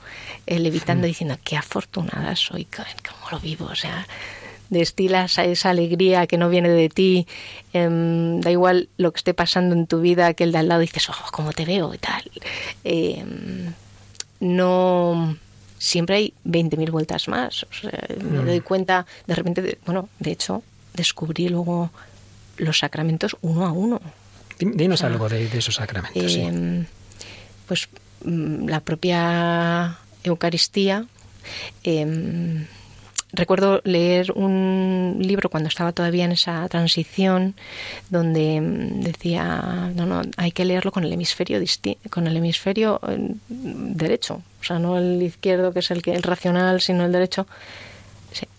eh, 0.48 0.60
levitando, 0.60 1.08
diciendo 1.08 1.38
qué 1.44 1.58
afortunada 1.58 2.36
soy, 2.38 2.66
cómo 2.66 3.32
lo 3.32 3.40
vivo, 3.42 3.66
o 3.66 3.76
sea, 3.76 4.08
destilas 4.70 5.38
esa 5.38 5.70
alegría 5.70 6.28
que 6.28 6.38
no 6.38 6.50
viene 6.50 6.70
de 6.70 6.90
ti, 6.90 7.28
em, 7.74 8.40
da 8.40 8.52
igual 8.52 8.90
lo 8.98 9.12
que 9.12 9.18
esté 9.18 9.34
pasando 9.34 9.76
en 9.76 9.88
tu 9.88 10.02
vida, 10.02 10.34
que 10.34 10.44
el 10.44 10.52
de 10.52 10.60
al 10.60 10.68
lado 10.68 10.82
dices, 10.82 11.10
oh, 11.10 11.32
cómo 11.32 11.54
te 11.54 11.66
veo 11.66 11.94
y 11.94 11.98
tal. 11.98 12.24
Em, 12.84 13.74
no 14.40 15.38
siempre 15.78 16.16
hay 16.16 16.34
20.000 16.46 16.92
vueltas 16.92 17.28
más. 17.28 17.66
me 18.22 18.46
doy 18.46 18.62
cuenta, 18.62 19.06
de 19.26 19.36
repente, 19.36 19.78
bueno, 19.86 20.10
de 20.20 20.32
hecho, 20.32 20.64
descubrí 20.94 21.50
luego 21.50 21.90
los 22.58 22.80
sacramentos 22.80 23.38
uno 23.42 23.66
a 23.66 23.72
uno. 23.72 24.02
Dinos 24.60 25.04
algo 25.04 25.30
de, 25.30 25.46
esos 25.58 25.76
sacramentos. 25.76 26.36
Em, 26.36 26.86
pues 27.66 27.88
mm, 28.26 28.68
la 28.68 28.82
propia 28.82 29.98
Eucaristía. 30.24 31.06
Recuerdo 33.32 33.82
leer 33.84 34.32
un 34.32 35.18
libro 35.20 35.50
cuando 35.50 35.70
estaba 35.70 35.92
todavía 35.92 36.26
en 36.26 36.32
esa 36.32 36.68
transición 36.68 37.56
donde 38.10 38.56
em, 38.56 39.02
decía 39.02 39.92
no 39.96 40.06
no 40.06 40.22
hay 40.38 40.52
que 40.52 40.66
leerlo 40.66 40.92
con 40.92 41.04
el 41.04 41.14
hemisferio 41.14 41.60
con 42.10 42.28
el 42.28 42.38
hemisferio 42.38 43.00
derecho 43.48 44.42
o 44.62 44.64
sea 44.64 44.80
no 44.80 44.98
el 44.98 45.22
izquierdo 45.22 45.72
que 45.74 45.80
es 45.80 45.92
el 45.92 46.02
que 46.02 46.14
el 46.14 46.24
racional 46.24 46.82
sino 46.82 47.06
el 47.06 47.12
derecho 47.12 47.46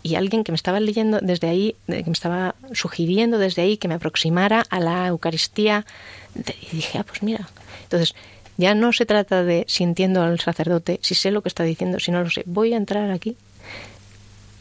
y 0.03 0.15
alguien 0.15 0.45
que 0.45 0.53
me 0.53 0.57
estaba 0.57 0.81
leyendo 0.81 1.21
desde 1.23 1.49
ahí, 1.49 1.77
que 1.87 2.03
me 2.05 2.13
estaba 2.13 2.57
sugiriendo 2.73 3.39
desde 3.39 3.63
ahí 3.63 3.77
que 3.77 3.87
me 3.87 3.95
aproximara 3.95 4.65
a 4.69 4.81
la 4.81 5.07
Eucaristía, 5.07 5.87
y 6.35 6.77
dije, 6.77 6.99
ah, 6.99 7.05
pues 7.05 7.23
mira. 7.23 7.49
Entonces, 7.85 8.15
ya 8.57 8.75
no 8.75 8.93
se 8.93 9.07
trata 9.07 9.45
de 9.45 9.65
si 9.69 9.85
entiendo 9.85 10.23
al 10.23 10.41
sacerdote, 10.41 10.99
si 11.03 11.15
sé 11.15 11.31
lo 11.31 11.43
que 11.43 11.49
está 11.49 11.63
diciendo, 11.63 12.01
si 12.01 12.11
no 12.11 12.23
lo 12.23 12.31
sé, 12.31 12.43
voy 12.47 12.75
a 12.75 12.77
entrar 12.77 13.11
aquí 13.11 13.37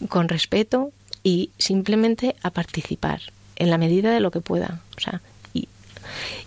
con 0.08 0.30
respeto 0.30 0.91
y 1.24 1.52
simplemente 1.58 2.36
a 2.43 2.52
participar 2.52 3.22
en 3.56 3.70
la 3.70 3.78
medida 3.78 4.12
de 4.12 4.20
lo 4.20 4.32
que 4.32 4.39
pueda. 4.39 4.82
O 4.97 5.02
sea, 5.02 5.22
y, 5.54 5.68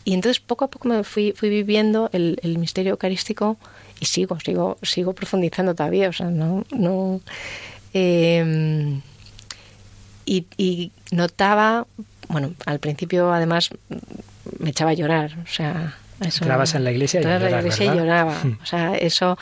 y 0.05 0.14
entonces 0.14 0.40
poco 0.40 0.64
a 0.64 0.70
poco 0.70 0.88
me 0.88 1.05
fui, 1.05 1.32
fui 1.32 1.50
viviendo 1.50 2.09
el, 2.12 2.38
el 2.42 2.59
misterio 2.59 2.92
eucarístico 2.92 3.59
y 4.00 4.07
sigo, 4.07 4.38
sigo, 4.40 4.78
sigo 4.82 5.12
profundizando 5.12 5.74
todavía. 5.74 6.09
O 6.09 6.12
sea, 6.12 6.30
no, 6.30 6.64
no 6.70 7.20
Em, 7.92 9.03
y, 10.24 10.92
notaba, 11.11 11.86
bueno, 12.28 12.55
al 12.64 12.78
principio 12.78 13.32
además 13.32 13.70
me 14.59 14.70
echaba 14.70 14.92
a 14.92 14.94
llorar, 14.94 15.36
o 15.44 15.46
sea... 15.46 15.96
Eso, 16.20 16.44
en 16.44 16.84
la 16.84 16.92
iglesia 16.92 17.18
y, 17.18 17.24
llorar, 17.24 17.42
la 17.42 17.59
iglesia 17.59 17.92
y 17.92 17.96
lloraba. 17.96 18.36
O 18.62 18.66
sea, 18.66 18.94
eso, 18.94 19.36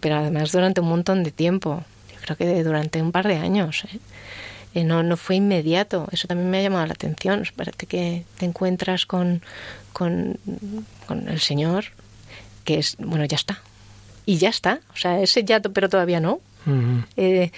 pero 0.00 0.16
además 0.16 0.50
durante 0.50 0.80
un 0.80 0.88
montón 0.88 1.22
de 1.22 1.30
tiempo. 1.30 1.84
Creo 2.22 2.36
que 2.36 2.62
durante 2.64 3.02
un 3.02 3.12
par 3.12 3.26
de 3.26 3.36
años. 3.36 3.84
¿eh? 3.84 3.98
Eh, 4.74 4.84
no, 4.84 5.02
no 5.02 5.16
fue 5.16 5.36
inmediato. 5.36 6.08
Eso 6.12 6.28
también 6.28 6.50
me 6.50 6.58
ha 6.58 6.62
llamado 6.62 6.86
la 6.86 6.94
atención. 6.94 7.44
Parece 7.56 7.86
que 7.86 8.24
te 8.38 8.46
encuentras 8.46 9.06
con, 9.06 9.42
con, 9.92 10.38
con 11.06 11.28
el 11.28 11.40
Señor, 11.40 11.86
que 12.64 12.78
es, 12.78 12.96
bueno, 12.98 13.24
ya 13.24 13.36
está. 13.36 13.60
Y 14.24 14.36
ya 14.38 14.48
está. 14.48 14.80
O 14.94 14.96
sea, 14.96 15.20
ese 15.20 15.44
ya, 15.44 15.60
pero 15.60 15.88
todavía 15.88 16.20
no. 16.20 16.40
Eh, 17.16 17.50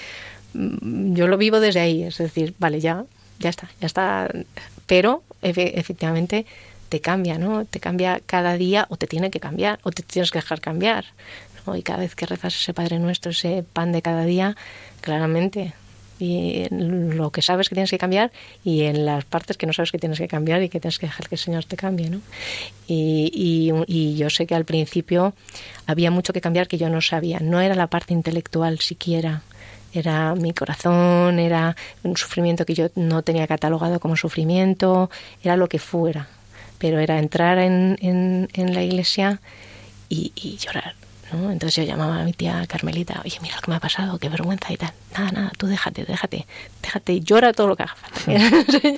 yo 0.55 1.27
lo 1.27 1.37
vivo 1.37 1.61
desde 1.61 1.81
ahí, 1.81 2.05
es 2.05 2.19
decir, 2.19 2.55
vale, 2.59 2.81
ya, 2.81 3.05
ya 3.39 3.51
está, 3.51 3.69
ya 3.81 3.87
está. 3.87 4.31
Pero 4.87 5.23
efectivamente 5.43 6.47
te 6.89 7.01
cambia, 7.01 7.39
¿no? 7.39 7.65
Te 7.65 7.81
cambia 7.81 8.21
cada 8.25 8.57
día 8.57 8.87
o 8.89 8.97
te 8.97 9.07
tiene 9.07 9.31
que 9.31 9.41
cambiar 9.41 9.79
o 9.83 9.91
te 9.91 10.03
tienes 10.03 10.31
que 10.31 10.39
dejar 10.39 10.61
cambiar. 10.61 11.07
Y 11.75 11.83
cada 11.83 12.01
vez 12.01 12.15
que 12.15 12.27
rezas 12.27 12.55
ese 12.55 12.75
Padre 12.75 12.99
Nuestro, 12.99 13.31
ese 13.31 13.65
pan 13.73 13.93
de 13.93 14.03
cada 14.03 14.25
día, 14.25 14.57
claramente 15.01 15.75
y 16.19 16.67
lo 16.71 17.31
que 17.31 17.43
sabes 17.43 17.69
que 17.69 17.75
tienes 17.75 17.91
que 17.91 17.99
cambiar 17.99 18.31
y 18.63 18.83
en 18.83 19.05
las 19.05 19.25
partes 19.25 19.57
que 19.57 19.67
no 19.67 19.73
sabes 19.73 19.91
que 19.91 19.99
tienes 19.99 20.19
que 20.19 20.29
cambiar 20.29 20.63
y 20.63 20.69
que 20.69 20.81
tienes 20.81 20.99
que 20.99 21.07
dejar 21.07 21.29
que 21.29 21.35
el 21.35 21.41
Señor 21.41 21.65
te 21.65 21.77
cambie. 21.77 22.11
¿no? 22.11 22.21
Y, 22.87 23.73
y, 23.87 24.17
yo 24.17 24.31
sé 24.31 24.47
que 24.47 24.55
al 24.55 24.65
principio 24.65 25.35
había 25.87 26.11
mucho 26.11 26.33
que 26.33 26.41
cambiar 26.41 26.69
que 26.69 26.79
yo 26.79 26.89
no 26.89 27.01
sabía. 27.01 27.41
No 27.41 27.61
era 27.61 27.75
la 27.75 27.89
parte 27.89 28.15
intelectual 28.15 28.79
siquiera. 28.81 29.43
Era 29.93 30.35
mi 30.35 30.53
corazón, 30.53 31.39
era 31.39 31.77
un 32.03 32.17
sufrimiento 32.17 32.67
que 32.67 32.75
yo 32.75 32.89
no 32.97 33.23
tenía 33.23 33.47
catalogado 33.47 34.01
como 34.01 34.17
sufrimiento, 34.17 35.09
era 35.43 35.57
lo 35.57 35.69
que 35.69 35.79
fuera. 35.79 36.29
Pero 36.79 36.99
era 36.99 37.19
entrar 37.19 37.59
en, 37.59 37.97
en, 38.01 38.75
la 38.75 38.83
iglesia 38.83 39.41
y, 40.09 40.33
y 40.35 40.57
llorar 40.57 40.95
entonces 41.51 41.75
yo 41.77 41.83
llamaba 41.85 42.21
a 42.21 42.25
mi 42.25 42.33
tía 42.33 42.67
Carmelita, 42.67 43.21
oye, 43.25 43.39
mira 43.43 43.57
lo 43.57 43.63
que 43.63 43.71
me 43.71 43.77
ha 43.77 43.81
pasado, 43.81 44.19
qué 44.19 44.29
vergüenza 44.29 44.73
y 44.73 44.77
tal. 44.77 44.93
Nada, 45.13 45.33
nada, 45.33 45.53
tú 45.57 45.67
déjate, 45.67 46.05
déjate, 46.05 46.47
déjate, 46.83 47.21
llora 47.21 47.53
todo 47.53 47.69
lo 47.69 47.77
que 47.77 47.85
haga 47.85 47.95
falta. 47.97 48.23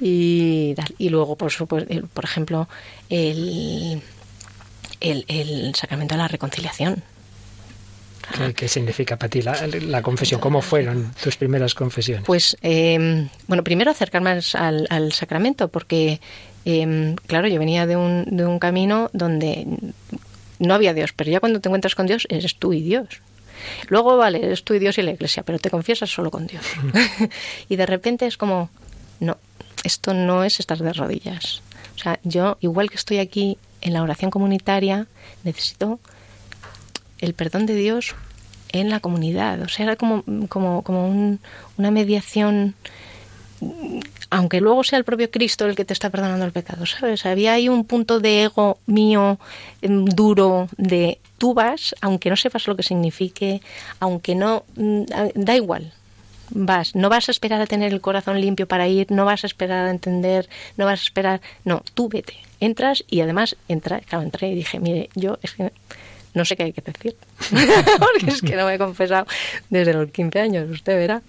y, 0.00 0.74
y 0.98 1.08
luego, 1.08 1.36
por 1.36 1.50
supuesto, 1.50 2.06
por 2.12 2.24
ejemplo, 2.24 2.68
el, 3.08 4.02
el, 5.00 5.74
sacramento 5.74 6.14
de 6.14 6.18
la 6.18 6.28
reconciliación. 6.28 7.02
¿Qué, 8.56 8.66
significa 8.66 9.16
para 9.16 9.30
ti 9.30 9.40
la, 9.42 10.02
confesión? 10.02 10.40
¿Cómo 10.40 10.60
fueron 10.60 11.12
tus 11.22 11.36
primeras 11.36 11.74
confesiones? 11.74 12.24
Pues, 12.26 12.56
em, 12.60 13.28
bueno, 13.46 13.62
primero 13.62 13.92
acercarme 13.92 14.40
al, 14.54 14.86
al 14.90 15.12
sacramento, 15.12 15.68
porque, 15.68 16.20
em, 16.64 17.14
claro, 17.26 17.46
yo 17.46 17.60
venía 17.60 17.86
de 17.86 17.96
un, 17.96 18.24
de 18.24 18.44
un 18.44 18.58
camino 18.58 19.10
donde 19.12 19.66
no 20.58 20.74
había 20.74 20.94
Dios, 20.94 21.12
pero 21.14 21.30
ya 21.30 21.40
cuando 21.40 21.60
te 21.60 21.68
encuentras 21.68 21.94
con 21.94 22.06
Dios, 22.06 22.26
eres 22.30 22.56
tú 22.56 22.72
y 22.72 22.82
Dios. 22.82 23.22
Luego, 23.88 24.16
vale, 24.16 24.44
eres 24.44 24.64
tú 24.64 24.74
y 24.74 24.78
Dios 24.78 24.98
y 24.98 25.02
la 25.02 25.12
iglesia, 25.12 25.42
pero 25.42 25.58
te 25.58 25.70
confiesas 25.70 26.10
solo 26.10 26.30
con 26.30 26.46
Dios. 26.46 26.64
y 27.68 27.76
de 27.76 27.86
repente 27.86 28.26
es 28.26 28.36
como, 28.36 28.70
no, 29.20 29.38
esto 29.84 30.14
no 30.14 30.44
es 30.44 30.60
estar 30.60 30.78
de 30.78 30.92
rodillas. 30.92 31.62
O 31.94 31.98
sea, 31.98 32.20
yo, 32.24 32.58
igual 32.60 32.90
que 32.90 32.96
estoy 32.96 33.18
aquí 33.18 33.58
en 33.80 33.92
la 33.92 34.02
oración 34.02 34.30
comunitaria, 34.30 35.06
necesito 35.44 35.98
el 37.18 37.34
perdón 37.34 37.66
de 37.66 37.74
Dios 37.74 38.14
en 38.72 38.90
la 38.90 39.00
comunidad. 39.00 39.62
O 39.62 39.68
sea, 39.68 39.84
era 39.84 39.96
como, 39.96 40.24
como, 40.48 40.82
como 40.82 41.38
una 41.76 41.90
mediación 41.90 42.74
aunque 44.30 44.60
luego 44.60 44.84
sea 44.84 44.98
el 44.98 45.04
propio 45.04 45.30
Cristo 45.30 45.66
el 45.66 45.76
que 45.76 45.84
te 45.84 45.92
está 45.92 46.10
perdonando 46.10 46.44
el 46.44 46.52
pecado, 46.52 46.86
¿sabes? 46.86 47.26
Había 47.26 47.54
ahí 47.54 47.68
un 47.68 47.84
punto 47.84 48.20
de 48.20 48.44
ego 48.44 48.78
mío 48.86 49.38
em, 49.82 50.04
duro 50.04 50.68
de 50.76 51.18
tú 51.38 51.54
vas, 51.54 51.94
aunque 52.00 52.30
no 52.30 52.36
sepas 52.36 52.66
lo 52.66 52.76
que 52.76 52.82
signifique, 52.82 53.60
aunque 54.00 54.34
no, 54.34 54.64
mm, 54.76 55.04
da 55.34 55.56
igual, 55.56 55.92
vas, 56.50 56.94
no 56.94 57.08
vas 57.08 57.28
a 57.28 57.32
esperar 57.32 57.60
a 57.60 57.66
tener 57.66 57.92
el 57.92 58.00
corazón 58.00 58.40
limpio 58.40 58.66
para 58.66 58.88
ir, 58.88 59.10
no 59.10 59.24
vas 59.24 59.44
a 59.44 59.46
esperar 59.46 59.86
a 59.86 59.90
entender, 59.90 60.48
no 60.76 60.86
vas 60.86 61.00
a 61.00 61.04
esperar, 61.04 61.40
no, 61.64 61.82
tú 61.94 62.08
vete, 62.08 62.34
entras 62.60 63.04
y 63.08 63.20
además 63.20 63.56
entra, 63.68 64.00
claro, 64.00 64.24
entré 64.24 64.50
y 64.50 64.54
dije, 64.54 64.80
mire, 64.80 65.10
yo 65.14 65.38
es 65.42 65.52
que 65.52 65.72
no 66.34 66.44
sé 66.44 66.56
qué 66.56 66.64
hay 66.64 66.72
que 66.72 66.82
decir, 66.82 67.16
porque 67.98 68.30
es 68.30 68.42
que 68.42 68.56
no 68.56 68.66
me 68.66 68.74
he 68.74 68.78
confesado 68.78 69.26
desde 69.70 69.94
los 69.94 70.10
15 70.10 70.40
años, 70.40 70.70
usted 70.70 70.96
verá. 70.96 71.22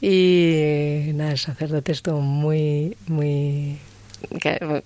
Y 0.00 1.10
nada, 1.14 1.32
el 1.32 1.38
sacerdote 1.38 1.92
estuvo 1.92 2.20
muy, 2.20 2.96
muy 3.06 3.78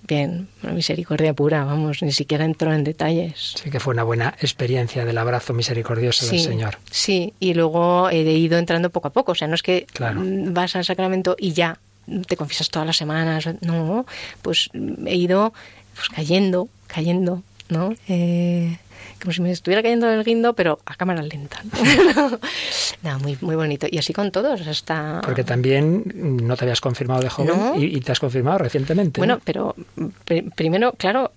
bien, 0.07 0.47
una 0.63 0.73
misericordia 0.73 1.33
pura, 1.33 1.63
vamos, 1.63 2.01
ni 2.01 2.11
siquiera 2.11 2.45
entró 2.45 2.73
en 2.73 2.83
detalles. 2.83 3.55
Sí, 3.61 3.69
que 3.69 3.79
fue 3.79 3.93
una 3.93 4.03
buena 4.03 4.35
experiencia 4.39 5.05
del 5.05 5.17
abrazo 5.17 5.53
misericordioso 5.53 6.25
del 6.27 6.39
Señor. 6.39 6.77
Sí, 6.89 7.33
y 7.39 7.53
luego 7.53 8.09
he 8.09 8.21
ido 8.21 8.57
entrando 8.57 8.89
poco 8.89 9.09
a 9.09 9.11
poco, 9.11 9.33
o 9.33 9.35
sea, 9.35 9.47
no 9.47 9.55
es 9.55 9.63
que 9.63 9.87
vas 9.99 10.75
al 10.75 10.85
sacramento 10.85 11.35
y 11.37 11.53
ya 11.53 11.79
te 12.27 12.35
confiesas 12.35 12.69
todas 12.69 12.85
las 12.85 12.97
semanas, 12.97 13.47
no, 13.61 14.05
pues 14.41 14.69
he 15.05 15.15
ido 15.15 15.53
pues, 15.95 16.09
cayendo, 16.09 16.67
cayendo, 16.87 17.43
¿no? 17.71 17.95
Eh, 18.07 18.77
como 19.21 19.33
si 19.33 19.41
me 19.41 19.51
estuviera 19.51 19.81
cayendo 19.81 20.09
el 20.09 20.23
guindo, 20.23 20.53
pero 20.53 20.79
a 20.85 20.95
cámara 20.95 21.21
lenta. 21.21 21.61
no, 23.03 23.19
muy, 23.23 23.37
muy 23.41 23.55
bonito. 23.55 23.87
Y 23.89 23.97
así 23.97 24.13
con 24.13 24.31
todos, 24.31 24.67
hasta... 24.67 25.21
Porque 25.23 25.43
también 25.43 26.03
no 26.43 26.55
te 26.57 26.65
habías 26.65 26.81
confirmado 26.81 27.21
de 27.21 27.29
joven 27.29 27.73
y, 27.77 27.99
te 28.01 28.11
has 28.11 28.19
confirmado 28.19 28.59
recientemente. 28.59 29.19
Bueno, 29.19 29.39
pero 29.43 29.75
primero, 30.55 30.93
claro, 30.93 31.31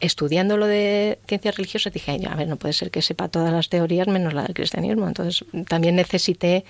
estudiando 0.00 0.56
lo 0.56 0.66
de 0.66 1.18
ciencias 1.26 1.56
religiosas 1.56 1.92
dije, 1.92 2.18
a 2.28 2.34
ver, 2.34 2.48
no 2.48 2.56
puede 2.56 2.72
ser 2.72 2.90
que 2.90 3.02
sepa 3.02 3.28
todas 3.28 3.52
las 3.52 3.68
teorías 3.68 4.08
menos 4.08 4.32
la 4.32 4.42
del 4.42 4.54
cristianismo. 4.54 5.06
Entonces 5.06 5.44
también 5.68 5.96
necesité, 5.96 6.64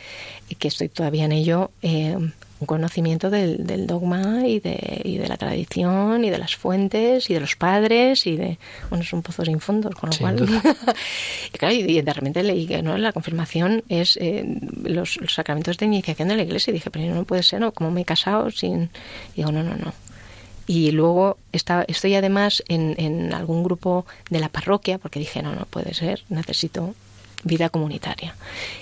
que 0.58 0.68
estoy 0.68 0.88
todavía 0.88 1.24
en 1.24 1.32
ello, 1.32 1.70
eh, 1.82 2.16
un 2.62 2.66
conocimiento 2.66 3.28
del, 3.28 3.86
dogma 3.86 4.46
y 4.46 4.60
de, 4.60 5.02
y 5.04 5.18
de, 5.18 5.26
la 5.26 5.36
tradición 5.36 6.24
y 6.24 6.30
de 6.30 6.38
las 6.38 6.54
fuentes 6.54 7.28
y 7.28 7.34
de 7.34 7.40
los 7.40 7.56
padres 7.56 8.26
y 8.26 8.36
de, 8.36 8.58
bueno, 8.88 9.02
es 9.02 9.12
un 9.12 9.22
pozo 9.22 9.44
sin 9.44 9.58
fondos, 9.58 9.94
con 9.96 10.10
lo 10.10 10.16
cual... 10.16 10.36
y 11.52 11.58
claro, 11.58 11.74
y 11.74 12.00
de 12.00 12.12
repente 12.12 12.42
leí 12.44 12.66
que 12.66 12.82
¿no? 12.82 12.96
la 12.96 13.12
confirmación 13.12 13.82
es 13.88 14.16
eh, 14.16 14.44
los, 14.84 15.18
sacramentos 15.26 15.76
de 15.76 15.86
iniciación 15.86 16.28
de 16.28 16.36
la 16.36 16.42
iglesia 16.42 16.70
y 16.70 16.74
dije, 16.74 16.90
pero 16.90 17.12
no 17.12 17.24
puede 17.24 17.42
ser, 17.42 17.60
¿no? 17.60 17.72
¿Cómo 17.72 17.90
me 17.90 18.02
he 18.02 18.04
casado 18.04 18.50
sin...? 18.50 18.90
Y 19.34 19.38
digo, 19.38 19.50
no, 19.50 19.64
no, 19.64 19.76
no. 19.76 19.92
Y 20.68 20.92
luego 20.92 21.38
está, 21.50 21.84
estoy 21.88 22.14
además 22.14 22.62
en, 22.68 22.94
en 22.96 23.34
algún 23.34 23.64
grupo 23.64 24.06
de 24.30 24.38
la 24.38 24.48
parroquia 24.48 24.98
porque 24.98 25.18
dije, 25.18 25.42
no, 25.42 25.52
no 25.54 25.66
puede 25.66 25.94
ser, 25.94 26.22
necesito 26.28 26.94
vida 27.44 27.68
comunitaria. 27.68 28.34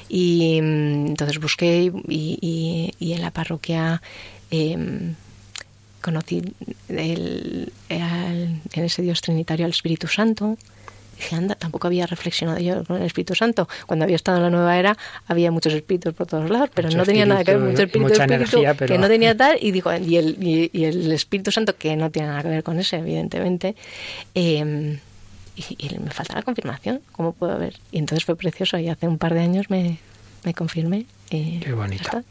Y 0.09 0.61
mm, 0.61 1.07
entonces 1.09 1.39
busqué 1.39 1.93
y, 2.09 2.93
en 3.01 3.21
la 3.23 3.31
parroquia 3.31 4.03
em, 4.51 5.15
conocí 6.01 6.43
el, 6.89 7.73
en 7.89 8.61
ese 8.75 9.03
Dios 9.03 9.21
trinitario 9.21 9.67
al 9.67 9.71
Espíritu 9.71 10.09
Santo. 10.09 10.57
Dije, 11.17 11.37
anda, 11.37 11.55
tampoco 11.55 11.87
había 11.87 12.07
reflexionado 12.07 12.59
yo 12.61 12.83
con 12.85 12.97
el 12.97 13.03
Espíritu 13.03 13.35
Santo. 13.35 13.69
Cuando 13.87 14.05
había 14.05 14.17
estado 14.17 14.39
en 14.39 14.45
la 14.45 14.51
nueva 14.51 14.79
era, 14.79 14.97
había 15.27 15.51
muchos 15.51 15.75
espíritus 15.75 16.15
por 16.15 16.27
todos 16.27 16.49
lados, 16.49 16.71
pero 16.73 16.89
no 16.91 17.05
tenía 17.05 17.27
nada 17.27 17.45
que 17.45 17.57
ver, 17.57 17.61
mucho 17.61 17.83
espíritu, 17.83 18.63
que 18.87 18.97
no 18.97 19.07
tenía 19.07 19.37
tal, 19.37 19.59
y 19.61 19.71
dijo, 19.71 19.95
y 19.95 20.17
el, 20.17 20.37
y, 20.43 20.85
el 20.85 21.13
Espíritu 21.13 21.53
Santo, 21.53 21.77
que 21.77 21.95
no 21.95 22.11
tiene 22.11 22.29
nada 22.29 22.43
que 22.43 22.49
ver 22.49 22.63
con 22.63 22.79
ese, 22.79 22.97
evidentemente, 22.97 23.77
eh, 24.35 24.99
y, 25.57 25.99
me 25.99 26.11
falta 26.11 26.35
la 26.35 26.43
confirmación, 26.43 27.01
¿cómo 27.13 27.33
puedo 27.33 27.59
ver? 27.59 27.77
Y 27.93 27.99
entonces 27.99 28.25
fue 28.25 28.37
precioso 28.37 28.79
y 28.79 28.89
hace 28.89 29.09
un 29.09 29.19
par 29.19 29.35
de 29.35 29.41
años 29.41 29.71
me, 29.71 29.99
me 30.45 30.55
confirmé. 30.55 31.07
Y 31.31 31.61
Qué 31.61 31.73
bonito. 31.73 32.23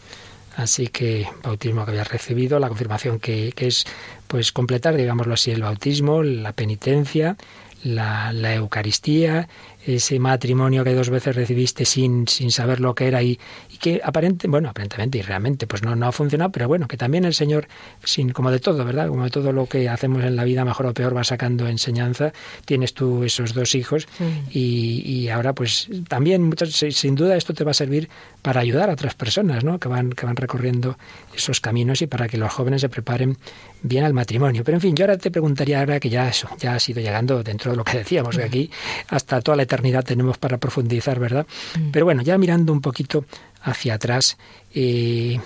Así 0.55 0.87
que 0.87 1.27
bautismo 1.43 1.85
que 1.85 1.91
habías 1.91 2.09
recibido, 2.09 2.59
la 2.59 2.67
confirmación 2.67 3.19
que, 3.19 3.53
que 3.55 3.67
es 3.67 3.85
pues 4.27 4.51
completar, 4.51 4.95
digámoslo 4.95 5.33
así, 5.33 5.51
el 5.51 5.61
bautismo, 5.61 6.21
la 6.23 6.53
penitencia, 6.53 7.37
la, 7.83 8.33
la 8.33 8.53
Eucaristía, 8.55 9.47
ese 9.85 10.19
matrimonio 10.19 10.83
que 10.83 10.93
dos 10.93 11.09
veces 11.09 11.35
recibiste 11.35 11.85
sin, 11.85 12.27
sin 12.27 12.51
saber 12.51 12.79
lo 12.79 12.95
que 12.95 13.07
era 13.07 13.23
y, 13.23 13.39
que 13.79 14.01
aparente, 14.03 14.47
bueno, 14.47 14.69
aparentemente 14.69 15.17
y 15.17 15.21
realmente 15.21 15.65
pues 15.65 15.81
no, 15.81 15.95
no 15.95 16.07
ha 16.07 16.11
funcionado, 16.11 16.51
pero 16.51 16.67
bueno, 16.67 16.87
que 16.87 16.97
también 16.97 17.25
el 17.25 17.33
Señor, 17.33 17.67
sin, 18.03 18.29
como 18.31 18.51
de 18.51 18.59
todo, 18.59 18.83
¿verdad? 18.85 19.07
Como 19.07 19.23
de 19.23 19.29
todo 19.29 19.51
lo 19.51 19.65
que 19.65 19.89
hacemos 19.89 20.23
en 20.23 20.35
la 20.35 20.43
vida, 20.43 20.65
mejor 20.65 20.85
o 20.87 20.93
peor, 20.93 21.15
va 21.15 21.23
sacando 21.23 21.67
enseñanza. 21.67 22.33
Tienes 22.65 22.93
tú 22.93 23.23
esos 23.23 23.53
dos 23.53 23.75
hijos 23.75 24.07
y, 24.51 25.01
y, 25.05 25.29
ahora 25.29 25.53
pues 25.53 25.89
también, 26.07 26.43
muchas, 26.43 26.73
sin 26.73 27.15
duda, 27.15 27.35
esto 27.35 27.53
te 27.53 27.63
va 27.63 27.71
a 27.71 27.73
servir 27.73 28.09
para 28.41 28.61
ayudar 28.61 28.89
a 28.89 28.93
otras 28.93 29.15
personas, 29.15 29.63
¿no? 29.63 29.79
Que 29.79 29.87
van, 29.87 30.11
que 30.11 30.25
van 30.25 30.35
recorriendo 30.35 30.97
esos 31.35 31.61
caminos 31.61 32.01
y 32.01 32.07
para 32.07 32.27
que 32.27 32.37
los 32.37 32.51
jóvenes 32.51 32.81
se 32.81 32.89
preparen 32.89 33.37
bien 33.81 34.03
al 34.03 34.13
matrimonio. 34.13 34.63
Pero 34.63 34.77
en 34.77 34.81
fin, 34.81 34.95
yo 34.95 35.05
ahora 35.05 35.17
te 35.17 35.31
preguntaría 35.31 35.79
ahora 35.79 35.99
que 35.99 36.09
ya 36.09 36.27
eso, 36.27 36.49
ya 36.59 36.73
ha 36.73 36.77
ido 36.85 37.01
llegando 37.01 37.43
dentro 37.43 37.71
de 37.71 37.77
lo 37.77 37.83
que 37.83 37.97
decíamos, 37.99 38.37
que 38.37 38.43
aquí 38.43 38.71
hasta 39.07 39.41
toda 39.41 39.55
la 39.55 39.63
eternidad 39.63 40.03
tenemos 40.03 40.37
para 40.37 40.57
profundizar, 40.57 41.19
¿verdad? 41.19 41.45
Pero 41.91 42.05
bueno, 42.05 42.21
ya 42.21 42.37
mirando 42.37 42.73
un 42.73 42.81
poquito 42.81 43.25
hacia 43.61 43.95
atrás, 43.95 44.37
eh, 44.73 45.39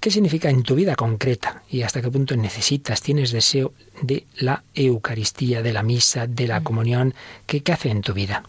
¿qué 0.00 0.10
significa 0.10 0.50
en 0.50 0.62
tu 0.62 0.74
vida 0.74 0.94
concreta 0.94 1.62
y 1.70 1.82
hasta 1.82 2.02
qué 2.02 2.10
punto 2.10 2.36
necesitas, 2.36 3.00
tienes 3.00 3.32
deseo 3.32 3.72
de 4.02 4.26
la 4.36 4.62
Eucaristía, 4.74 5.62
de 5.62 5.72
la 5.72 5.82
misa, 5.82 6.26
de 6.26 6.46
la 6.46 6.60
mm. 6.60 6.64
comunión? 6.64 7.14
¿Qué, 7.46 7.62
qué 7.62 7.72
hace 7.72 7.90
en 7.90 8.02
tu 8.02 8.12
vida? 8.12 8.42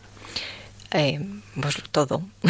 Eh, 0.91 1.20
pues 1.62 1.76
todo, 1.91 2.20
mm. 2.20 2.49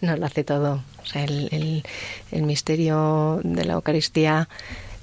no 0.02 0.16
lo 0.16 0.26
hace 0.26 0.44
todo. 0.44 0.82
O 1.02 1.06
sea, 1.06 1.24
el, 1.24 1.84
el, 2.32 2.42
misterio 2.42 3.40
de 3.44 3.64
la 3.64 3.74
Eucaristía 3.74 4.48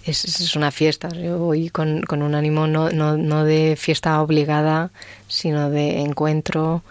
es, 0.03 0.25
es, 0.25 0.55
una 0.55 0.71
fiesta. 0.71 1.07
Yo 1.09 1.37
voy 1.37 1.69
con, 1.69 2.01
con 2.01 2.21
un 2.21 2.35
ánimo 2.35 2.67
no, 2.67 2.89
no, 2.89 3.15
no, 3.15 3.45
de 3.45 3.77
fiesta 3.77 4.21
obligada, 4.21 4.91
sino 5.29 5.69
de 5.69 6.01
encuentro 6.01 6.83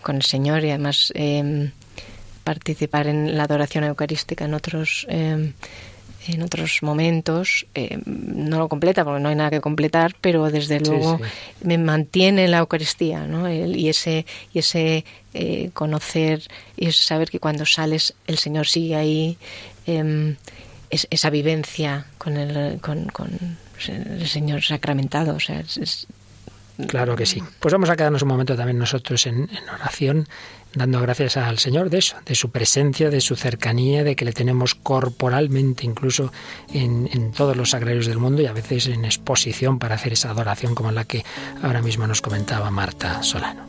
con 0.00 0.16
el 0.16 0.22
Señor 0.22 0.64
y 0.64 0.70
además 0.70 1.12
eh, 1.14 1.70
participar 2.44 3.06
en 3.06 3.36
la 3.36 3.44
adoración 3.44 3.84
eucarística 3.84 4.44
en 4.44 4.54
otros 4.54 5.06
eh, 5.08 5.52
en 6.26 6.42
otros 6.42 6.82
momentos 6.82 7.66
eh, 7.74 7.98
no 8.06 8.58
lo 8.58 8.68
completa 8.68 9.04
porque 9.04 9.20
no 9.20 9.28
hay 9.28 9.34
nada 9.34 9.50
que 9.50 9.60
completar 9.60 10.14
pero 10.20 10.50
desde 10.50 10.80
luego 10.80 11.20
me 11.62 11.78
mantiene 11.78 12.48
la 12.48 12.58
Eucaristía 12.58 13.26
¿no? 13.26 13.52
y 13.52 13.88
ese 13.88 14.24
y 14.52 14.58
ese 14.60 15.04
eh, 15.34 15.70
conocer 15.74 16.42
y 16.76 16.86
ese 16.86 17.02
saber 17.04 17.30
que 17.30 17.40
cuando 17.40 17.66
sales 17.66 18.14
el 18.26 18.38
Señor 18.38 18.66
sigue 18.66 18.96
ahí 18.96 19.38
em, 19.86 20.36
esa 20.90 21.30
vivencia 21.30 22.06
con 22.18 22.36
el 22.36 22.80
con, 22.80 23.06
con 23.06 23.58
el 23.88 24.28
Señor 24.28 24.62
sacramentado 24.62 25.36
o 25.36 25.40
sea 25.40 25.60
es, 25.60 26.06
Claro 26.88 27.14
que 27.14 27.26
sí. 27.26 27.42
Pues 27.60 27.72
vamos 27.72 27.88
a 27.90 27.96
quedarnos 27.96 28.22
un 28.22 28.28
momento 28.28 28.56
también 28.56 28.78
nosotros 28.78 29.26
en, 29.26 29.48
oración, 29.72 30.26
dando 30.74 31.00
gracias 31.00 31.36
al 31.36 31.58
Señor 31.58 31.88
de 31.88 31.98
eso, 31.98 32.16
de 32.26 32.34
su 32.34 32.50
presencia, 32.50 33.10
de 33.10 33.20
su 33.20 33.36
cercanía, 33.36 34.02
de 34.02 34.16
que 34.16 34.24
le 34.24 34.32
tenemos 34.32 34.74
corporalmente 34.74 35.84
incluso 35.84 36.32
en, 36.72 37.08
en 37.12 37.32
todos 37.32 37.56
los 37.56 37.70
sagrarios 37.70 38.06
del 38.06 38.18
mundo 38.18 38.42
y 38.42 38.46
a 38.46 38.52
veces 38.52 38.88
en 38.88 39.04
exposición 39.04 39.78
para 39.78 39.94
hacer 39.94 40.12
esa 40.12 40.30
adoración 40.30 40.74
como 40.74 40.90
la 40.90 41.04
que 41.04 41.24
ahora 41.62 41.80
mismo 41.80 42.06
nos 42.06 42.20
comentaba 42.20 42.70
Marta 42.70 43.22
Solano. 43.22 43.66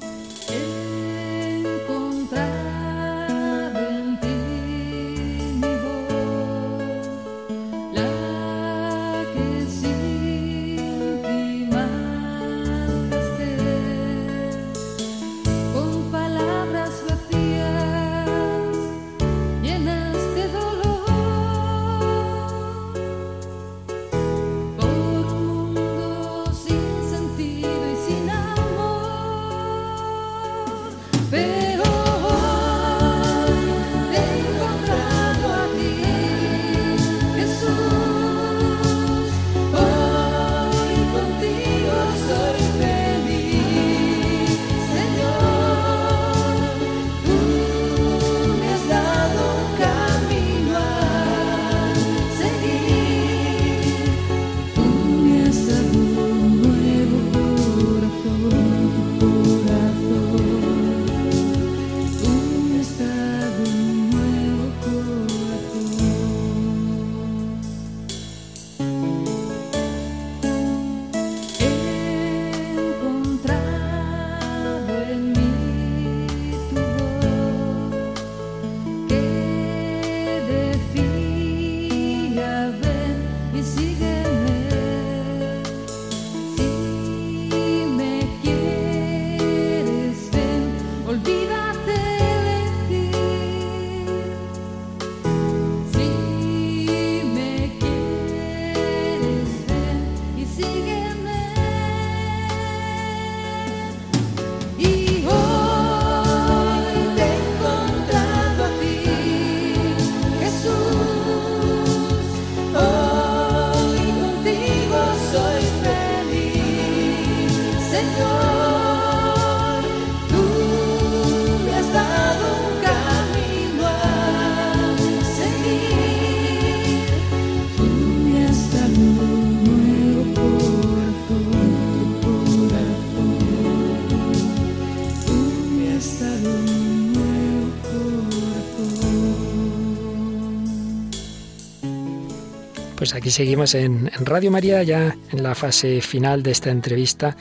Pues 143.05 143.13
aquí 143.13 143.29
seguimos 143.29 143.75
en, 143.75 144.09
Radio 144.21 144.49
María, 144.49 144.81
ya 144.81 145.15
en 145.31 145.43
la 145.43 145.53
fase 145.53 146.01
final 146.01 146.41
de 146.41 146.49
esta 146.49 146.71
entrevista 146.71 147.37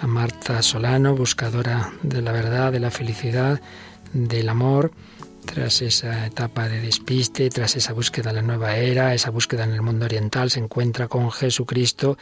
a 0.00 0.06
Marta 0.06 0.62
Solano, 0.62 1.16
buscadora 1.16 1.92
de 2.04 2.22
la 2.22 2.30
verdad, 2.30 2.70
de 2.70 2.78
la 2.78 2.92
felicidad, 2.92 3.60
del 4.12 4.48
amor 4.48 4.92
tras 5.52 5.80
esa 5.80 6.26
etapa 6.26 6.68
de 6.68 6.80
despiste, 6.80 7.48
tras 7.48 7.74
esa 7.74 7.94
búsqueda 7.94 8.30
en 8.30 8.36
la 8.36 8.42
nueva 8.42 8.76
era, 8.76 9.14
esa 9.14 9.30
búsqueda 9.30 9.64
en 9.64 9.72
el 9.72 9.80
mundo 9.80 10.04
oriental, 10.04 10.50
se 10.50 10.60
encuentra 10.60 11.08
con 11.08 11.30
Jesucristo 11.32 12.18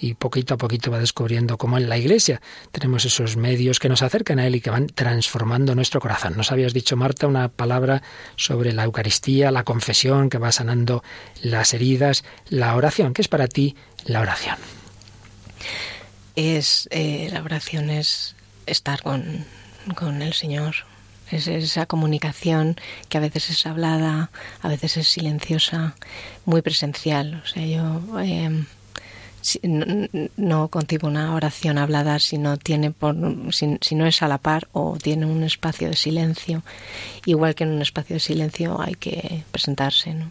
y 0.00 0.14
poquito 0.14 0.54
a 0.54 0.56
poquito 0.58 0.90
va 0.90 1.00
descubriendo 1.00 1.58
cómo 1.58 1.76
en 1.76 1.88
la 1.88 1.98
Iglesia 1.98 2.40
tenemos 2.70 3.04
esos 3.04 3.36
medios 3.36 3.80
que 3.80 3.88
nos 3.88 4.02
acercan 4.02 4.38
a 4.38 4.46
Él 4.46 4.54
y 4.54 4.60
que 4.60 4.70
van 4.70 4.86
transformando 4.86 5.74
nuestro 5.74 6.00
corazón. 6.00 6.36
Nos 6.36 6.52
habías 6.52 6.72
dicho, 6.72 6.96
Marta, 6.96 7.26
una 7.26 7.48
palabra 7.48 8.02
sobre 8.36 8.72
la 8.72 8.84
Eucaristía, 8.84 9.50
la 9.50 9.64
confesión 9.64 10.30
que 10.30 10.38
va 10.38 10.52
sanando 10.52 11.02
las 11.42 11.74
heridas, 11.74 12.24
la 12.48 12.76
oración. 12.76 13.12
¿Qué 13.12 13.22
es 13.22 13.28
para 13.28 13.48
ti 13.48 13.74
la 14.04 14.20
oración? 14.20 14.56
Es, 16.36 16.88
eh, 16.92 17.28
la 17.32 17.42
oración 17.42 17.90
es 17.90 18.36
estar 18.66 19.02
con, 19.02 19.44
con 19.96 20.22
el 20.22 20.32
Señor, 20.32 20.76
es 21.30 21.46
esa 21.46 21.86
comunicación 21.86 22.76
que 23.08 23.18
a 23.18 23.20
veces 23.20 23.50
es 23.50 23.66
hablada, 23.66 24.30
a 24.60 24.68
veces 24.68 24.96
es 24.96 25.08
silenciosa, 25.08 25.94
muy 26.44 26.62
presencial. 26.62 27.42
O 27.44 27.46
sea, 27.46 27.64
yo 27.64 28.20
em, 28.20 28.66
no, 30.36 30.68
concibo 30.68 31.08
una 31.08 31.34
oración 31.34 31.78
hablada 31.78 32.18
si 32.18 32.38
no 32.38 32.56
tiene 32.56 32.90
por, 32.90 33.16
si, 33.52 33.94
no 33.94 34.06
es 34.06 34.22
a 34.22 34.28
la 34.28 34.38
par 34.38 34.68
o 34.72 34.96
tiene 35.00 35.26
un 35.26 35.42
espacio 35.42 35.88
de 35.88 35.96
silencio. 35.96 36.62
Igual 37.24 37.54
que 37.54 37.64
en 37.64 37.70
un 37.70 37.82
espacio 37.82 38.14
de 38.14 38.20
silencio 38.20 38.80
hay 38.80 38.94
que 38.94 39.44
presentarse, 39.50 40.14
¿no? 40.14 40.30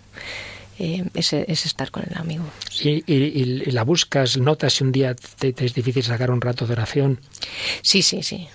Eh, 0.79 1.03
es, 1.15 1.33
estar 1.33 1.89
con 1.89 2.03
el 2.07 2.15
amigo. 2.17 2.43
¿Y, 2.81 3.71
la 3.71 3.83
buscas? 3.83 4.37
¿Notas 4.37 4.73
si 4.73 4.83
un 4.83 4.91
día 4.91 5.15
te, 5.15 5.53
es 5.57 5.73
difícil 5.73 6.03
sacar 6.03 6.29
un 6.29 6.39
rato 6.39 6.67
de 6.67 6.73
oración? 6.73 7.19
Sí, 7.81 8.03
sí, 8.03 8.21
sí. 8.21 8.47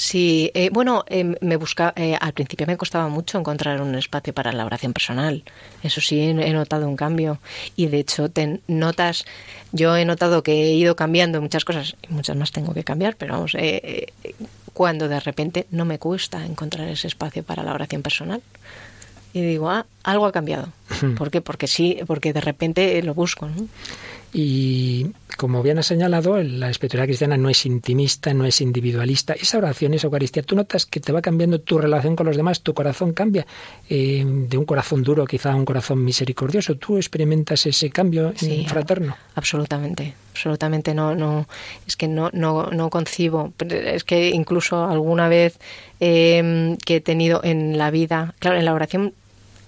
Sí, 0.00 0.52
eh, 0.54 0.70
bueno, 0.72 1.04
eh, 1.08 1.24
me 1.40 1.56
busca, 1.56 1.92
eh, 1.96 2.16
al 2.20 2.32
principio 2.32 2.68
me 2.68 2.76
costaba 2.76 3.08
mucho 3.08 3.36
encontrar 3.36 3.82
un 3.82 3.96
espacio 3.96 4.32
para 4.32 4.52
la 4.52 4.64
oración 4.64 4.92
personal. 4.92 5.42
Eso 5.82 6.00
sí, 6.00 6.20
he, 6.20 6.52
notado 6.52 6.86
un 6.86 6.94
cambio. 6.94 7.40
Y 7.74 7.88
de 7.88 7.98
hecho, 7.98 8.28
te 8.28 8.60
notas, 8.68 9.24
yo 9.72 9.96
he 9.96 10.04
notado 10.04 10.44
que 10.44 10.52
he 10.52 10.72
ido 10.74 10.94
cambiando 10.94 11.42
muchas 11.42 11.64
cosas, 11.64 11.96
y 12.08 12.12
muchas 12.14 12.36
más 12.36 12.52
tengo 12.52 12.74
que 12.74 12.84
cambiar, 12.84 13.16
pero 13.16 13.34
vamos, 13.34 13.56
cuando 14.72 15.08
de 15.08 15.18
repente 15.18 15.66
no 15.72 15.84
me 15.84 15.98
cuesta 15.98 16.46
encontrar 16.46 16.86
ese 16.86 17.08
espacio 17.08 17.42
para 17.42 17.64
la 17.64 17.74
oración 17.74 18.02
personal. 18.02 18.40
Y 19.32 19.40
digo, 19.42 19.68
ah, 19.68 19.84
algo 20.04 20.26
ha 20.26 20.32
cambiado. 20.32 20.68
¿Por 21.18 21.32
qué? 21.32 21.40
Porque 21.40 21.66
sí, 21.66 21.98
porque 22.06 22.32
de 22.32 22.40
repente 22.40 23.02
lo 23.02 23.14
busco. 23.14 23.48
¿no? 23.48 23.66
Y 24.32 25.10
como 25.38 25.62
bien 25.62 25.78
ha 25.78 25.84
señalado, 25.84 26.42
la 26.42 26.68
espiritualidad 26.68 27.06
cristiana 27.06 27.36
no 27.36 27.48
es 27.48 27.64
intimista, 27.64 28.34
no 28.34 28.44
es 28.44 28.60
individualista. 28.60 29.34
Esa 29.34 29.58
oración, 29.58 29.94
esa 29.94 30.08
Eucaristía, 30.08 30.42
tú 30.42 30.56
notas 30.56 30.84
que 30.84 30.98
te 30.98 31.12
va 31.12 31.22
cambiando 31.22 31.60
tu 31.60 31.78
relación 31.78 32.16
con 32.16 32.26
los 32.26 32.36
demás, 32.36 32.60
tu 32.60 32.74
corazón 32.74 33.12
cambia 33.12 33.46
eh, 33.88 34.24
de 34.26 34.58
un 34.58 34.64
corazón 34.64 35.04
duro 35.04 35.24
quizá 35.26 35.52
a 35.52 35.54
un 35.54 35.64
corazón 35.64 36.04
misericordioso. 36.04 36.76
¿Tú 36.76 36.96
experimentas 36.96 37.64
ese 37.66 37.88
cambio 37.88 38.32
fraterno? 38.66 39.16
Absolutamente, 39.36 40.12
absolutamente 40.32 40.92
no, 40.92 41.14
no, 41.14 41.46
es 41.86 41.96
que 41.96 42.08
no, 42.08 42.30
no, 42.32 42.66
no 42.72 42.90
concibo. 42.90 43.52
Es 43.60 44.02
que 44.02 44.30
incluso 44.30 44.86
alguna 44.86 45.28
vez 45.28 45.60
eh, 46.00 46.76
que 46.84 46.96
he 46.96 47.00
tenido 47.00 47.42
en 47.44 47.78
la 47.78 47.92
vida, 47.92 48.34
claro, 48.40 48.58
en 48.58 48.64
la 48.64 48.74
oración 48.74 49.14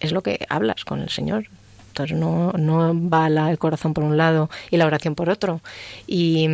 es 0.00 0.10
lo 0.10 0.22
que 0.22 0.44
hablas 0.48 0.84
con 0.84 1.00
el 1.00 1.10
Señor 1.10 1.46
no, 2.06 2.52
no 2.52 2.94
va 3.08 3.26
el 3.50 3.58
corazón 3.58 3.94
por 3.94 4.04
un 4.04 4.16
lado 4.16 4.50
y 4.70 4.76
la 4.76 4.86
oración 4.86 5.14
por 5.14 5.30
otro. 5.30 5.60
Y, 6.06 6.48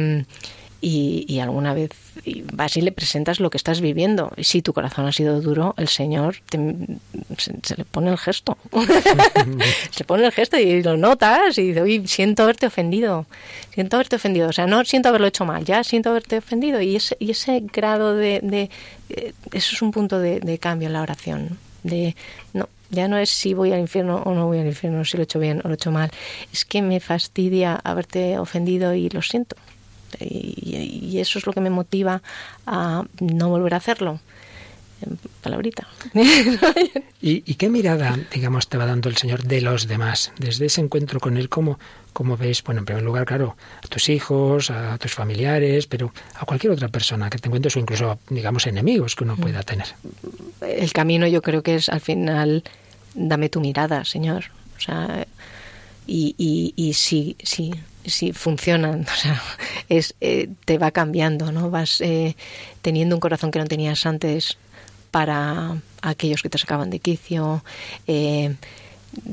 y, 0.81 1.41
alguna 1.41 1.75
vez 1.75 1.91
vas 2.53 2.77
y 2.77 2.81
le 2.81 2.93
presentas 2.93 3.41
lo 3.41 3.51
que 3.51 3.57
estás 3.57 3.81
viviendo. 3.81 4.33
Y 4.37 4.45
si 4.45 4.63
tu 4.63 4.73
corazón 4.73 5.07
ha 5.07 5.13
sido 5.13 5.41
duro, 5.41 5.75
el 5.79 5.89
Señor 5.89 6.37
se, 7.39 7.77
le 7.77 7.85
pone 7.85 8.11
el 8.11 8.19
gesto. 8.19 8.57
se 9.91 10.05
pone 10.05 10.27
el 10.27 10.33
gesto 10.33 10.59
y 10.59 10.83
lo 10.83 10.97
notas 10.97 11.59
y 11.59 11.73
dice, 11.73 12.07
siento 12.07 12.45
haberte 12.45 12.67
ofendido. 12.67 13.27
Siento 13.75 13.97
haberte 13.97 14.17
ofendido. 14.17 14.49
O 14.49 14.53
sea, 14.53 14.67
no 14.67 14.85
siento 14.85 15.09
haberlo 15.09 15.27
hecho 15.27 15.45
mal, 15.45 15.65
ya 15.65 15.83
siento 15.83 16.11
haberte 16.11 16.39
ofendido. 16.39 16.81
Y 16.81 16.97
ese, 16.97 17.17
y 17.19 17.31
ese 17.31 17.61
grado 17.73 18.15
de, 18.15 18.41
de 18.43 18.71
eh, 19.11 19.33
Eso 19.53 19.75
es 19.75 19.83
un 19.83 19.91
punto 19.91 20.19
de, 20.19 20.41
de 20.41 20.59
cambio 20.59 20.87
en 20.87 20.93
la 20.93 21.03
oración. 21.03 21.59
De, 21.83 22.15
no, 22.53 22.69
ya 22.91 23.09
no 23.09 23.19
es 23.19 23.31
si 23.31 23.55
voy 23.55 23.73
al 23.73 23.81
infierno 23.81 24.23
o 24.25 24.35
no 24.35 24.47
voy 24.47 24.59
al 24.59 24.67
infierno, 24.67 25.05
si 25.05 25.17
lo 25.17 25.23
he 25.23 25.25
hecho 25.25 25.39
bien 25.39 25.61
o 25.65 25.69
lo 25.69 25.71
he 25.71 25.75
hecho 25.75 25.91
mal. 25.91 26.11
Es 26.53 26.65
que 26.65 26.83
me 26.83 27.01
fastidia 27.01 27.81
haberte 27.83 28.39
ofendido 28.39 28.95
y 28.95 29.09
lo 29.11 29.23
siento. 29.23 29.57
Y, 30.21 31.19
eso 31.19 31.39
es 31.39 31.47
lo 31.47 31.53
que 31.53 31.61
me 31.61 31.71
motiva 31.71 32.23
a 32.67 33.05
no 33.21 33.49
volver 33.49 33.75
a 33.75 33.79
hacerlo. 33.79 34.21
Palabrita. 35.43 35.87
¿Y, 37.21 37.55
qué 37.55 37.69
mirada, 37.69 38.19
digamos, 38.33 38.69
te 38.69 38.79
va 38.79 38.87
dando 38.87 39.09
el 39.09 39.17
Señor 39.17 39.45
de 39.45 39.61
los 39.61 39.87
demás? 39.87 40.33
Desde 40.39 40.67
ese 40.67 40.81
encuentro 40.81 41.21
con 41.21 41.37
Él, 41.37 41.49
¿cómo, 41.49 41.79
¿cómo 42.13 42.37
ves? 42.37 42.63
Bueno, 42.65 42.81
en 42.81 42.85
primer 42.87 43.03
lugar, 43.03 43.27
claro, 43.27 43.57
a 43.85 43.87
tus 43.89 44.09
hijos, 44.09 44.71
a 44.71 44.97
tus 44.99 45.13
familiares, 45.13 45.87
pero 45.87 46.13
a 46.35 46.45
cualquier 46.47 46.73
otra 46.73 46.89
persona 46.89 47.31
que 47.31 47.39
te 47.39 47.49
encuentres 47.49 47.77
o 47.77 47.79
incluso, 47.79 48.19
digamos, 48.31 48.67
enemigos 48.67 49.15
que 49.15 49.25
uno 49.25 49.37
pueda 49.37 49.63
tener. 49.63 49.87
El 50.61 50.93
camino 50.93 51.27
yo 51.27 51.43
creo 51.43 51.63
que 51.63 51.75
es 51.75 51.89
al 51.89 52.01
final, 52.01 52.65
dame 53.15 53.49
tu 53.49 53.61
mirada, 53.61 54.05
Señor. 54.05 54.47
O 54.77 54.81
sea, 54.81 55.27
y, 56.07 56.35
y, 56.39 56.73
y 56.77 56.95
sí, 56.95 57.37
sí, 57.43 57.73
sí 58.05 58.33
funcionan, 58.33 59.07
o 59.13 59.17
sea, 59.17 59.43
es, 59.89 60.15
eh, 60.21 60.49
te 60.65 60.79
va 60.79 60.91
cambiando, 60.91 61.53
¿no? 61.53 61.71
Vas 61.71 62.01
eh, 62.01 62.37
teniendo 62.83 63.17
un 63.17 63.21
corazón 63.21 63.51
que 63.51 63.59
no 63.59 63.67
tenías 63.67 64.07
antes 64.07 64.59
para 65.17 65.75
aquellos 66.03 66.43
que 66.43 66.51
te 66.51 66.59
sacaban 66.59 66.91
de 66.91 66.99
quicio. 66.99 67.65
Eh, 68.07 68.55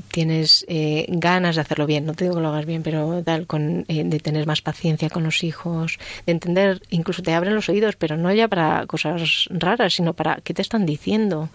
tienes 0.07 0.63
eh, 0.69 1.07
ganas 1.09 1.55
de 1.55 1.61
hacerlo 1.61 1.85
bien, 1.85 2.05
no 2.05 2.13
te 2.13 2.23
digo 2.23 2.35
que 2.37 2.41
lo 2.41 2.47
hagas 2.47 2.65
bien, 2.65 2.83
pero 2.83 3.21
tal, 3.21 3.47
con, 3.47 3.83
eh, 3.89 4.05
de 4.05 4.19
tener 4.21 4.47
más 4.47 4.61
paciencia 4.61 5.09
con 5.09 5.23
los 5.23 5.43
hijos, 5.43 5.99
de 6.25 6.31
entender, 6.31 6.81
incluso 6.89 7.21
te 7.21 7.33
abren 7.33 7.53
los 7.53 7.67
oídos, 7.67 7.97
pero 7.97 8.15
no 8.15 8.31
ya 8.31 8.47
para 8.47 8.85
cosas 8.87 9.49
raras, 9.49 9.95
sino 9.95 10.13
para 10.13 10.37
qué 10.37 10.53
te 10.53 10.61
están 10.61 10.85
diciendo. 10.85 11.49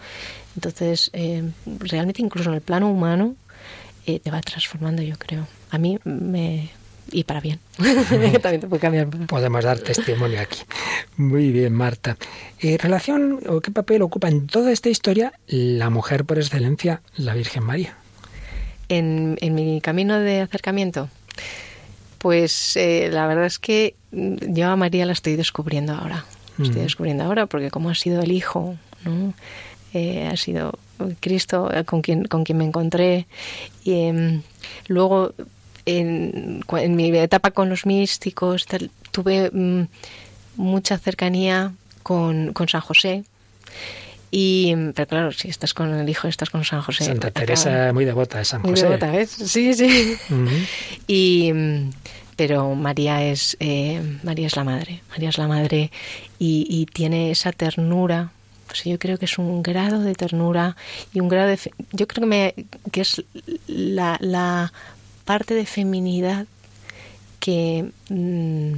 Entonces, 0.53 1.09
realmente 1.65 2.21
incluso 2.21 2.51
en 2.51 2.55
el 2.57 2.61
plano 2.61 2.91
humano 2.91 3.35
te 4.05 4.29
va 4.29 4.41
transformando, 4.41 5.01
yo 5.01 5.15
creo. 5.17 5.47
A 5.71 5.79
mí 5.79 5.97
me, 6.03 6.69
y 7.11 7.23
para 7.23 7.39
bien. 7.39 7.59
También 8.41 8.61
te 8.61 8.67
puede 8.67 8.79
cambiar. 8.79 9.07
Podemos 9.27 9.63
dar 9.63 9.79
testimonio 9.79 10.39
aquí. 10.41 10.59
Muy 11.17 11.51
bien, 11.51 11.73
Marta. 11.73 12.17
¿En 12.59 12.73
eh, 12.73 12.77
relación 12.77 13.39
o 13.47 13.61
qué 13.61 13.71
papel 13.71 14.01
ocupa 14.01 14.27
en 14.27 14.47
toda 14.47 14.71
esta 14.71 14.89
historia 14.89 15.33
la 15.47 15.89
mujer 15.89 16.25
por 16.25 16.37
excelencia, 16.37 17.01
la 17.15 17.33
Virgen 17.33 17.63
María? 17.63 17.97
En, 18.89 19.37
mi 19.41 19.81
camino 19.81 20.19
de 20.19 20.41
acercamiento, 20.41 21.09
pues 22.17 22.75
eh, 22.75 23.09
la 23.11 23.27
verdad 23.27 23.45
es 23.45 23.59
que 23.59 23.95
yo 24.11 24.67
a 24.67 24.75
María 24.75 25.05
la 25.05 25.13
estoy 25.13 25.35
descubriendo 25.35 25.93
ahora. 25.93 26.25
estoy 26.59 26.81
descubriendo 26.81 27.23
ahora 27.23 27.45
porque 27.45 27.69
como 27.69 27.89
ha 27.89 27.95
sido 27.95 28.21
el 28.21 28.31
hijo, 28.31 28.77
¿no? 29.05 29.33
Eh, 29.93 30.27
ha 30.27 30.37
sido 30.37 30.77
Cristo 31.19 31.69
con 31.85 32.01
quien, 32.01 32.25
con 32.25 32.43
quien 32.43 32.57
me 32.57 32.65
encontré. 32.65 33.27
Y 33.83 33.93
em, 34.05 34.41
luego 34.87 35.33
en, 35.97 36.95
mi 36.95 37.17
etapa 37.17 37.51
con 37.51 37.69
los 37.69 37.85
místicos 37.85 38.65
tuve 39.11 39.49
mm, 39.51 39.87
mucha 40.57 40.97
cercanía 40.97 41.73
con, 42.03 42.53
San 42.67 42.81
José. 42.81 43.23
Y, 44.31 44.75
pero 44.93 45.07
claro, 45.07 45.31
si 45.31 45.47
estás 45.47 45.73
con 45.73 45.91
el 45.93 46.07
hijo, 46.07 46.27
estás 46.27 46.51
con 46.51 46.63
San 46.63 46.81
José. 46.81 47.05
Santa 47.05 47.31
Teresa, 47.31 47.91
muy 47.93 48.05
devota 48.05 48.37
de 48.37 48.45
San 48.45 48.61
José. 48.61 48.71
Muy 48.71 48.81
devota, 48.81 49.11
¿ves? 49.11 49.29
Sí, 49.29 49.73
sí. 49.73 50.15
Y 51.07 51.51
pero 52.39 52.73
María 52.73 53.21
es 53.21 53.57
eh, 53.59 54.01
María 54.23 54.47
es 54.47 54.55
la 54.55 54.63
madre, 54.63 55.01
María 55.09 55.27
es 55.27 55.37
la 55.37 55.49
madre 55.49 55.91
y, 56.39 56.85
tiene 56.93 57.31
esa 57.31 57.51
ternura. 57.51 58.31
Pues 58.65 58.85
yo 58.85 58.97
creo 58.97 59.17
que 59.17 59.25
es 59.25 59.37
un 59.37 59.61
grado 59.61 59.99
de 59.99 60.15
ternura 60.15 60.77
y 61.11 61.19
un 61.19 61.27
grado 61.27 61.49
de 61.49 61.59
yo 61.91 62.07
creo 62.07 62.21
que 62.21 62.27
me 62.27 62.55
que 62.93 63.01
es 63.01 63.21
la, 63.67 64.15
la 64.21 64.71
parte 65.29 65.53
de 65.53 65.67
feminidad 65.67 66.47
que 67.39 67.85
mm, 68.09 68.73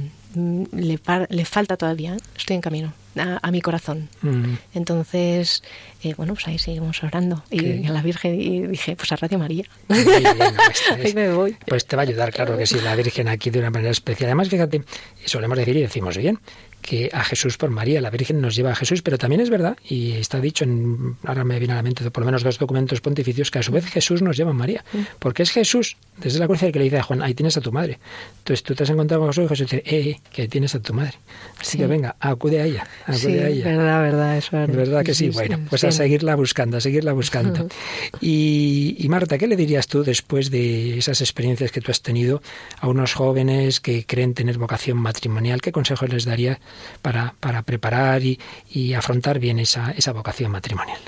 le, 0.72 1.00
le, 1.30 1.44
falta 1.46 1.78
todavía. 1.78 2.18
Estoy 2.36 2.56
en 2.56 2.60
camino 2.60 2.92
a, 3.16 3.50
mi 3.50 3.62
corazón. 3.62 4.10
Mm. 4.20 4.56
Entonces, 4.74 5.62
eh, 6.02 6.12
bueno, 6.14 6.34
pues 6.34 6.46
ahí 6.48 6.58
seguimos 6.58 7.02
orando. 7.02 7.42
Y 7.50 7.86
a 7.86 7.90
la 7.90 8.02
Virgen 8.02 8.38
y 8.38 8.66
dije, 8.66 8.96
pues 8.96 9.10
a 9.12 9.16
Radio 9.16 9.38
María. 9.38 9.64
ahí 9.88 11.14
me 11.14 11.32
voy. 11.32 11.56
Pues 11.66 11.86
te 11.86 11.96
va 11.96 12.02
a 12.02 12.04
ayudar, 12.04 12.30
claro 12.34 12.58
que 12.58 12.66
sí, 12.66 12.78
la 12.82 12.96
Virgen 12.96 13.28
aquí 13.28 13.48
de 13.48 13.60
una 13.60 13.70
manera 13.70 13.90
especial. 13.90 14.28
Además, 14.28 14.50
fíjate, 14.50 14.84
solemos 15.24 15.56
decir 15.56 15.78
y 15.78 15.80
decimos 15.80 16.18
bien, 16.18 16.38
que 16.82 17.08
a 17.12 17.24
Jesús 17.24 17.56
por 17.56 17.70
María. 17.70 18.00
La 18.00 18.10
Virgen 18.10 18.40
nos 18.40 18.54
lleva 18.54 18.72
a 18.72 18.74
Jesús, 18.74 19.02
pero 19.02 19.16
también 19.16 19.40
es 19.40 19.48
verdad, 19.48 19.76
y 19.88 20.12
está 20.12 20.40
dicho 20.40 20.64
en, 20.64 21.16
ahora 21.24 21.44
me 21.44 21.58
viene 21.58 21.72
a 21.72 21.76
la 21.76 21.82
mente 21.82 22.10
por 22.10 22.22
lo 22.22 22.26
menos 22.26 22.42
dos 22.42 22.58
documentos 22.58 23.00
pontificios, 23.00 23.50
que 23.50 23.60
a 23.60 23.62
su 23.62 23.72
vez 23.72 23.86
Jesús 23.86 24.20
nos 24.20 24.36
lleva 24.36 24.50
a 24.50 24.54
María. 24.54 24.84
Porque 25.18 25.42
es 25.42 25.50
Jesús, 25.50 25.96
desde 26.18 26.38
la 26.38 26.46
cruz, 26.46 26.60
que 26.60 26.72
le 26.72 26.84
dice 26.84 26.98
a 26.98 27.02
Juan, 27.02 27.22
ahí 27.22 27.34
tienes 27.34 27.56
a 27.56 27.60
tu 27.60 27.72
madre. 27.72 27.98
Entonces 28.38 28.62
tú 28.62 28.74
te 28.74 28.82
has 28.82 28.90
encontrado 28.90 29.22
con 29.22 29.30
Jesús 29.30 29.44
y 29.44 29.48
Jesús 29.48 29.70
dice, 29.70 29.82
eh, 29.86 30.10
eh 30.10 30.20
que 30.32 30.42
ahí 30.42 30.48
tienes 30.48 30.74
a 30.74 30.80
tu 30.80 30.92
madre. 30.92 31.14
Así 31.60 31.78
que 31.78 31.86
venga, 31.86 32.16
acude 32.18 32.60
a 32.60 32.64
ella, 32.64 32.86
acude 33.06 33.44
a 33.44 33.48
ella. 33.48 33.64
verdad, 33.64 34.02
verdad, 34.02 34.36
es 34.36 34.50
verdad. 34.50 34.76
¿Verdad 34.76 35.04
que 35.04 35.14
sí? 35.14 35.30
bueno, 35.30 35.60
pues 35.70 35.84
a 35.84 35.92
seguirla 35.92 36.34
buscando, 36.34 36.76
a 36.76 36.80
seguirla 36.80 37.12
buscando. 37.12 37.68
y, 38.20 38.96
y 38.98 39.08
Marta, 39.08 39.38
¿qué 39.38 39.46
le 39.46 39.56
dirías 39.56 39.86
tú 39.86 40.02
después 40.02 40.50
de 40.50 40.98
esas 40.98 41.20
experiencias 41.20 41.70
que 41.70 41.80
tú 41.80 41.90
has 41.90 42.02
tenido 42.02 42.42
a 42.80 42.88
unos 42.88 43.14
jóvenes 43.14 43.80
que 43.80 44.04
creen 44.04 44.34
tener 44.34 44.58
vocación 44.58 44.98
matrimonial? 44.98 45.60
¿Qué 45.60 45.70
consejos 45.70 46.08
les 46.08 46.24
darías 46.24 46.58
para, 47.00 47.34
para 47.40 47.62
preparar 47.62 48.22
y, 48.22 48.38
y, 48.70 48.94
afrontar 48.94 49.38
bien 49.38 49.58
esa, 49.58 49.92
esa 49.92 50.12
vocación 50.12 50.50
matrimonial? 50.50 51.00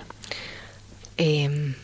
Eh, 1.17 1.75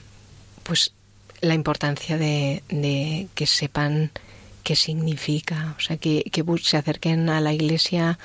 pues 0.63 0.93
la 1.41 1.55
importancia 1.55 2.19
de, 2.19 3.29
que 3.35 3.47
sepan 3.47 4.11
qué 4.63 4.77
significa, 4.77 5.75
o 5.79 5.81
sea, 5.81 5.97
que, 5.97 6.25
que 6.31 6.45
se 6.63 6.77
acerquen 6.77 7.29
a 7.29 7.41
la 7.41 7.53
iglesia 7.53 8.19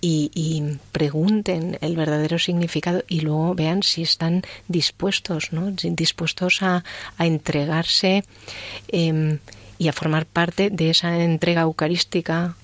y, 0.00 0.30
y, 0.34 0.78
pregunten 0.92 1.78
el 1.82 1.96
verdadero 1.96 2.38
significado 2.38 3.04
y 3.06 3.20
luego 3.20 3.54
vean 3.54 3.82
si 3.82 4.02
están 4.02 4.42
dispuestos, 4.66 5.52
¿no? 5.52 5.70
dispuestos 5.72 6.62
a, 6.62 6.84
a 7.18 7.26
entregarse 7.26 8.24
eh, 8.88 9.38
y 9.76 9.88
a 9.88 9.92
formar 9.92 10.24
parte 10.26 10.70
de 10.70 10.90
esa 10.90 11.22
entrega 11.22 11.62
eucarística 11.62 12.54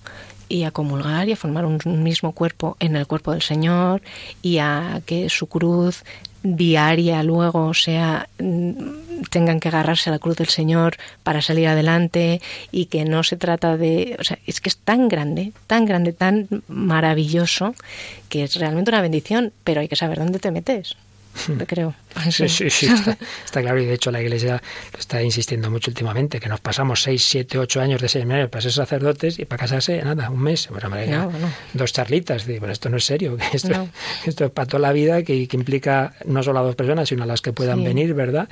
y 0.49 0.65
a 0.65 0.71
comulgar 0.71 1.29
y 1.29 1.33
a 1.33 1.37
formar 1.37 1.65
un 1.67 1.81
mismo 2.03 2.33
cuerpo 2.33 2.77
en 2.81 2.97
el 2.97 3.07
cuerpo 3.07 3.33
del 3.33 3.43
Señor 3.43 4.03
y 4.43 4.59
a 4.59 5.01
que 5.05 5.29
su 5.29 5.49
cruz 5.49 6.05
diaria 6.43 7.23
luego 7.23 7.75
sea 7.75 8.29
mm, 8.39 9.23
tengan 9.31 9.59
que 9.59 9.69
agarrarse 9.69 10.11
a 10.11 10.13
la 10.13 10.19
cruz 10.19 10.37
del 10.37 10.49
Señor 10.49 10.97
para 11.23 11.43
salir 11.43 11.67
adelante 11.67 12.41
y 12.71 12.87
que 12.87 13.05
no 13.05 13.25
se 13.25 13.37
trata 13.37 13.77
de, 13.77 14.17
o 14.19 14.25
sea, 14.25 14.39
es 14.47 14.61
que 14.61 14.69
es 14.69 14.79
tan 14.79 15.09
grande, 15.09 15.53
tan 15.67 15.85
grande, 15.87 16.13
tan 16.13 16.49
maravilloso 16.69 17.75
que 18.29 18.45
es 18.45 18.55
realmente 18.57 18.91
una 18.91 19.01
bendición, 19.01 19.53
pero 19.65 19.81
hay 19.81 19.89
que 19.89 19.97
saber 19.97 20.19
dónde 20.19 20.39
te 20.39 20.51
metes. 20.51 20.97
Hmm. 21.49 21.59
creo. 21.67 21.95
Sí, 22.31 22.49
sí, 22.49 22.71
sí, 22.71 22.87
está, 22.87 23.61
claro. 23.61 23.81
Y 23.81 23.87
de 23.87 23.95
hecho 23.95 24.11
la 24.11 24.21
Iglesia 24.21 24.63
lo 24.93 24.99
está 24.99 25.23
insistiendo 25.23 25.71
mucho 25.71 25.91
últimamente, 25.91 26.41
que 26.41 26.49
nos 26.49 26.61
pasamos 26.61 27.03
seis, 27.03 27.25
siete, 27.25 27.59
ocho 27.59 27.81
años 27.81 28.01
de 28.01 28.09
seminario 28.09 28.51
para 28.51 28.63
ser 28.63 28.73
sacerdotes 28.73 29.39
y 29.39 29.45
para 29.45 29.61
casarse, 29.61 30.03
nada, 30.03 30.31
un 30.31 30.41
mes. 30.41 30.69
Pues, 30.69 30.83
Dos 31.75 31.93
charlitas. 31.93 32.45
Pero 32.45 32.71
esto 32.71 32.89
no 32.89 32.97
es 32.97 33.05
serio. 33.05 33.37
Esto, 33.53 33.89
esto 34.27 34.45
es 34.47 34.51
para 34.51 34.67
toda 34.67 34.81
la 34.81 34.93
vida 34.93 35.23
que, 35.23 35.49
implica 35.57 36.15
no 36.27 36.43
solo 36.43 36.59
a 36.59 36.63
dos 36.63 36.77
personas, 36.77 37.09
sino 37.09 37.23
a 37.23 37.27
las 37.27 37.41
que 37.41 37.53
puedan 37.53 37.83
venir, 37.83 38.13
¿verdad? 38.13 38.49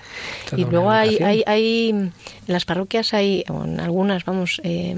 y 0.56 0.64
luego 0.64 0.90
hay, 0.90 1.18
hay, 1.18 1.42
hay, 1.46 1.88
en 1.90 2.12
las 2.46 2.64
parroquias 2.64 3.12
hay, 3.12 3.44
en 3.46 3.80
algunas, 3.80 4.24
vamos, 4.24 4.60
eh, 4.64 4.96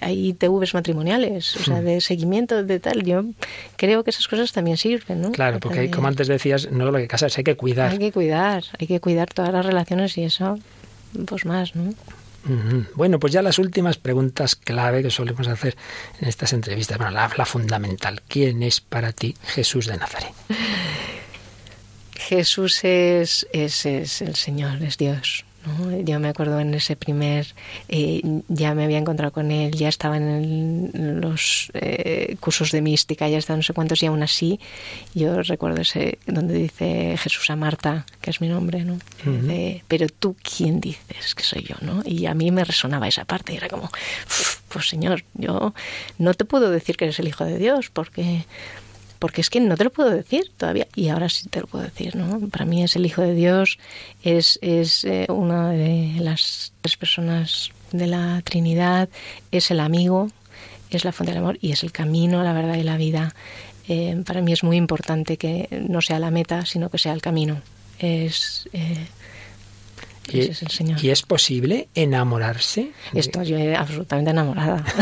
hay 0.00 0.34
TVs 0.34 0.74
matrimoniales, 0.74 1.56
o 1.56 1.64
sea, 1.64 1.80
hmm. 1.80 1.84
de 1.84 2.00
seguimiento, 2.00 2.64
de 2.64 2.80
tal. 2.80 3.02
Yo 3.02 3.24
creo 3.76 4.04
que 4.04 4.10
esas 4.10 4.28
cosas 4.28 4.52
también 4.52 4.76
sirven, 4.76 5.22
¿no? 5.22 5.32
Claro, 5.32 5.58
porque 5.60 5.90
como 5.90 6.08
antes 6.08 6.28
decías, 6.28 6.70
no 6.70 6.84
solo 6.86 6.98
que 6.98 7.08
casarse, 7.08 7.40
hay 7.40 7.44
que 7.44 7.56
cuidar. 7.56 7.97
Hay 7.98 8.04
que 8.04 8.12
cuidar, 8.12 8.62
hay 8.78 8.86
que 8.86 9.00
cuidar 9.00 9.28
todas 9.34 9.52
las 9.52 9.66
relaciones 9.66 10.16
y 10.18 10.22
eso, 10.22 10.56
pues 11.26 11.44
más, 11.44 11.74
¿no? 11.74 11.92
Bueno, 12.94 13.18
pues 13.18 13.32
ya 13.32 13.42
las 13.42 13.58
últimas 13.58 13.98
preguntas 13.98 14.54
clave 14.54 15.02
que 15.02 15.10
solemos 15.10 15.48
hacer 15.48 15.76
en 16.20 16.28
estas 16.28 16.52
entrevistas. 16.52 16.96
Bueno, 16.96 17.10
la, 17.10 17.28
la 17.36 17.44
fundamental. 17.44 18.22
¿Quién 18.28 18.62
es 18.62 18.80
para 18.80 19.12
ti 19.12 19.34
Jesús 19.42 19.86
de 19.86 19.96
Nazaret? 19.96 20.32
Jesús 22.14 22.84
es, 22.84 23.48
es, 23.52 23.84
es 23.84 24.22
el 24.22 24.36
Señor, 24.36 24.80
es 24.80 24.96
Dios. 24.96 25.44
Yo 26.04 26.20
me 26.20 26.28
acuerdo 26.28 26.60
en 26.60 26.72
ese 26.72 26.96
primer, 26.96 27.54
eh, 27.88 28.22
ya 28.48 28.74
me 28.74 28.84
había 28.84 28.98
encontrado 28.98 29.32
con 29.32 29.50
él, 29.50 29.72
ya 29.72 29.88
estaba 29.88 30.16
en, 30.16 31.20
los 31.20 31.70
eh, 31.74 32.36
cursos 32.40 32.70
de 32.70 32.80
mística, 32.80 33.28
ya 33.28 33.38
estaba 33.38 33.56
no 33.56 33.62
sé 33.62 33.74
cuántos, 33.74 34.02
y 34.02 34.06
aún 34.06 34.22
así, 34.22 34.60
yo 35.14 35.42
recuerdo 35.42 35.80
ese 35.80 36.18
donde 36.26 36.54
dice 36.54 37.16
Jesús 37.18 37.50
a 37.50 37.56
Marta, 37.56 38.06
que 38.20 38.30
es 38.30 38.40
mi 38.40 38.48
nombre, 38.48 38.84
¿no? 38.84 38.98
Pero 39.88 40.06
tú, 40.08 40.36
¿quién 40.42 40.80
dices 40.80 41.34
que 41.34 41.42
soy 41.42 41.62
yo, 41.62 41.76
no? 41.80 42.02
Y 42.04 42.26
a 42.26 42.34
mí 42.34 42.50
me 42.50 42.64
resonaba 42.64 43.08
esa 43.08 43.24
parte, 43.24 43.52
y 43.52 43.56
era 43.56 43.68
como, 43.68 43.90
pues 44.68 44.88
Señor, 44.88 45.24
yo 45.34 45.74
no 46.18 46.34
te 46.34 46.44
puedo 46.44 46.70
decir 46.70 46.96
que 46.96 47.06
eres 47.06 47.18
el 47.18 47.28
Hijo 47.28 47.44
de 47.44 47.58
Dios, 47.58 47.90
porque 47.90 48.44
porque 49.18 49.40
es 49.40 49.50
que 49.50 49.60
no 49.60 49.76
te 49.76 49.84
lo 49.84 49.90
puedo 49.90 50.10
decir 50.10 50.50
todavía 50.56 50.86
y 50.94 51.08
ahora 51.08 51.28
sí 51.28 51.48
te 51.48 51.60
lo 51.60 51.66
puedo 51.66 51.84
decir, 51.84 52.16
¿no? 52.16 52.48
Para 52.48 52.64
mí 52.64 52.82
es 52.82 52.96
el 52.96 53.06
Hijo 53.06 53.22
de 53.22 53.34
Dios, 53.34 53.78
es, 54.22 54.58
es 54.62 55.04
eh, 55.04 55.26
una 55.28 55.70
de 55.70 56.16
las 56.20 56.72
tres 56.80 56.96
personas 56.96 57.70
de 57.92 58.06
la 58.06 58.40
Trinidad, 58.44 59.08
es 59.50 59.70
el 59.70 59.80
amigo, 59.80 60.30
es 60.90 61.04
la 61.04 61.12
fuente 61.12 61.32
del 61.32 61.42
amor 61.42 61.58
y 61.60 61.72
es 61.72 61.82
el 61.82 61.92
camino, 61.92 62.42
la 62.42 62.52
verdad 62.52 62.76
y 62.76 62.82
la 62.82 62.96
vida. 62.96 63.34
Eh, 63.88 64.22
para 64.26 64.42
mí 64.42 64.52
es 64.52 64.62
muy 64.62 64.76
importante 64.76 65.36
que 65.36 65.68
no 65.88 66.00
sea 66.00 66.18
la 66.18 66.30
meta, 66.30 66.66
sino 66.66 66.90
que 66.90 66.98
sea 66.98 67.12
el 67.12 67.22
camino. 67.22 67.60
Es, 67.98 68.68
eh, 68.72 69.06
y, 70.30 70.40
es 70.40 70.62
el 70.62 70.68
Señor. 70.68 71.02
¿Y 71.02 71.10
es 71.10 71.22
posible 71.22 71.88
enamorarse? 71.94 72.92
Estoy 73.14 73.74
absolutamente 73.74 74.30
enamorada. 74.30 74.84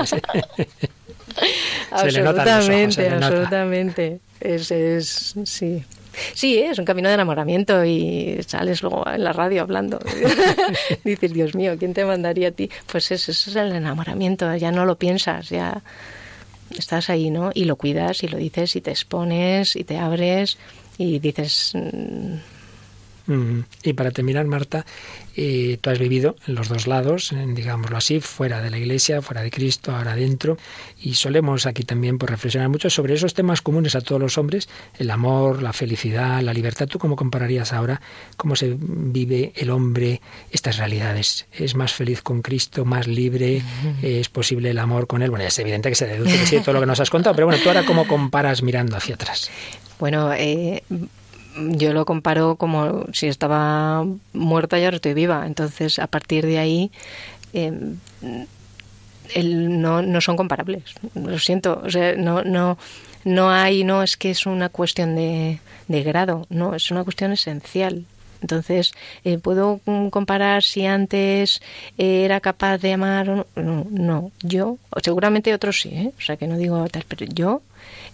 absolutamente, 1.90 3.08
absolutamente. 3.08 4.20
Es, 4.40 4.70
es, 4.70 5.34
sí. 5.44 5.84
Sí, 6.34 6.58
es 6.58 6.78
un 6.78 6.84
camino 6.84 7.08
de 7.08 7.14
enamoramiento 7.14 7.84
y 7.84 8.40
sales 8.46 8.82
luego 8.82 9.08
en 9.08 9.22
la 9.22 9.32
radio 9.32 9.62
hablando. 9.62 10.00
Dices, 11.04 11.32
Dios 11.32 11.54
mío, 11.54 11.76
¿quién 11.78 11.94
te 11.94 12.04
mandaría 12.04 12.48
a 12.48 12.50
ti? 12.50 12.68
Pues 12.90 13.10
eso, 13.12 13.30
eso 13.30 13.50
es 13.50 13.56
el 13.56 13.72
enamoramiento, 13.72 14.54
ya 14.56 14.72
no 14.72 14.84
lo 14.84 14.96
piensas, 14.96 15.48
ya 15.48 15.82
estás 16.76 17.10
ahí, 17.10 17.30
¿no? 17.30 17.50
Y 17.54 17.64
lo 17.64 17.76
cuidas 17.76 18.22
y 18.22 18.28
lo 18.28 18.38
dices 18.38 18.76
y 18.76 18.80
te 18.80 18.90
expones 18.90 19.76
y 19.76 19.84
te 19.84 19.98
abres 19.98 20.58
y 20.98 21.18
dices, 21.18 21.72
mm, 21.74 22.34
y 23.82 23.92
para 23.92 24.10
terminar, 24.10 24.46
Marta, 24.46 24.84
eh, 25.36 25.78
tú 25.80 25.90
has 25.90 25.98
vivido 25.98 26.36
en 26.46 26.54
los 26.54 26.68
dos 26.68 26.86
lados, 26.86 27.34
digámoslo 27.54 27.96
así, 27.96 28.20
fuera 28.20 28.60
de 28.60 28.70
la 28.70 28.78
Iglesia, 28.78 29.22
fuera 29.22 29.42
de 29.42 29.50
Cristo, 29.50 29.94
ahora 29.94 30.16
dentro, 30.16 30.58
y 31.00 31.14
solemos 31.14 31.66
aquí 31.66 31.84
también 31.84 32.18
por 32.18 32.28
pues, 32.28 32.38
reflexionar 32.38 32.68
mucho 32.68 32.90
sobre 32.90 33.14
esos 33.14 33.34
temas 33.34 33.62
comunes 33.62 33.94
a 33.94 34.00
todos 34.00 34.20
los 34.20 34.38
hombres, 34.38 34.68
el 34.98 35.10
amor, 35.10 35.62
la 35.62 35.72
felicidad, 35.72 36.42
la 36.42 36.52
libertad. 36.52 36.88
¿Tú 36.88 36.98
cómo 36.98 37.16
compararías 37.16 37.72
ahora 37.72 38.00
cómo 38.36 38.56
se 38.56 38.76
vive 38.78 39.52
el 39.56 39.70
hombre 39.70 40.20
estas 40.50 40.78
realidades? 40.78 41.46
¿Es 41.52 41.74
más 41.74 41.92
feliz 41.92 42.22
con 42.22 42.42
Cristo, 42.42 42.84
más 42.84 43.06
libre? 43.06 43.62
¿Es 44.02 44.28
posible 44.28 44.70
el 44.70 44.78
amor 44.78 45.06
con 45.06 45.22
él? 45.22 45.30
Bueno, 45.30 45.44
es 45.44 45.58
evidente 45.58 45.88
que 45.88 45.94
se 45.94 46.06
deduce 46.06 46.46
sí, 46.46 46.60
todo 46.60 46.74
lo 46.74 46.80
que 46.80 46.86
nos 46.86 47.00
has 47.00 47.10
contado, 47.10 47.34
pero 47.34 47.46
bueno, 47.46 47.62
tú 47.62 47.68
ahora 47.68 47.84
cómo 47.84 48.06
comparas 48.06 48.62
mirando 48.62 48.96
hacia 48.96 49.14
atrás. 49.14 49.50
Bueno, 49.98 50.32
eh, 50.32 50.82
yo 51.60 51.92
lo 51.92 52.04
comparo 52.04 52.56
como 52.56 53.04
si 53.12 53.26
estaba 53.26 54.06
muerta 54.32 54.78
y 54.78 54.84
ahora 54.84 54.96
estoy 54.96 55.14
viva. 55.14 55.46
Entonces, 55.46 55.98
a 55.98 56.06
partir 56.06 56.46
de 56.46 56.58
ahí, 56.58 56.90
eh, 57.52 57.72
no, 59.42 60.02
no 60.02 60.20
son 60.20 60.36
comparables. 60.36 60.84
Lo 61.14 61.38
siento. 61.38 61.80
O 61.84 61.90
sea, 61.90 62.14
no, 62.16 62.42
no, 62.42 62.78
no 63.24 63.50
hay, 63.50 63.84
no 63.84 64.02
es 64.02 64.16
que 64.16 64.30
es 64.30 64.46
una 64.46 64.68
cuestión 64.68 65.14
de, 65.14 65.60
de 65.88 66.02
grado, 66.02 66.46
no, 66.50 66.74
es 66.74 66.90
una 66.90 67.04
cuestión 67.04 67.32
esencial. 67.32 68.04
Entonces, 68.42 68.92
eh, 69.24 69.36
¿puedo 69.36 69.80
comparar 70.10 70.62
si 70.62 70.86
antes 70.86 71.60
era 71.98 72.40
capaz 72.40 72.78
de 72.78 72.94
amar 72.94 73.28
o 73.28 73.46
no? 73.56 73.86
No, 73.90 74.32
yo, 74.42 74.78
seguramente 75.02 75.52
otros 75.52 75.80
sí, 75.80 75.90
¿eh? 75.90 76.12
o 76.16 76.20
sea 76.22 76.38
que 76.38 76.46
no 76.46 76.56
digo 76.56 76.86
tal, 76.88 77.04
pero 77.06 77.26
yo 77.26 77.60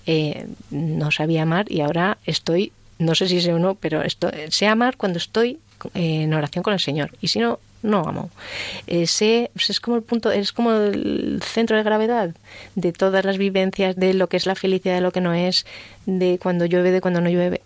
eh, 0.05 0.47
no 0.71 1.13
sabía 1.13 1.43
amar 1.43 1.71
y 1.71 1.81
ahora 1.81 2.19
estoy 2.27 2.73
no 2.99 3.15
sé 3.15 3.29
si 3.29 3.41
sé 3.41 3.53
o 3.53 3.59
no, 3.59 3.75
pero 3.75 4.03
esto, 4.03 4.31
sé 4.49 4.67
amar 4.67 4.97
cuando 4.97 5.19
estoy 5.19 5.59
eh, 5.95 6.23
en 6.23 6.35
oración 6.35 6.63
con 6.63 6.73
el 6.73 6.81
Señor. 6.81 7.11
Y 7.21 7.29
si 7.29 7.39
no, 7.39 7.59
no 7.83 8.01
amo. 8.07 8.31
Eh, 8.87 9.07
sé, 9.07 9.51
pues 9.55 9.71
es 9.71 9.81
como 9.81 9.97
el 9.97 10.03
punto, 10.03 10.31
es 10.31 10.53
como 10.53 10.73
el 10.73 11.41
centro 11.45 11.77
de 11.77 11.83
gravedad 11.83 12.35
de 12.75 12.93
todas 12.93 13.25
las 13.25 13.39
vivencias, 13.39 13.97
de 13.97 14.15
lo 14.15 14.29
que 14.29 14.37
es 14.37 14.47
la 14.47 14.55
felicidad, 14.55 14.97
de 14.97 15.01
lo 15.01 15.13
que 15.13 15.21
no 15.21 15.35
es, 15.35 15.67
de 16.07 16.39
cuando 16.43 16.67
llueve, 16.67 16.91
de 16.91 17.01
cuando 17.01 17.21
no 17.21 17.29
llueve. 17.29 17.63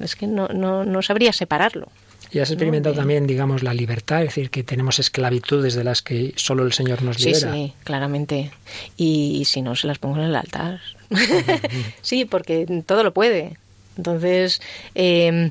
Es 0.00 0.14
que 0.14 0.26
no, 0.26 0.48
no, 0.48 0.84
no 0.84 1.02
sabría 1.02 1.32
separarlo. 1.32 1.88
Y 2.30 2.40
has 2.40 2.50
experimentado 2.50 2.94
también, 2.94 3.26
digamos, 3.26 3.62
la 3.62 3.72
libertad, 3.72 4.20
es 4.20 4.28
decir, 4.28 4.50
que 4.50 4.62
tenemos 4.62 4.98
esclavitudes 4.98 5.74
de 5.74 5.84
las 5.84 6.02
que 6.02 6.34
solo 6.36 6.64
el 6.64 6.72
Señor 6.72 7.02
nos 7.02 7.18
libera. 7.20 7.52
Sí, 7.52 7.66
sí, 7.68 7.74
claramente. 7.84 8.50
Y, 8.96 9.44
si 9.46 9.62
no, 9.62 9.74
se 9.74 9.86
las 9.86 9.98
pongo 9.98 10.16
en 10.18 10.24
el 10.24 10.36
altar. 10.36 10.80
sí, 12.02 12.26
porque 12.26 12.82
todo 12.84 13.02
lo 13.02 13.14
puede. 13.14 13.56
Entonces, 13.98 14.62
mm, 14.94 15.48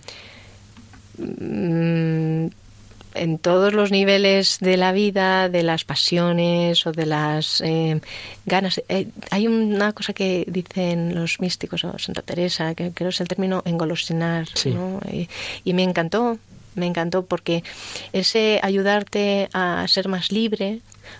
en 3.17 3.39
todos 3.39 3.73
los 3.73 3.91
niveles 3.91 4.59
de 4.59 4.77
la 4.77 4.91
vida, 4.91 5.49
de 5.49 5.63
las 5.63 5.83
pasiones 5.83 6.85
o 6.85 6.91
de 6.91 7.05
las 7.05 7.61
eh, 7.61 7.99
ganas. 8.45 8.81
Eh, 8.89 9.07
hay 9.31 9.47
una 9.47 9.91
cosa 9.93 10.13
que 10.13 10.45
dicen 10.47 11.15
los 11.15 11.39
místicos 11.39 11.83
o 11.83 11.97
Santa 11.97 12.21
Teresa, 12.21 12.75
que 12.75 12.91
creo 12.91 13.09
es 13.09 13.19
el 13.21 13.27
término 13.27 13.63
engolosinar, 13.65 14.47
y, 15.63 15.73
me 15.73 15.83
encantó, 15.83 16.37
me 16.75 16.85
encantó 16.85 17.25
porque 17.25 17.63
ese 18.13 18.59
ayudarte 18.63 19.49
a 19.53 19.85
ser 19.87 20.07
más 20.07 20.31
libre 20.31 20.79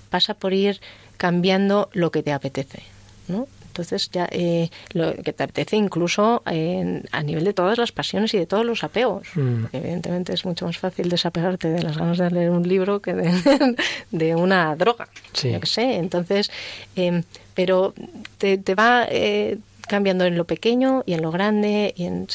pasa 0.09 0.33
por 0.33 0.53
ir 0.53 0.79
cambiando 1.17 1.89
lo 1.93 2.11
que 2.11 2.23
te 2.23 2.31
apetece, 2.31 2.83
¿no? 3.27 3.47
Entonces 3.77 4.09
ya 4.09 4.27
eh, 4.31 4.71
lo 4.93 5.13
que 5.13 5.33
te 5.33 5.43
apetece 5.43 5.75
incluso 5.75 6.41
a 6.45 7.23
nivel 7.23 7.43
de 7.43 7.53
todas 7.53 7.77
las 7.77 7.91
pasiones 7.91 8.33
y 8.33 8.39
de 8.39 8.47
todos 8.47 8.65
los 8.65 8.83
apegos. 8.83 9.27
Mm. 9.35 9.65
Evidentemente 9.71 10.33
es 10.33 10.45
mucho 10.45 10.65
más 10.65 10.79
fácil 10.79 11.09
desapegarte 11.09 11.69
de 11.69 11.83
las 11.83 11.95
ganas 11.95 12.17
de 12.17 12.31
leer 12.31 12.49
un 12.49 12.67
libro 12.67 13.01
que 13.03 13.13
de, 13.13 14.35
una 14.35 14.75
droga. 14.75 15.07
Yo 15.43 15.59
que 15.59 15.67
sé. 15.67 15.97
Entonces, 15.97 16.49
em, 16.95 17.21
pero 17.53 17.93
te, 18.39 18.57
va 18.73 19.05
eh, 19.11 19.59
cambiando 19.87 20.25
en 20.25 20.37
lo 20.37 20.45
pequeño 20.45 21.03
y 21.05 21.13
en 21.13 21.21
lo 21.21 21.29
grande 21.29 21.93
y 21.95 22.05
en... 22.05 22.27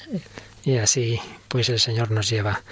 Y 0.65 0.77
así, 0.77 1.19
pues 1.49 1.69
el 1.71 1.81
Señor 1.81 2.13
nos 2.13 2.31
lleva 2.31 2.63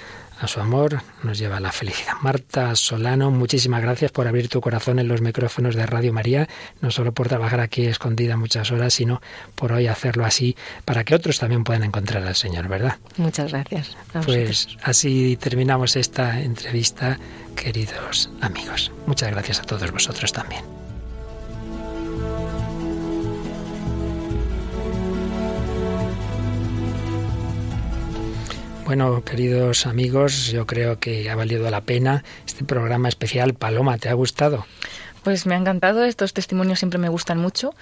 a 0.40 0.48
su 0.48 0.60
amor, 0.60 1.02
nos 1.22 1.38
lleva 1.38 1.58
a 1.58 1.60
la 1.60 1.70
felicidad. 1.72 2.14
Marta 2.22 2.74
Solano, 2.74 3.30
muchísimas 3.30 3.82
gracias 3.82 4.10
por 4.10 4.26
abrir 4.26 4.48
tu 4.48 4.60
corazón 4.60 4.98
en 4.98 5.08
los 5.08 5.20
micrófonos 5.20 5.74
de 5.74 5.86
Radio 5.86 6.12
María, 6.12 6.48
no 6.80 6.90
solo 6.90 7.12
por 7.12 7.28
trabajar 7.28 7.60
aquí 7.60 7.84
escondida 7.86 8.36
muchas 8.36 8.70
horas, 8.72 8.94
sino 8.94 9.20
por 9.54 9.72
hoy 9.72 9.86
hacerlo 9.86 10.24
así 10.24 10.56
para 10.84 11.04
que 11.04 11.14
otros 11.14 11.38
también 11.38 11.64
puedan 11.64 11.84
encontrar 11.84 12.26
al 12.26 12.36
Señor, 12.36 12.68
¿verdad? 12.68 12.96
Muchas 13.16 13.52
gracias. 13.52 13.96
Pues 14.24 14.68
así 14.82 15.36
terminamos 15.36 15.96
esta 15.96 16.40
entrevista, 16.40 17.18
queridos 17.54 18.30
amigos. 18.40 18.90
Muchas 19.06 19.30
gracias 19.30 19.60
a 19.60 19.64
todos 19.64 19.90
vosotros 19.92 20.32
también. 20.32 20.79
Bueno, 28.90 29.22
queridos 29.22 29.86
amigos, 29.86 30.50
yo 30.50 30.66
creo 30.66 30.98
que 30.98 31.30
ha 31.30 31.36
valido 31.36 31.70
la 31.70 31.80
pena 31.80 32.24
este 32.44 32.64
programa 32.64 33.08
especial. 33.08 33.54
Paloma, 33.54 33.98
¿te 33.98 34.08
ha 34.08 34.14
gustado? 34.14 34.66
Pues 35.22 35.46
me 35.46 35.54
ha 35.54 35.58
encantado, 35.58 36.02
estos 36.02 36.32
testimonios 36.32 36.80
siempre 36.80 36.98
me 36.98 37.08
gustan 37.08 37.38
mucho 37.38 37.72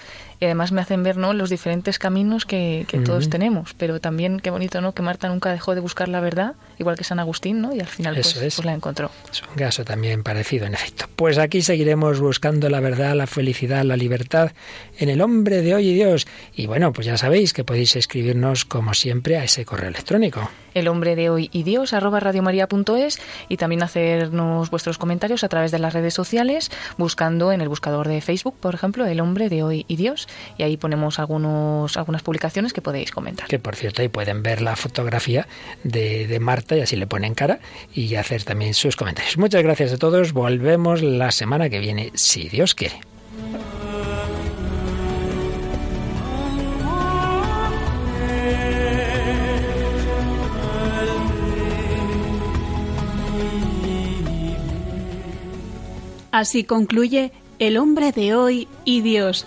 y 0.40 0.44
además 0.44 0.72
me 0.72 0.80
hacen 0.80 1.02
ver 1.02 1.16
¿no? 1.16 1.32
los 1.32 1.50
diferentes 1.50 1.98
caminos 1.98 2.44
que, 2.44 2.86
todos 3.04 3.28
tenemos. 3.28 3.74
Pero 3.74 4.00
también 4.00 4.40
qué 4.40 4.50
bonito 4.50 4.80
¿no? 4.80 4.92
que 4.92 5.02
Marta 5.02 5.28
nunca 5.28 5.50
dejó 5.52 5.74
de 5.74 5.80
buscar 5.80 6.08
la 6.08 6.20
verdad, 6.20 6.54
igual 6.78 6.96
que 6.96 7.04
San 7.04 7.18
Agustín, 7.18 7.60
¿no? 7.60 7.74
y 7.74 7.80
al 7.80 7.86
final 7.86 8.14
pues, 8.14 8.34
pues, 8.34 8.64
la 8.64 8.72
encontró. 8.72 9.10
Es 9.30 9.42
un 9.42 9.54
caso 9.56 9.84
también 9.84 10.22
parecido, 10.22 10.66
en 10.66 10.74
efecto. 10.74 11.06
Pues 11.16 11.38
aquí 11.38 11.62
seguiremos 11.62 12.20
buscando 12.20 12.68
la 12.68 12.80
verdad, 12.80 13.14
la 13.14 13.26
felicidad, 13.26 13.84
la 13.84 13.96
libertad 13.96 14.52
en 14.98 15.08
el 15.08 15.20
hombre 15.20 15.62
de 15.62 15.74
hoy 15.74 15.88
y 15.88 15.94
Dios. 15.94 16.26
Y 16.54 16.66
bueno, 16.66 16.92
pues 16.92 17.06
ya 17.06 17.16
sabéis 17.16 17.52
que 17.52 17.64
podéis 17.64 17.96
escribirnos 17.96 18.64
como 18.64 18.94
siempre 18.94 19.36
a 19.36 19.44
ese 19.44 19.64
correo 19.64 19.88
electrónico 19.88 20.50
el 20.78 20.88
hombre 20.88 21.16
de 21.16 21.30
hoy 21.30 21.50
y 21.52 21.62
Dios, 21.62 21.92
arroba 21.92 22.20
radiomaria.es 22.20 23.20
y 23.48 23.56
también 23.56 23.82
hacernos 23.82 24.70
vuestros 24.70 24.98
comentarios 24.98 25.44
a 25.44 25.48
través 25.48 25.70
de 25.70 25.78
las 25.78 25.92
redes 25.92 26.14
sociales, 26.14 26.70
buscando 26.96 27.52
en 27.52 27.60
el 27.60 27.68
buscador 27.68 28.08
de 28.08 28.20
Facebook, 28.20 28.54
por 28.58 28.74
ejemplo, 28.74 29.04
el 29.06 29.20
hombre 29.20 29.48
de 29.48 29.62
hoy 29.62 29.84
y 29.88 29.96
Dios, 29.96 30.27
y 30.56 30.62
ahí 30.62 30.76
ponemos 30.76 31.18
algunos, 31.18 31.96
algunas 31.96 32.22
publicaciones 32.22 32.72
que 32.72 32.82
podéis 32.82 33.10
comentar. 33.10 33.48
Que 33.48 33.58
por 33.58 33.76
cierto, 33.76 34.02
ahí 34.02 34.08
pueden 34.08 34.42
ver 34.42 34.62
la 34.62 34.76
fotografía 34.76 35.46
de, 35.84 36.26
de 36.26 36.40
Marta 36.40 36.76
y 36.76 36.80
así 36.80 36.96
le 36.96 37.06
ponen 37.06 37.34
cara 37.34 37.60
y 37.94 38.14
hacer 38.14 38.44
también 38.44 38.74
sus 38.74 38.96
comentarios. 38.96 39.38
Muchas 39.38 39.62
gracias 39.62 39.92
a 39.92 39.98
todos, 39.98 40.32
volvemos 40.32 41.02
la 41.02 41.30
semana 41.30 41.68
que 41.68 41.78
viene, 41.78 42.12
si 42.14 42.48
Dios 42.48 42.74
quiere. 42.74 43.00
Así 56.38 56.62
concluye 56.62 57.32
El 57.58 57.78
hombre 57.78 58.12
de 58.12 58.34
hoy 58.34 58.68
y 58.84 59.00
Dios, 59.00 59.46